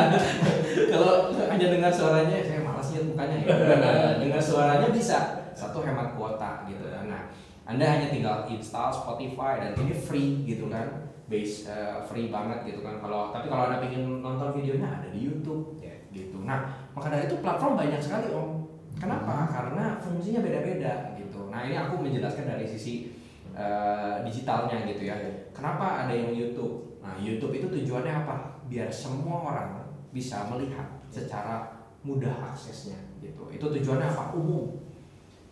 kalau 0.88 1.12
hanya 1.34 1.66
dengar 1.70 1.92
suaranya 1.92 2.36
saya 2.40 2.60
malas 2.62 2.88
lihat 2.92 3.06
mukanya 3.08 3.36
ya. 3.38 3.48
Dengar 4.22 4.42
suaranya 4.42 4.88
bisa 4.90 5.18
satu 5.54 5.82
hemat 5.82 6.14
kuota 6.14 6.68
gitu. 6.68 6.84
Nah, 6.86 7.32
anda 7.64 7.86
hanya 7.88 8.08
tinggal 8.08 8.46
install 8.46 8.92
Spotify 8.92 9.60
dan 9.60 9.72
ini 9.78 9.92
free 9.92 10.46
gitu 10.46 10.70
kan, 10.70 11.07
base 11.28 11.68
eh, 11.68 12.00
free 12.08 12.32
banget 12.32 12.64
gitu 12.64 12.80
kan. 12.84 13.00
Kalau 13.04 13.36
tapi 13.36 13.52
kalau 13.52 13.68
anda 13.68 13.84
ingin 13.84 14.24
nonton 14.24 14.56
videonya 14.56 14.88
ada 15.04 15.08
di 15.12 15.28
YouTube 15.28 15.76
Ya. 15.84 15.94
gitu. 16.16 16.48
Nah, 16.48 16.72
maka 16.96 17.12
dari 17.12 17.28
itu 17.28 17.44
platform 17.44 17.76
banyak 17.76 18.00
sekali 18.00 18.32
om. 18.32 18.64
Kenapa? 18.98 19.46
Karena 19.52 20.00
fungsinya 20.02 20.42
beda-beda 20.42 21.14
gitu. 21.20 21.54
Nah 21.54 21.68
ini 21.70 21.78
aku 21.78 22.02
menjelaskan 22.02 22.50
dari 22.50 22.66
sisi 22.66 23.14
eh, 23.54 24.16
digitalnya 24.26 24.88
gitu 24.90 25.06
ya. 25.06 25.16
Kenapa 25.54 26.08
ada 26.08 26.14
yang 26.16 26.34
YouTube? 26.34 26.98
Nah 27.04 27.14
YouTube 27.20 27.54
itu 27.54 27.68
tujuannya 27.70 28.26
apa? 28.26 28.58
Biar 28.66 28.90
semua 28.90 29.54
orang 29.54 29.70
bisa 30.10 30.50
melihat 30.50 30.88
secara 31.14 31.78
mudah 32.02 32.56
aksesnya 32.56 32.98
gitu. 33.22 33.46
Itu 33.52 33.70
tujuannya 33.70 34.08
apa? 34.10 34.34
Umum. 34.34 34.80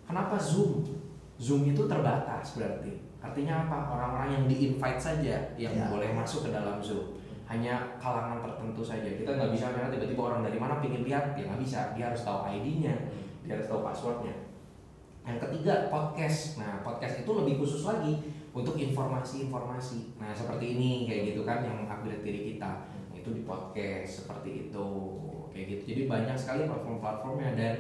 Kenapa 0.08 0.40
Zoom? 0.40 0.82
Zoom 1.36 1.68
itu 1.68 1.84
terbatas 1.86 2.56
berarti. 2.56 2.96
Artinya 3.20 3.68
apa? 3.68 3.78
Orang-orang 3.92 4.30
yang 4.40 4.44
di-invite 4.46 5.02
saja 5.02 5.36
yang 5.60 5.74
Ya. 5.74 5.90
boleh 5.92 6.14
masuk 6.16 6.48
ke 6.48 6.50
dalam 6.56 6.80
Zoom. 6.80 7.18
Hanya 7.46 7.98
kalangan 8.02 8.42
tertentu 8.42 8.82
saja. 8.82 9.06
Kita 9.06 9.38
nggak 9.38 9.52
bisa 9.54 9.70
karena 9.76 9.94
tiba-tiba 9.94 10.22
orang 10.34 10.42
dari 10.42 10.58
mana 10.58 10.82
pingin 10.82 11.06
lihat, 11.06 11.38
ya 11.38 11.46
nggak 11.46 11.62
bisa. 11.62 11.94
Dia 11.94 12.10
harus 12.10 12.26
tahu 12.26 12.46
ID-nya, 12.48 12.96
dia 13.46 13.54
harus 13.60 13.68
tahu 13.70 13.86
passwordnya. 13.86 14.34
Yang 15.26 15.38
ketiga 15.50 15.90
podcast. 15.90 16.58
Nah 16.62 16.82
podcast 16.86 17.26
itu 17.26 17.32
lebih 17.34 17.62
khusus 17.62 17.82
lagi 17.86 18.18
untuk 18.54 18.78
informasi-informasi. 18.78 20.18
Nah 20.22 20.34
seperti 20.34 20.78
ini 20.78 21.06
kayak 21.10 21.34
gitu 21.34 21.42
kan 21.46 21.66
yang 21.66 21.86
upgrade 21.90 22.22
diri 22.24 22.56
kita 22.56 22.88
itu 23.14 23.30
di 23.34 23.42
podcast 23.42 24.26
seperti 24.26 24.70
itu 24.70 24.88
kayak 25.50 25.66
gitu. 25.70 25.82
Jadi 25.94 26.02
banyak 26.06 26.38
sekali 26.38 26.70
platform-platformnya 26.70 27.58
dan 27.58 27.76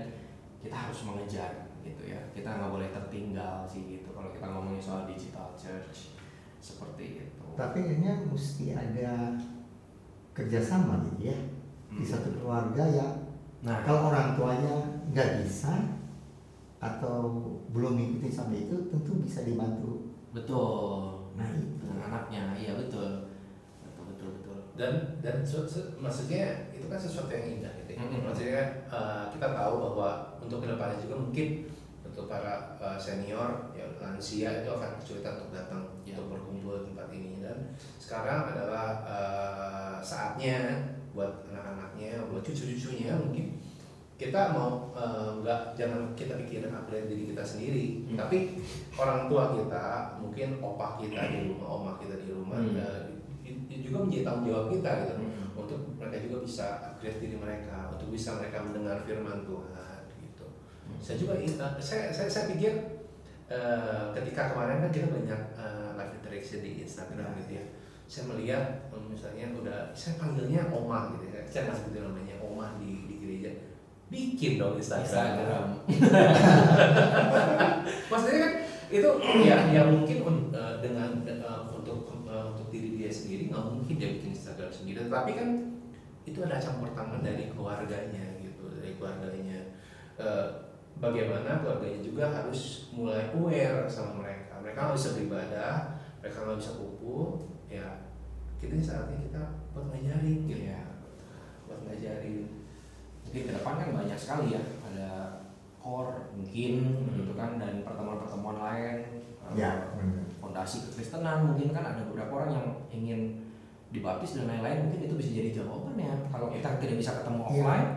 kita 0.61 0.73
harus 0.73 1.05
mengejar 1.05 1.64
gitu 1.85 2.03
ya. 2.03 2.17
Kita 2.33 2.49
nggak 2.51 2.73
boleh 2.73 2.89
tertinggal 2.89 3.61
sih 3.63 3.85
gitu 3.87 4.09
kalau 4.11 4.33
kita 4.33 4.45
ngomongin 4.49 4.81
soal 4.81 5.05
digital 5.05 5.53
church 5.53 6.17
seperti 6.57 7.21
itu. 7.23 7.45
Tapi 7.53 7.77
kayaknya 7.79 8.25
mesti 8.25 8.73
ada 8.73 9.37
kerjasama 10.33 11.05
gitu 11.05 11.31
ya 11.31 11.37
di 11.87 12.01
Hmm. 12.01 12.11
satu 12.11 12.29
keluarga 12.35 12.83
yang 12.83 13.13
Nah 13.61 13.81
kalau 13.81 14.13
orang 14.13 14.37
tuanya 14.37 14.77
nggak 15.09 15.41
bisa 15.41 15.73
atau 16.77 17.33
belum 17.71 17.97
mengikuti 17.97 18.29
sampai 18.29 18.69
itu 18.69 18.77
tentu 18.89 19.17
bisa 19.19 19.41
dibantu. 19.41 20.13
betul. 20.29 21.25
Nah 21.33 21.47
itu. 21.49 21.81
Dengan 21.81 21.97
anaknya, 22.03 22.53
iya 22.53 22.75
betul. 22.75 23.31
Betul 23.81 24.03
betul 24.11 24.29
betul. 24.37 24.57
dan 24.75 24.93
dan 25.17 25.41
su- 25.41 25.65
su- 25.65 25.95
maksudnya 25.97 26.69
itu 26.69 26.85
kan 26.85 26.99
sesuatu 26.99 27.31
yang 27.31 27.57
indah 27.57 27.73
gitu 27.95 28.03
ya. 28.03 28.11
Mm-mm. 28.11 28.21
maksudnya 28.25 28.61
eh, 28.85 29.23
kita 29.31 29.47
tahu 29.49 29.73
bahwa 29.81 30.09
untuk 30.37 30.59
ke 30.59 30.67
depannya 30.67 30.99
juga 30.99 31.15
mungkin 31.17 31.47
untuk 32.05 32.27
para 32.27 32.53
eh, 32.77 32.97
senior 32.97 33.71
ya 33.71 33.87
lansia 33.97 34.61
itu 34.61 34.69
akan 34.69 34.89
kesulitan 34.97 35.39
untuk 35.39 35.51
datang 35.53 35.81
Ya. 36.05 36.13
untuk 36.13 36.37
berkumpul 36.37 36.75
di 36.79 36.93
tempat 36.93 37.09
ini 37.09 37.41
dan 37.41 37.57
sekarang 37.97 38.51
adalah 38.51 38.87
eh, 39.03 39.95
saatnya 39.99 40.59
buat 41.11 41.47
anak-anaknya 41.47 42.27
buat 42.27 42.43
cucu-cucunya 42.43 43.15
mungkin 43.15 43.57
kita 44.15 44.51
mau 44.51 44.95
nggak 45.35 45.75
jangan 45.75 46.11
kita 46.13 46.39
pikirin 46.39 46.71
upgrade 46.71 47.07
diri 47.07 47.31
kita 47.31 47.43
sendiri 47.43 47.85
Hmm. 48.05 48.15
tapi 48.15 48.63
orang 48.93 49.27
tua 49.27 49.51
kita 49.51 49.83
mungkin 50.19 50.59
opah 50.59 50.95
kita 51.01 51.19
di 51.27 51.49
rumah 51.49 51.67
omah 51.73 51.95
kita 51.97 52.15
di 52.17 52.29
rumah 52.29 52.55
Hmm. 52.55 52.79
juga 53.75 53.97
menjadi 54.01 54.23
tanggung 54.23 54.47
jawab 54.47 54.67
kita 54.69 54.91
gitu 55.03 55.13
Hmm. 55.17 55.34
Mereka 56.15 56.31
juga 56.31 56.47
bisa 56.47 56.65
upgrade 56.79 57.19
diri 57.19 57.35
mereka 57.35 57.91
untuk 57.91 58.07
bisa 58.07 58.39
mereka 58.39 58.63
mendengar 58.63 59.03
firman 59.03 59.43
Tuhan 59.43 59.99
gitu. 60.23 60.47
Saya 61.03 61.19
juga 61.19 61.43
eh, 61.43 61.51
saya 61.83 62.07
saya, 62.15 62.31
saya 62.31 62.47
pikir 62.55 62.71
eh, 63.51 64.03
ketika 64.15 64.55
kemarin 64.55 64.87
kan 64.87 64.91
kita 64.95 65.11
banyak 65.11 65.41
eh, 65.59 65.89
live 65.99 66.13
interaction 66.23 66.63
di 66.63 66.87
Instagram 66.87 67.35
gitu 67.43 67.59
ya. 67.59 67.65
Saya 68.07 68.23
melihat 68.31 68.87
misalnya 69.11 69.51
udah 69.59 69.91
saya 69.91 70.15
panggilnya 70.15 70.71
Oma 70.71 71.11
gitu 71.19 71.35
ya. 71.35 71.43
Saya 71.51 71.67
masih 71.67 71.91
betul 71.91 72.07
namanya 72.07 72.39
Oma 72.39 72.79
di 72.79 73.11
di 73.11 73.15
gereja. 73.19 73.51
Bikin 74.07 74.55
dong 74.55 74.79
Instagram, 74.79 75.03
Instagram. 75.03 75.67
maksudnya 78.07 78.39
kan 78.39 78.53
itu 78.87 79.09
ya 79.43 79.57
ya 79.67 79.81
mungkin 79.91 80.17
un- 80.23 80.47
eh, 80.55 80.75
dengan 80.79 81.27
eh, 81.27 81.61
untuk 81.75 82.07
eh, 82.23 82.45
untuk 82.55 82.71
diri 82.71 83.03
dia 83.03 83.11
sendiri 83.11 83.51
nggak 83.51 83.67
mungkin 83.67 83.99
dia 83.99 84.15
bikin 84.15 84.31
Instagram 84.31 84.71
sendiri. 84.71 85.11
Tapi 85.11 85.35
kan 85.35 85.74
itu 86.25 86.41
ada 86.41 86.57
campur 86.57 86.89
tangan 86.91 87.21
dari 87.21 87.47
keluarganya 87.47 88.37
gitu 88.37 88.69
dari 88.71 88.97
keluarganya 88.97 89.59
Eh, 90.15 90.47
bagaimana 90.95 91.59
keluarganya 91.59 91.99
juga 91.99 92.31
harus 92.31 92.87
mulai 92.91 93.27
aware 93.35 93.83
sama 93.85 94.23
mereka 94.23 94.55
mereka 94.63 94.87
nggak 94.87 94.95
bisa 94.95 95.09
beribadah 95.11 95.73
mereka 96.23 96.37
nggak 96.41 96.59
bisa 96.63 96.71
kumpul 96.79 97.51
ya 97.67 98.07
kita 98.55 98.79
saatnya 98.79 99.19
kita 99.27 99.43
buat 99.75 99.91
ngajarin 99.91 100.47
gitu 100.47 100.71
Iya. 100.71 100.81
buat 101.67 101.83
ngajarin 101.83 102.47
Jadi 103.25 103.39
ke 103.43 103.51
depan 103.57 103.73
kan 103.75 103.89
banyak 103.91 104.15
sekali 104.15 104.53
ya, 104.53 104.61
ada 104.85 105.09
core 105.81 106.31
mungkin 106.31 106.73
Hmm. 107.03 107.13
gitu 107.19 107.33
kan 107.33 107.57
dan 107.59 107.81
pertemuan-pertemuan 107.81 108.55
lain. 108.55 108.97
Ya. 109.57 109.91
Fondasi 110.39 110.87
kekristenan 110.87 111.51
mungkin 111.51 111.73
kan 111.73 111.83
ada 111.83 112.05
beberapa 112.05 112.31
orang 112.31 112.51
yang 112.53 112.67
ingin 112.87 113.21
dibaptis 113.95 114.35
dan 114.35 114.45
lain-lain 114.47 114.83
mungkin 114.83 115.07
itu 115.07 115.15
bisa 115.15 115.29
jadi 115.31 115.49
jawaban 115.55 115.95
ya. 115.95 116.13
Kalau 116.27 116.47
kita 116.49 116.69
tidak 116.77 116.95
bisa 116.99 117.11
ketemu 117.19 117.39
Iya. 117.39 117.47
offline, 117.47 117.89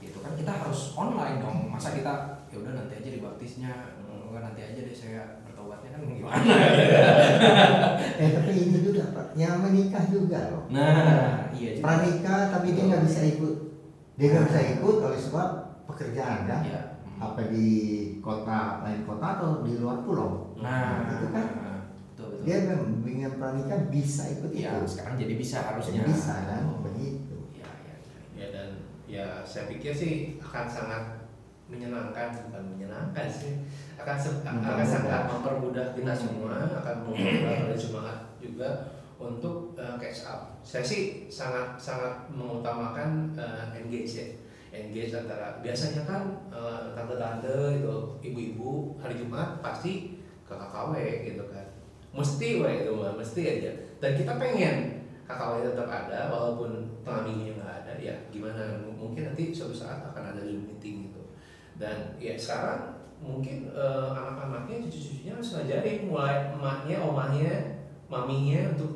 itu 0.00 0.18
kan 0.20 0.32
kita 0.32 0.52
harus 0.52 0.80
online 0.94 1.36
dong. 1.38 1.58
Masa 1.68 1.92
kita 1.92 2.14
ya 2.48 2.56
udah 2.56 2.72
nanti 2.74 2.92
aja 2.96 3.10
dibaptisnya, 3.12 3.72
enggak 4.06 4.42
nanti 4.42 4.60
aja 4.62 4.80
deh 4.80 4.96
saya 4.96 5.20
bertobatnya 5.44 5.90
kan 5.92 6.00
gimana? 6.06 6.36
Eh 8.16 8.30
tapi 8.32 8.52
ini 8.52 8.78
juga 8.80 9.12
Pak, 9.12 9.26
yang 9.36 9.60
menikah 9.60 10.04
juga 10.08 10.38
loh. 10.52 10.64
Nah, 10.72 11.52
iya 11.52 11.76
juga. 11.76 11.84
Pranikah 11.84 12.40
tapi 12.48 12.72
dia 12.72 12.84
nggak 12.88 13.04
bisa 13.04 13.20
ikut. 13.28 13.54
Dia 14.16 14.26
nggak 14.32 14.46
bisa 14.48 14.60
ikut 14.78 14.96
oleh 15.04 15.20
sebab 15.20 15.48
pekerjaan 15.84 16.48
kan. 16.48 16.60
Iya. 16.64 16.80
Apa 17.16 17.48
di 17.48 17.68
kota 18.20 18.84
lain 18.84 19.04
kota 19.04 19.26
atau 19.36 19.64
di 19.64 19.76
luar 19.76 20.00
pulau. 20.04 20.52
Nah, 20.60 21.08
itu 21.08 21.28
kan 21.32 21.46
Dia 22.46 22.62
dengan 22.62 23.32
pranikah 23.34 23.90
bisa 23.90 24.22
ikut 24.30 24.54
Iya, 24.54 24.78
itu. 24.78 24.86
sekarang 24.88 25.18
jadi 25.18 25.34
bisa 25.34 25.58
Jadi 25.58 25.66
harusnya. 25.68 26.02
bisa 26.06 26.34
kan 26.46 26.62
Oh. 26.64 26.78
begitu. 26.80 27.36
Iya, 27.52 27.66
iya. 27.82 27.96
ya 28.32 28.46
dan 28.48 28.68
ya 29.04 29.26
saya 29.42 29.66
pikir 29.66 29.90
sih 29.90 30.14
akan 30.38 30.64
sangat 30.64 31.02
menyenangkan 31.66 32.30
bukan 32.46 32.62
menyenangkan 32.70 33.26
sih 33.26 33.66
akan 33.98 34.14
se- 34.14 34.38
akan 34.38 34.62
Mempermudah. 34.62 34.86
sangat 34.86 35.22
mempermudah 35.26 35.86
kita 35.92 36.12
semua 36.14 36.54
akan 36.62 36.96
mempermudah 37.04 37.74
semangat 37.82 38.18
juga 38.38 38.70
untuk 39.18 39.74
uh, 39.74 39.98
catch 39.98 40.22
up 40.24 40.54
saya 40.62 40.86
sih 40.86 41.02
sangat 41.26 41.74
sangat 41.74 42.30
mengutamakan 42.30 43.34
uh, 43.34 43.74
engage 43.74 44.14
ya 44.14 44.26
engage 44.70 45.10
antara 45.10 45.58
biasanya 45.58 46.06
kan 46.06 46.22
uh, 46.54 46.94
tante-tante 46.94 47.82
itu 47.82 47.94
ibu-ibu 48.22 48.94
hari 48.96 49.18
Jumat 49.18 49.58
pasti 49.58 50.22
ke 50.46 50.54
KKW 50.54 50.92
gitu 51.26 51.50
kan 51.50 51.66
mesti 52.16 52.48
wah 52.58 52.72
itu 52.72 52.92
mah 52.96 53.12
mesti 53.14 53.42
aja. 53.44 53.70
Dan 54.00 54.10
kita 54.16 54.40
pengen 54.40 55.04
KKW 55.28 55.52
tetap 55.68 55.88
ada 55.90 56.32
walaupun 56.32 57.00
tengah 57.04 57.28
minggunya 57.28 57.52
nggak 57.60 57.74
ada 57.84 57.92
ya 58.00 58.14
gimana 58.32 58.80
mungkin 58.96 59.32
nanti 59.32 59.52
suatu 59.52 59.76
saat 59.76 60.00
akan 60.00 60.32
ada 60.32 60.40
zoom 60.40 60.64
meeting 60.64 61.12
gitu. 61.12 61.22
Dan 61.76 62.16
ya 62.16 62.32
sekarang 62.34 62.96
mungkin 63.20 63.68
uh, 63.72 64.12
anak-anaknya 64.12 64.88
cucu-cucunya 64.88 65.32
harus 65.36 65.52
ngajarin 65.56 66.08
mulai 66.08 66.52
emaknya 66.52 66.96
omahnya 67.04 67.52
maminya 68.08 68.76
untuk 68.76 68.92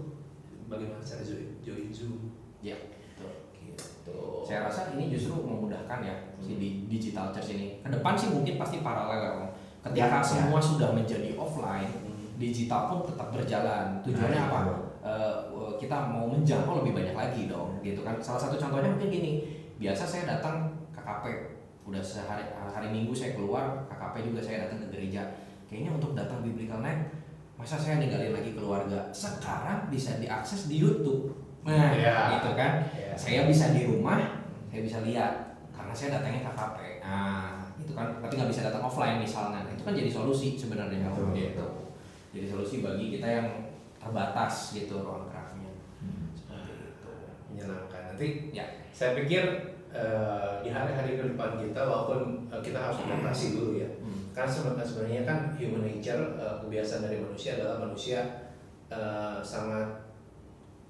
bagaimana 0.73 1.05
cara 1.05 1.21
join 1.21 1.61
join 1.61 1.93
zoom. 1.93 2.33
Ya 2.65 2.77
gitu. 3.61 4.45
Saya 4.45 4.69
rasa 4.69 4.97
ini 4.97 5.13
justru 5.13 5.37
memudahkan 5.37 6.01
ya 6.01 6.15
si 6.41 6.57
di 6.57 6.89
digital 6.89 7.33
church 7.33 7.53
ini. 7.53 7.85
Ke 7.85 7.89
depan 7.93 8.17
sih 8.17 8.33
mungkin 8.33 8.57
pasti 8.57 8.81
paralel 8.81 9.21
ya 9.21 9.33
ketika 9.81 9.97
Ya, 9.97 10.21
ya. 10.21 10.21
semua 10.21 10.61
sudah 10.61 10.93
menjadi 10.93 11.41
offline 11.41 11.89
digital 12.41 12.89
pun 12.89 12.99
tetap 13.05 13.29
berjalan. 13.29 14.01
Tujuannya 14.01 14.33
Nah, 14.35 14.49
apa? 14.49 14.59
itu. 14.65 14.75
Eh, 15.01 15.37
kita 15.79 15.97
mau 16.09 16.25
menjangkau 16.27 16.81
lebih 16.81 16.93
banyak 16.93 17.13
lagi 17.13 17.43
dong 17.47 17.77
gitu 17.81 18.01
kan. 18.01 18.17
Salah 18.19 18.41
satu 18.41 18.57
contohnya 18.57 18.89
mungkin 18.91 19.09
gini 19.09 19.33
biasa 19.77 20.05
saya 20.05 20.25
datang 20.27 20.73
KKP 20.93 21.25
udah 21.85 22.01
sehari 22.01 22.45
hari 22.53 22.89
minggu 22.89 23.13
saya 23.13 23.33
keluar 23.33 23.85
KKP 23.89 24.33
juga 24.33 24.41
saya 24.41 24.65
datang 24.65 24.85
ke 24.85 24.97
gereja. 24.97 25.23
Kayaknya 25.69 25.91
untuk 25.95 26.13
datang 26.13 26.41
biblical 26.41 26.81
night 26.81 27.13
masa 27.55 27.77
saya 27.77 27.97
ninggalin 27.97 28.33
lagi 28.33 28.53
keluarga? 28.53 29.09
Sekarang 29.11 29.89
bisa 29.89 30.17
diakses 30.17 30.65
di 30.67 30.81
YouTube. 30.81 31.33
Nah 31.61 31.93
Ya. 31.93 32.41
gitu 32.41 32.57
kan? 32.57 32.85
Ya. 32.93 33.13
saya 33.15 33.45
bisa 33.45 33.73
di 33.73 33.85
rumah 33.85 34.21
saya 34.69 34.81
bisa 34.81 35.01
lihat. 35.01 35.33
Karena 35.73 35.93
saya 35.93 36.21
datangnya 36.21 36.45
KKP 36.45 36.77
nah 37.01 37.73
itu 37.77 37.93
kan. 37.93 38.21
Tapi 38.21 38.33
nggak 38.37 38.51
bisa 38.53 38.69
datang 38.69 38.85
offline 38.85 39.17
misalnya. 39.17 39.65
Itu 39.65 39.81
kan 39.81 39.97
jadi 39.97 40.13
solusi 40.13 40.61
sebenarnya 40.61 41.09
gitu 41.33 41.80
jadi 42.31 42.47
solusi 42.47 42.81
bagi 42.81 43.11
kita 43.13 43.27
yang 43.27 43.47
terbatas 43.97 44.73
gitu 44.73 45.01
ruang 45.01 45.27
geraknya 45.27 45.71
Hmm. 46.01 46.33
seperti 46.33 46.73
itu. 46.97 47.11
Menyenangkan. 47.53 48.03
Nanti 48.15 48.49
ya. 48.51 48.65
saya 48.91 49.13
pikir 49.13 49.43
eh, 49.91 50.51
di 50.63 50.71
hari-hari 50.71 51.15
ke 51.15 51.25
depan 51.29 51.59
kita 51.59 51.81
walaupun 51.83 52.49
eh, 52.49 52.63
kita 52.63 52.79
harus 52.81 53.03
adaptasi 53.03 53.47
dulu 53.55 53.77
ya. 53.77 53.91
Hmm. 54.01 54.31
karena 54.31 54.49
sebenarnya 54.49 54.87
sebenarnya 54.87 55.23
kan 55.27 55.39
human 55.55 55.83
nature 55.83 56.23
eh, 56.39 56.57
kebiasaan 56.61 57.03
dari 57.05 57.19
manusia 57.19 57.59
adalah 57.59 57.77
manusia 57.83 58.21
eh, 58.89 59.39
sangat 59.43 59.89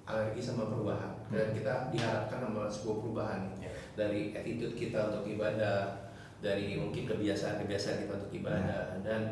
alergi 0.05 0.39
sama 0.39 0.67
perubahan. 0.67 1.13
Dan 1.31 1.51
kita 1.51 1.89
diharapkan 1.89 2.39
sama 2.41 2.67
sebuah 2.67 2.97
perubahan 3.01 3.41
Ya. 3.59 3.71
dari 3.97 4.31
attitude 4.31 4.75
kita 4.75 4.99
untuk 5.09 5.23
ibadah 5.25 6.07
dari 6.39 6.75
mungkin 6.75 7.07
kebiasaan-kebiasaan 7.07 8.05
kita 8.05 8.13
untuk 8.17 8.33
ibadah. 8.33 8.99
Dan 9.01 9.23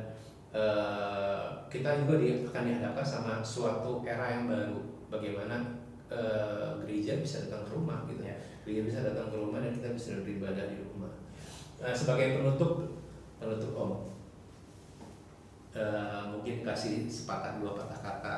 eh, 0.58 1.46
kita 1.70 2.02
juga 2.02 2.18
di- 2.18 2.42
akan 2.42 2.62
dihadapkan 2.66 3.06
sama 3.06 3.34
suatu 3.46 4.02
era 4.02 4.26
yang 4.34 4.50
baru. 4.50 4.82
Bagaimana 5.06 5.78
eh, 6.10 6.68
gereja 6.82 7.20
bisa 7.22 7.46
datang 7.46 7.62
ke 7.68 7.72
rumah 7.78 8.02
gitu. 8.10 8.24
Ya. 8.26 8.36
gereja 8.66 8.84
bisa 8.84 8.98
datang 9.00 9.32
ke 9.32 9.36
rumah 9.40 9.64
dan 9.64 9.72
kita 9.72 9.96
bisa 9.96 10.20
beribadah 10.20 10.66
di 10.68 10.82
rumah. 10.82 11.12
Eh, 11.78 11.94
sebagai 11.94 12.42
penutup 12.42 13.00
penutup 13.38 13.72
om. 13.78 13.92
Eh, 15.76 16.22
mungkin 16.32 16.66
kasih 16.66 17.06
sepakat 17.06 17.60
dua 17.62 17.76
patah 17.78 18.00
kata 18.02 18.36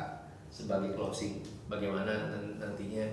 sebagai 0.50 0.92
closing. 0.92 1.40
Bagaimana 1.70 2.30
nan- 2.30 2.58
nantinya 2.60 3.06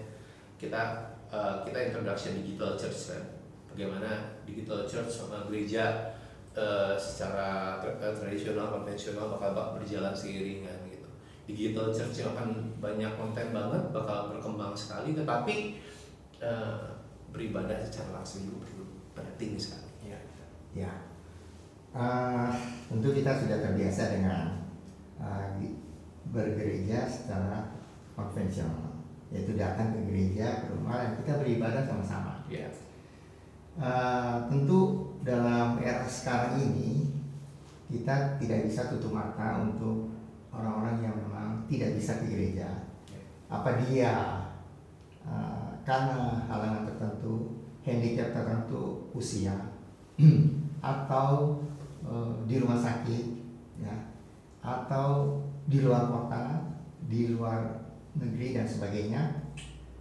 kita 0.57 0.81
eh, 1.29 1.55
kita 1.63 1.93
introduction 1.93 2.41
digital 2.43 2.73
church 2.75 3.13
kan? 3.13 3.23
Bagaimana 3.71 4.41
digital 4.43 4.89
church 4.89 5.09
sama 5.09 5.45
gereja 5.45 6.16
eh, 6.57 6.93
secara 6.97 7.77
tra- 7.77 8.01
eh, 8.01 8.13
tradisional 8.13 8.73
konvensional 8.73 9.29
bakal 9.29 9.53
bak- 9.53 9.73
berjalan 9.77 10.11
seiringan 10.11 10.89
gitu. 10.89 11.05
Digital 11.45 11.93
church 11.93 12.17
yang 12.19 12.33
akan 12.33 12.49
banyak 12.77 13.13
konten 13.13 13.47
banget 13.51 13.83
bakal 13.91 14.33
berkembang 14.33 14.73
sekali 14.73 15.13
tetapi 15.13 15.55
eh, 16.37 16.79
beribadah 17.29 17.77
secara 17.79 18.17
langsung 18.17 18.43
juga 18.43 18.65
perlu 18.65 18.85
penting 19.13 19.53
sekali. 19.55 19.89
Ya 20.03 20.19
Ya, 20.75 20.93
Eh, 21.89 22.49
tentu 22.85 23.09
kita 23.11 23.31
sudah 23.33 23.57
terbiasa 23.59 24.13
dengan 24.13 24.45
eh, 25.17 25.45
di- 25.57 25.77
bergereja 26.27 27.07
secara 27.07 27.73
konvensional, 28.13 29.01
yaitu 29.31 29.55
datang 29.55 29.95
ke 29.95 30.01
gereja, 30.05 30.61
ke 30.61 30.75
rumah, 30.75 30.99
dan 30.99 31.11
kita 31.17 31.39
beribadah 31.39 31.81
sama-sama. 31.81 32.43
ya 32.45 32.67
Eh, 33.77 34.35
tentu 34.49 35.06
dalam 35.23 35.79
era 35.81 36.05
sekarang 36.05 36.61
ini 36.61 37.07
kita 37.87 38.35
tidak 38.41 38.67
bisa 38.67 38.91
tutup 38.91 39.15
mata 39.15 39.63
untuk 39.63 40.11
orang-orang 40.51 41.07
yang 41.07 41.15
memang 41.15 41.63
tidak 41.71 41.95
bisa 41.95 42.19
ke 42.19 42.25
gereja. 42.27 42.67
Apa 43.47 43.79
dia 43.87 44.43
eh, 45.23 45.67
karena 45.87 46.43
halangan 46.51 46.83
tertentu, 46.83 47.63
handicap 47.85 48.35
tertentu, 48.35 49.07
usia, 49.15 49.55
atau 50.83 51.63
eh, 52.03 52.31
di 52.43 52.55
rumah 52.59 52.79
sakit, 52.79 53.25
ya, 53.79 53.95
atau 54.59 55.39
di 55.67 55.79
luar 55.79 56.11
kota, 56.11 56.75
di 57.07 57.31
luar 57.31 57.87
negeri 58.19 58.51
dan 58.51 58.67
sebagainya. 58.67 59.21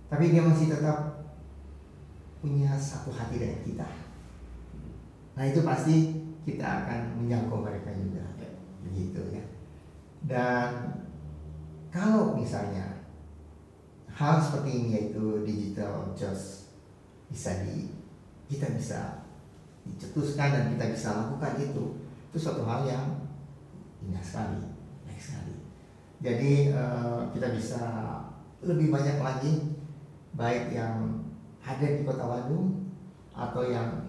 Tapi 0.06 0.30
dia 0.30 0.42
masih 0.42 0.70
tetap 0.70 1.26
punya 2.42 2.74
satu 2.78 3.10
hati 3.10 3.42
dengan 3.42 3.60
kita. 3.62 4.05
Nah 5.36 5.44
itu 5.44 5.60
pasti 5.60 6.16
kita 6.48 6.64
akan 6.64 7.20
menjangkau 7.20 7.60
mereka 7.60 7.92
juga, 7.92 8.24
begitu 8.80 9.20
ya. 9.36 9.44
Dan 10.24 10.96
kalau 11.92 12.32
misalnya 12.32 13.04
hal 14.16 14.40
seperti 14.40 14.70
ini 14.72 14.88
yaitu 14.96 15.44
digital 15.44 16.16
just 16.16 16.72
bisa 17.28 17.52
di 17.68 17.92
kita 18.48 18.72
bisa 18.72 19.28
dicetuskan 19.84 20.56
dan 20.56 20.64
kita 20.72 20.84
bisa 20.96 21.08
lakukan 21.12 21.60
itu 21.60 21.84
itu 22.32 22.38
suatu 22.40 22.64
hal 22.64 22.88
yang 22.88 23.06
indah 24.00 24.24
sekali, 24.24 24.64
baik 25.04 25.20
sekali. 25.20 25.54
Jadi 26.24 26.72
eh, 26.72 27.20
kita 27.36 27.52
bisa 27.52 27.82
lebih 28.64 28.88
banyak 28.88 29.20
lagi 29.20 29.76
baik 30.32 30.72
yang 30.72 31.20
ada 31.60 31.86
di 31.86 32.06
kota 32.06 32.24
Bandung 32.24 32.88
atau 33.36 33.68
yang 33.68 34.05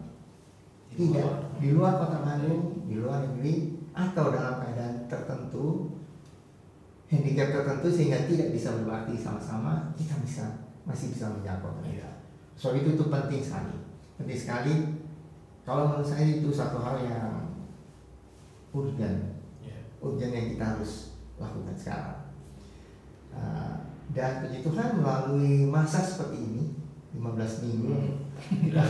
tidak 0.97 1.53
di 1.61 1.77
luar 1.77 2.01
kota 2.01 2.25
Bandung, 2.25 2.81
di 2.89 2.97
luar 2.97 3.21
negeri 3.21 3.77
atau 3.93 4.33
dalam 4.33 4.65
keadaan 4.65 5.05
tertentu 5.05 5.93
handicap 7.07 7.53
tertentu 7.53 7.87
sehingga 7.87 8.27
tidak 8.27 8.51
bisa 8.51 8.75
berbakti 8.81 9.15
sama-sama 9.15 9.95
kita 9.95 10.19
bisa 10.25 10.43
masih 10.83 11.13
bisa 11.13 11.31
menjangkau 11.31 11.79
mereka. 11.79 12.25
So 12.57 12.73
itu 12.73 12.97
itu 12.97 13.05
penting 13.07 13.39
sekali, 13.45 13.77
penting 14.17 14.39
sekali. 14.39 14.73
Kalau 15.63 15.93
menurut 15.93 16.07
saya 16.07 16.25
itu 16.25 16.49
satu 16.49 16.79
hal 16.81 17.05
yang 17.05 17.53
urgent, 18.73 19.37
Ya. 19.61 19.77
urgent 19.99 20.31
yang 20.31 20.47
kita 20.55 20.63
harus 20.63 21.19
lakukan 21.37 21.75
sekarang. 21.75 22.19
Uh, 23.35 23.75
dan 24.15 24.41
puji 24.41 24.63
Tuhan 24.63 25.03
melalui 25.03 25.67
masa 25.67 25.99
seperti 25.99 26.39
ini 26.39 26.63
15 27.17 27.65
minggu. 27.65 27.93
Kita 28.37 28.83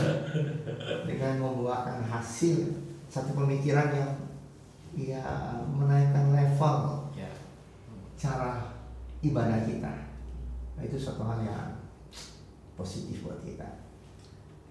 dengan 1.08 1.34
membuahkan 1.40 2.04
hasil 2.04 2.68
satu 3.08 3.32
pemikiran 3.32 3.88
yang 3.88 4.12
ya 4.92 5.24
menaikkan 5.64 6.36
level 6.36 7.08
ya. 7.16 7.32
cara 8.20 8.76
ibadah 9.24 9.64
kita. 9.64 9.94
Nah, 10.76 10.82
itu 10.84 11.00
suatu 11.00 11.24
hal 11.24 11.40
yang 11.42 11.80
positif 12.76 13.24
buat 13.24 13.40
kita. 13.40 13.66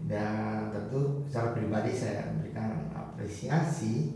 Dan 0.06 0.70
tentu 0.70 1.26
secara 1.26 1.58
pribadi 1.58 1.90
saya 1.90 2.30
memberikan 2.30 2.94
apresiasi. 2.94 4.14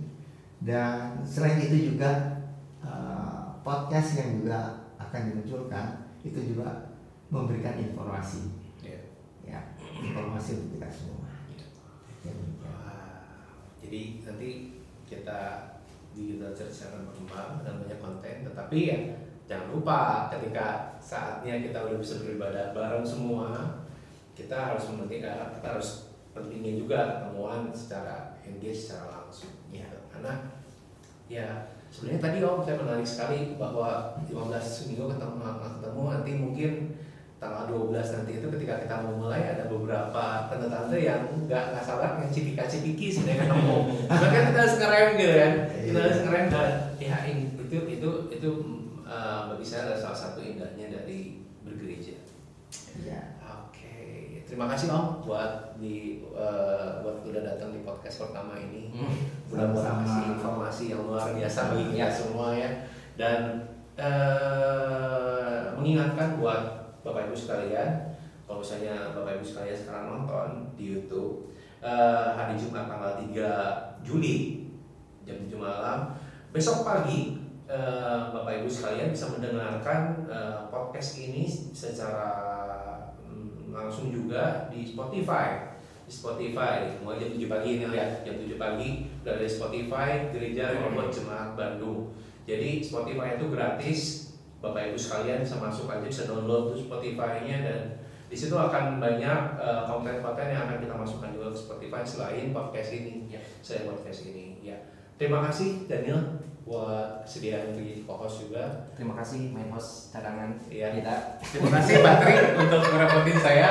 Dan 0.62 1.26
selain 1.26 1.58
itu 1.58 1.98
juga 1.98 2.38
eh, 2.86 3.42
podcast 3.66 4.22
yang 4.22 4.38
juga 4.38 4.86
akan 5.02 5.34
dimunculkan 5.34 6.06
itu 6.22 6.54
juga 6.54 6.94
memberikan 7.34 7.82
informasi 7.82 8.61
Ya. 9.46 9.62
informasi 10.02 10.52
untuk 10.62 10.70
kita 10.80 10.90
semua 10.90 11.20
Ya, 12.22 12.34
jadi 13.82 14.02
nanti 14.22 14.50
kita 15.10 15.40
digital 16.14 16.54
church 16.54 16.86
akan 16.86 17.10
berkembang 17.10 17.66
dan 17.66 17.74
banyak 17.82 17.98
konten 17.98 18.36
tetapi 18.46 18.78
ya 18.86 19.00
jangan 19.50 19.74
lupa 19.74 20.30
ketika 20.30 20.96
saatnya 21.02 21.60
kita 21.66 21.82
udah 21.82 21.98
bisa 21.98 22.22
beribadah 22.22 22.72
bareng 22.78 23.02
semua 23.04 23.82
kita 24.38 24.54
harus 24.54 24.94
mementingkan 24.94 25.58
kita 25.60 25.68
harus 25.76 26.14
pentingnya 26.32 26.78
juga 26.80 27.00
ketemuan 27.20 27.74
secara 27.74 28.38
engage 28.46 28.88
secara 28.88 29.26
langsung 29.26 29.52
Ya. 29.74 29.88
gitu. 29.88 29.98
karena 30.14 30.34
ya 31.28 31.48
sebenarnya 31.90 32.22
tadi 32.22 32.38
om 32.46 32.62
saya 32.64 32.78
menarik 32.80 33.08
sekali 33.08 33.40
bahwa 33.58 34.16
15 34.30 34.88
minggu 34.94 35.04
ketemu 35.10 35.38
ketemu 35.80 36.02
nanti 36.08 36.32
mungkin 36.38 36.72
tanggal 37.42 37.66
12 37.66 37.90
nanti 37.90 38.32
itu 38.38 38.48
ketika 38.54 38.86
kita 38.86 39.02
mau 39.02 39.18
mulai 39.18 39.42
ada 39.42 39.66
beberapa 39.66 40.46
tanda-tanda 40.46 40.94
yang 40.94 41.26
nggak 41.50 41.74
nggak 41.74 41.82
sabar 41.82 42.22
yang 42.22 42.30
cipika-cipiki 42.30 43.10
sebenarnya. 43.10 43.50
Cuma 44.06 44.28
kan 44.30 44.44
kita 44.54 44.60
harus 44.62 44.76
ngerem 44.78 45.10
gitu 45.18 45.34
kan. 45.34 45.54
Kita 45.74 46.00
harus 46.06 46.20
ngerem 46.22 46.46
dan 46.54 46.72
ya 47.02 47.18
itu 47.26 47.78
itu 47.90 48.10
itu 48.30 48.50
uh, 49.10 49.50
bagi 49.50 49.66
saya 49.66 49.90
adalah 49.90 50.00
salah 50.06 50.20
satu 50.22 50.40
indahnya 50.46 50.94
dari 50.94 51.42
bergereja. 51.66 52.22
ya 53.02 53.42
Oke, 53.42 54.46
terima 54.46 54.70
kasih 54.70 54.94
Om 54.94 55.26
buat 55.26 55.82
di 55.82 56.22
uh, 56.38 57.02
buat 57.02 57.26
udah 57.26 57.42
datang 57.42 57.74
di 57.74 57.82
podcast 57.82 58.30
pertama 58.30 58.54
ini. 58.62 58.94
Hmm. 58.94 59.18
Mudah-mudahan 59.50 60.06
Sama-sama. 60.06 60.06
kasih 60.06 60.26
informasi 60.38 60.84
yang 60.94 61.02
luar 61.10 61.26
biasa 61.34 61.60
bagi 61.74 61.86
kita 61.90 62.10
semua 62.14 62.48
ya. 62.54 62.70
Dan 63.18 63.40
eh, 64.00 65.62
mengingatkan 65.78 66.40
buat 66.40 66.81
Bapak 67.02 67.30
Ibu 67.30 67.36
sekalian, 67.36 68.14
kalau 68.46 68.62
misalnya 68.62 69.10
Bapak 69.18 69.42
Ibu 69.42 69.46
sekalian 69.46 69.78
sekarang 69.78 70.06
nonton 70.14 70.50
di 70.78 70.94
YouTube 70.94 71.50
eh, 71.82 72.28
hari 72.38 72.54
Jumat 72.54 72.86
tanggal 72.86 73.18
3 73.18 74.06
Juli 74.06 74.70
jam 75.26 75.38
7 75.50 75.58
malam, 75.58 76.14
besok 76.54 76.86
pagi 76.86 77.42
eh, 77.66 78.22
Bapak 78.30 78.62
Ibu 78.62 78.70
sekalian 78.70 79.10
bisa 79.10 79.34
mendengarkan 79.34 80.30
eh, 80.30 80.70
podcast 80.70 81.18
ini 81.18 81.50
secara 81.74 82.30
mm, 83.26 83.74
langsung 83.74 84.14
juga 84.14 84.70
di 84.70 84.86
Spotify. 84.86 85.74
Spotify 86.06 87.02
mulai 87.02 87.18
jam 87.18 87.34
7 87.34 87.50
pagi 87.50 87.70
ini 87.82 87.86
lihat 87.90 88.22
jam 88.22 88.38
7 88.38 88.62
pagi 88.62 89.10
di 89.26 89.48
Spotify 89.50 90.30
Gereja 90.30 90.78
Rehoboth 90.78 91.10
Jemaat 91.10 91.58
Bandung. 91.58 92.14
Jadi 92.46 92.86
Spotify 92.86 93.42
itu 93.42 93.48
gratis 93.50 94.31
Bapak 94.62 94.82
Ibu 94.88 94.96
sekalian 94.96 95.42
bisa 95.42 95.58
masuk 95.58 95.90
aja 95.90 96.02
bisa 96.02 96.24
download 96.24 96.70
tuh 96.70 96.78
Spotify-nya 96.80 97.58
dan 97.62 97.80
di 98.30 98.38
situ 98.38 98.54
akan 98.54 98.98
banyak 98.98 99.40
eh, 99.58 99.82
konten-konten 99.84 100.48
yang 100.48 100.64
akan 100.64 100.78
kita 100.80 100.96
masukkan 100.96 101.30
juga 101.32 101.52
ke 101.52 101.58
Spotify 101.60 102.02
selain 102.02 102.50
podcast 102.50 102.90
ini 102.94 103.28
Ya. 103.28 103.42
selain 103.60 103.86
podcast 103.86 104.22
ini 104.24 104.62
ya 104.62 104.78
terima 105.18 105.44
kasih 105.44 105.86
Daniel 105.86 106.40
buat 106.62 107.26
kesediaan 107.26 107.74
jadi 107.74 108.06
co-host 108.06 108.46
juga 108.46 108.64
Terima 108.94 109.18
kasih 109.18 109.50
main 109.50 109.68
host 109.68 110.14
cadangan 110.14 110.54
Iya. 110.70 110.94
kita. 110.94 111.42
Terima 111.42 111.70
kasih 111.74 112.06
Patri 112.06 112.34
untuk 112.56 112.82
merepotin 112.88 113.38
saya 113.42 113.70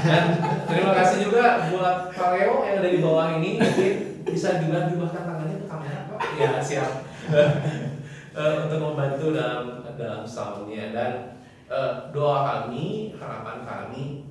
dan 0.00 0.24
terima 0.64 0.96
kasih 0.96 1.28
juga 1.28 1.68
buat 1.68 2.08
Pak 2.08 2.28
Leo 2.32 2.64
yang 2.64 2.80
ada 2.80 2.88
di 2.88 2.98
bawah 2.98 3.36
ini 3.36 3.60
mungkin 3.60 3.92
bisa 4.24 4.56
juga 4.58 4.88
diubahkan 4.88 5.22
tangannya 5.22 5.56
ke 5.60 5.66
kamera 5.68 5.98
Pak. 6.08 6.20
Ya 6.40 6.50
siap 6.58 6.90
Eh, 8.32 8.54
untuk 8.64 8.80
membantu 8.80 9.36
dalam 9.36 9.84
dalam 9.92 10.24
soundnya 10.24 10.88
dan 10.88 11.36
eh, 11.68 11.92
doa 12.16 12.64
kami 12.64 13.12
harapan 13.12 13.60
kami 13.60 14.24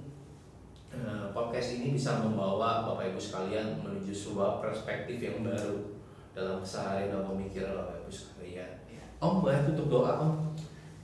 eh, 0.90 1.30
podcast 1.30 1.78
ini 1.78 1.94
bisa 1.94 2.18
membawa 2.18 2.82
Bapak 2.82 3.14
Ibu 3.14 3.22
sekalian 3.22 3.78
menuju 3.78 4.10
sebuah 4.10 4.58
perspektif 4.58 5.22
yang 5.22 5.46
baru 5.46 6.02
dalam 6.34 6.66
keseharian 6.66 7.14
dan 7.14 7.30
pemikiran 7.30 7.78
Bapak 7.78 8.02
Ibu 8.02 8.10
sekalian. 8.10 8.72
Ya. 8.90 9.06
Om 9.22 9.46
boleh 9.46 9.70
tutup 9.70 9.88
doa 9.94 10.18
Om 10.18 10.34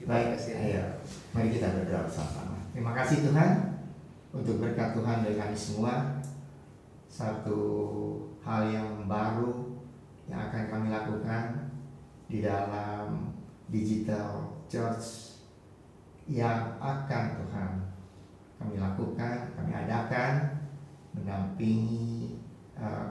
Baik, 0.02 0.40
ayo. 0.40 0.98
Mari 1.36 1.54
kita 1.54 1.74
berdoa 1.74 2.06
bersama-sama. 2.06 2.58
Terima 2.74 2.96
kasih 2.98 3.28
Tuhan 3.30 3.50
untuk 4.34 4.58
berkat 4.58 4.96
Tuhan 4.98 5.22
dari 5.22 5.36
kami 5.38 5.54
semua. 5.54 6.18
Satu 7.06 7.60
hal 8.42 8.72
yang 8.72 9.06
baru 9.06 9.78
yang 10.26 10.50
akan 10.50 10.62
kami 10.70 10.86
lakukan 10.90 11.67
di 12.28 12.44
dalam 12.44 13.32
digital 13.72 14.60
church 14.68 15.40
yang 16.28 16.76
akan 16.76 17.24
Tuhan 17.40 17.70
kami 18.60 18.76
lakukan, 18.76 19.54
kami 19.56 19.72
adakan 19.72 20.60
mendampingi 21.16 22.36
eh, 22.76 23.06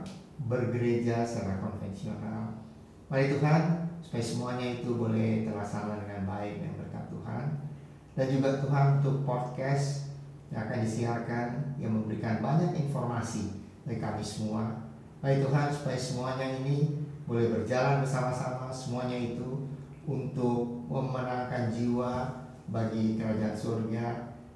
bergereja 0.45 1.26
secara 1.26 1.57
konvensional. 1.63 2.61
Mari 3.07 3.32
Tuhan, 3.34 3.89
supaya 4.03 4.24
semuanya 4.24 4.68
itu 4.78 4.93
boleh 4.93 5.47
terlaksana 5.47 6.03
dengan 6.03 6.28
baik 6.28 6.61
dan 6.61 6.72
berkat 6.78 7.05
Tuhan. 7.09 7.43
Dan 8.13 8.26
juga 8.34 8.49
Tuhan 8.59 8.86
untuk 8.99 9.24
podcast 9.24 10.11
yang 10.51 10.68
akan 10.68 10.80
disiarkan 10.84 11.47
yang 11.80 11.91
memberikan 11.95 12.43
banyak 12.43 12.76
informasi 12.76 13.63
bagi 13.88 14.03
kami 14.03 14.22
semua. 14.22 14.91
Mari 15.24 15.39
Tuhan 15.41 15.68
supaya 15.72 15.97
semuanya 15.97 16.47
ini 16.61 17.07
boleh 17.28 17.51
berjalan 17.51 17.99
bersama-sama 18.01 18.71
semuanya 18.71 19.19
itu 19.19 19.67
untuk 20.07 20.88
memenangkan 20.88 21.67
jiwa 21.67 22.32
bagi 22.71 23.19
kerajaan 23.19 23.51
surga 23.51 24.07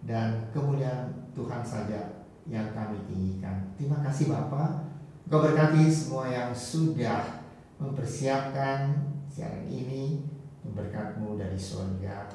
dan 0.07 0.47
kemuliaan 0.55 1.11
Tuhan 1.35 1.59
saja 1.59 2.23
yang 2.47 2.71
kami 2.71 2.95
tinggikan. 3.05 3.75
Terima 3.75 3.99
kasih 3.99 4.31
Bapak. 4.31 4.87
Kau 5.27 5.43
berkati 5.43 5.91
semua 5.91 6.31
yang 6.31 6.51
sudah 6.55 7.43
mempersiapkan 7.75 8.95
siaran 9.27 9.67
ini 9.67 10.23
berkatmu 10.63 11.35
dari 11.35 11.59
surga. 11.59 12.31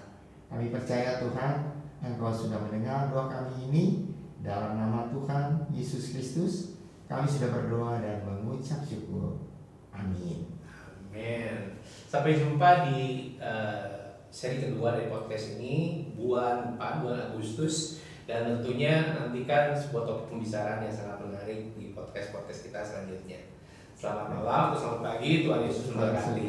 Kami 0.52 0.68
percaya 0.70 1.18
Tuhan 1.20 1.76
Engkau 2.04 2.28
sudah 2.28 2.60
mendengar 2.60 3.08
doa 3.08 3.26
kami 3.26 3.72
ini 3.72 3.84
dalam 4.44 4.76
nama 4.76 5.08
Tuhan 5.08 5.64
Yesus 5.72 6.12
Kristus. 6.12 6.76
Kami 7.08 7.24
sudah 7.24 7.50
berdoa 7.54 8.02
dan 8.02 8.20
mengucap 8.26 8.84
syukur. 8.84 9.55
Amin. 9.96 10.46
Amin. 11.10 11.80
Sampai 12.06 12.36
jumpa 12.36 12.92
di 12.92 13.34
uh, 13.40 14.20
seri 14.28 14.60
kedua 14.60 14.94
dari 14.94 15.08
podcast 15.08 15.56
ini 15.56 16.12
bulan 16.12 16.76
4 16.76 17.02
bulan 17.02 17.20
Agustus 17.32 18.04
dan 18.28 18.58
tentunya 18.58 19.16
nantikan 19.16 19.72
sebuah 19.72 20.04
topik 20.04 20.26
pembicaraan 20.34 20.84
yang 20.84 20.94
sangat 20.94 21.24
menarik 21.24 21.72
di 21.78 21.94
podcast 21.96 22.34
podcast 22.34 22.60
kita 22.68 22.80
selanjutnya. 22.84 23.40
Selamat 23.96 24.28
malam, 24.36 24.76
selamat 24.76 25.00
pagi, 25.00 25.46
Tuhan 25.46 25.64
Yesus 25.64 25.88
memberkati. 25.94 26.44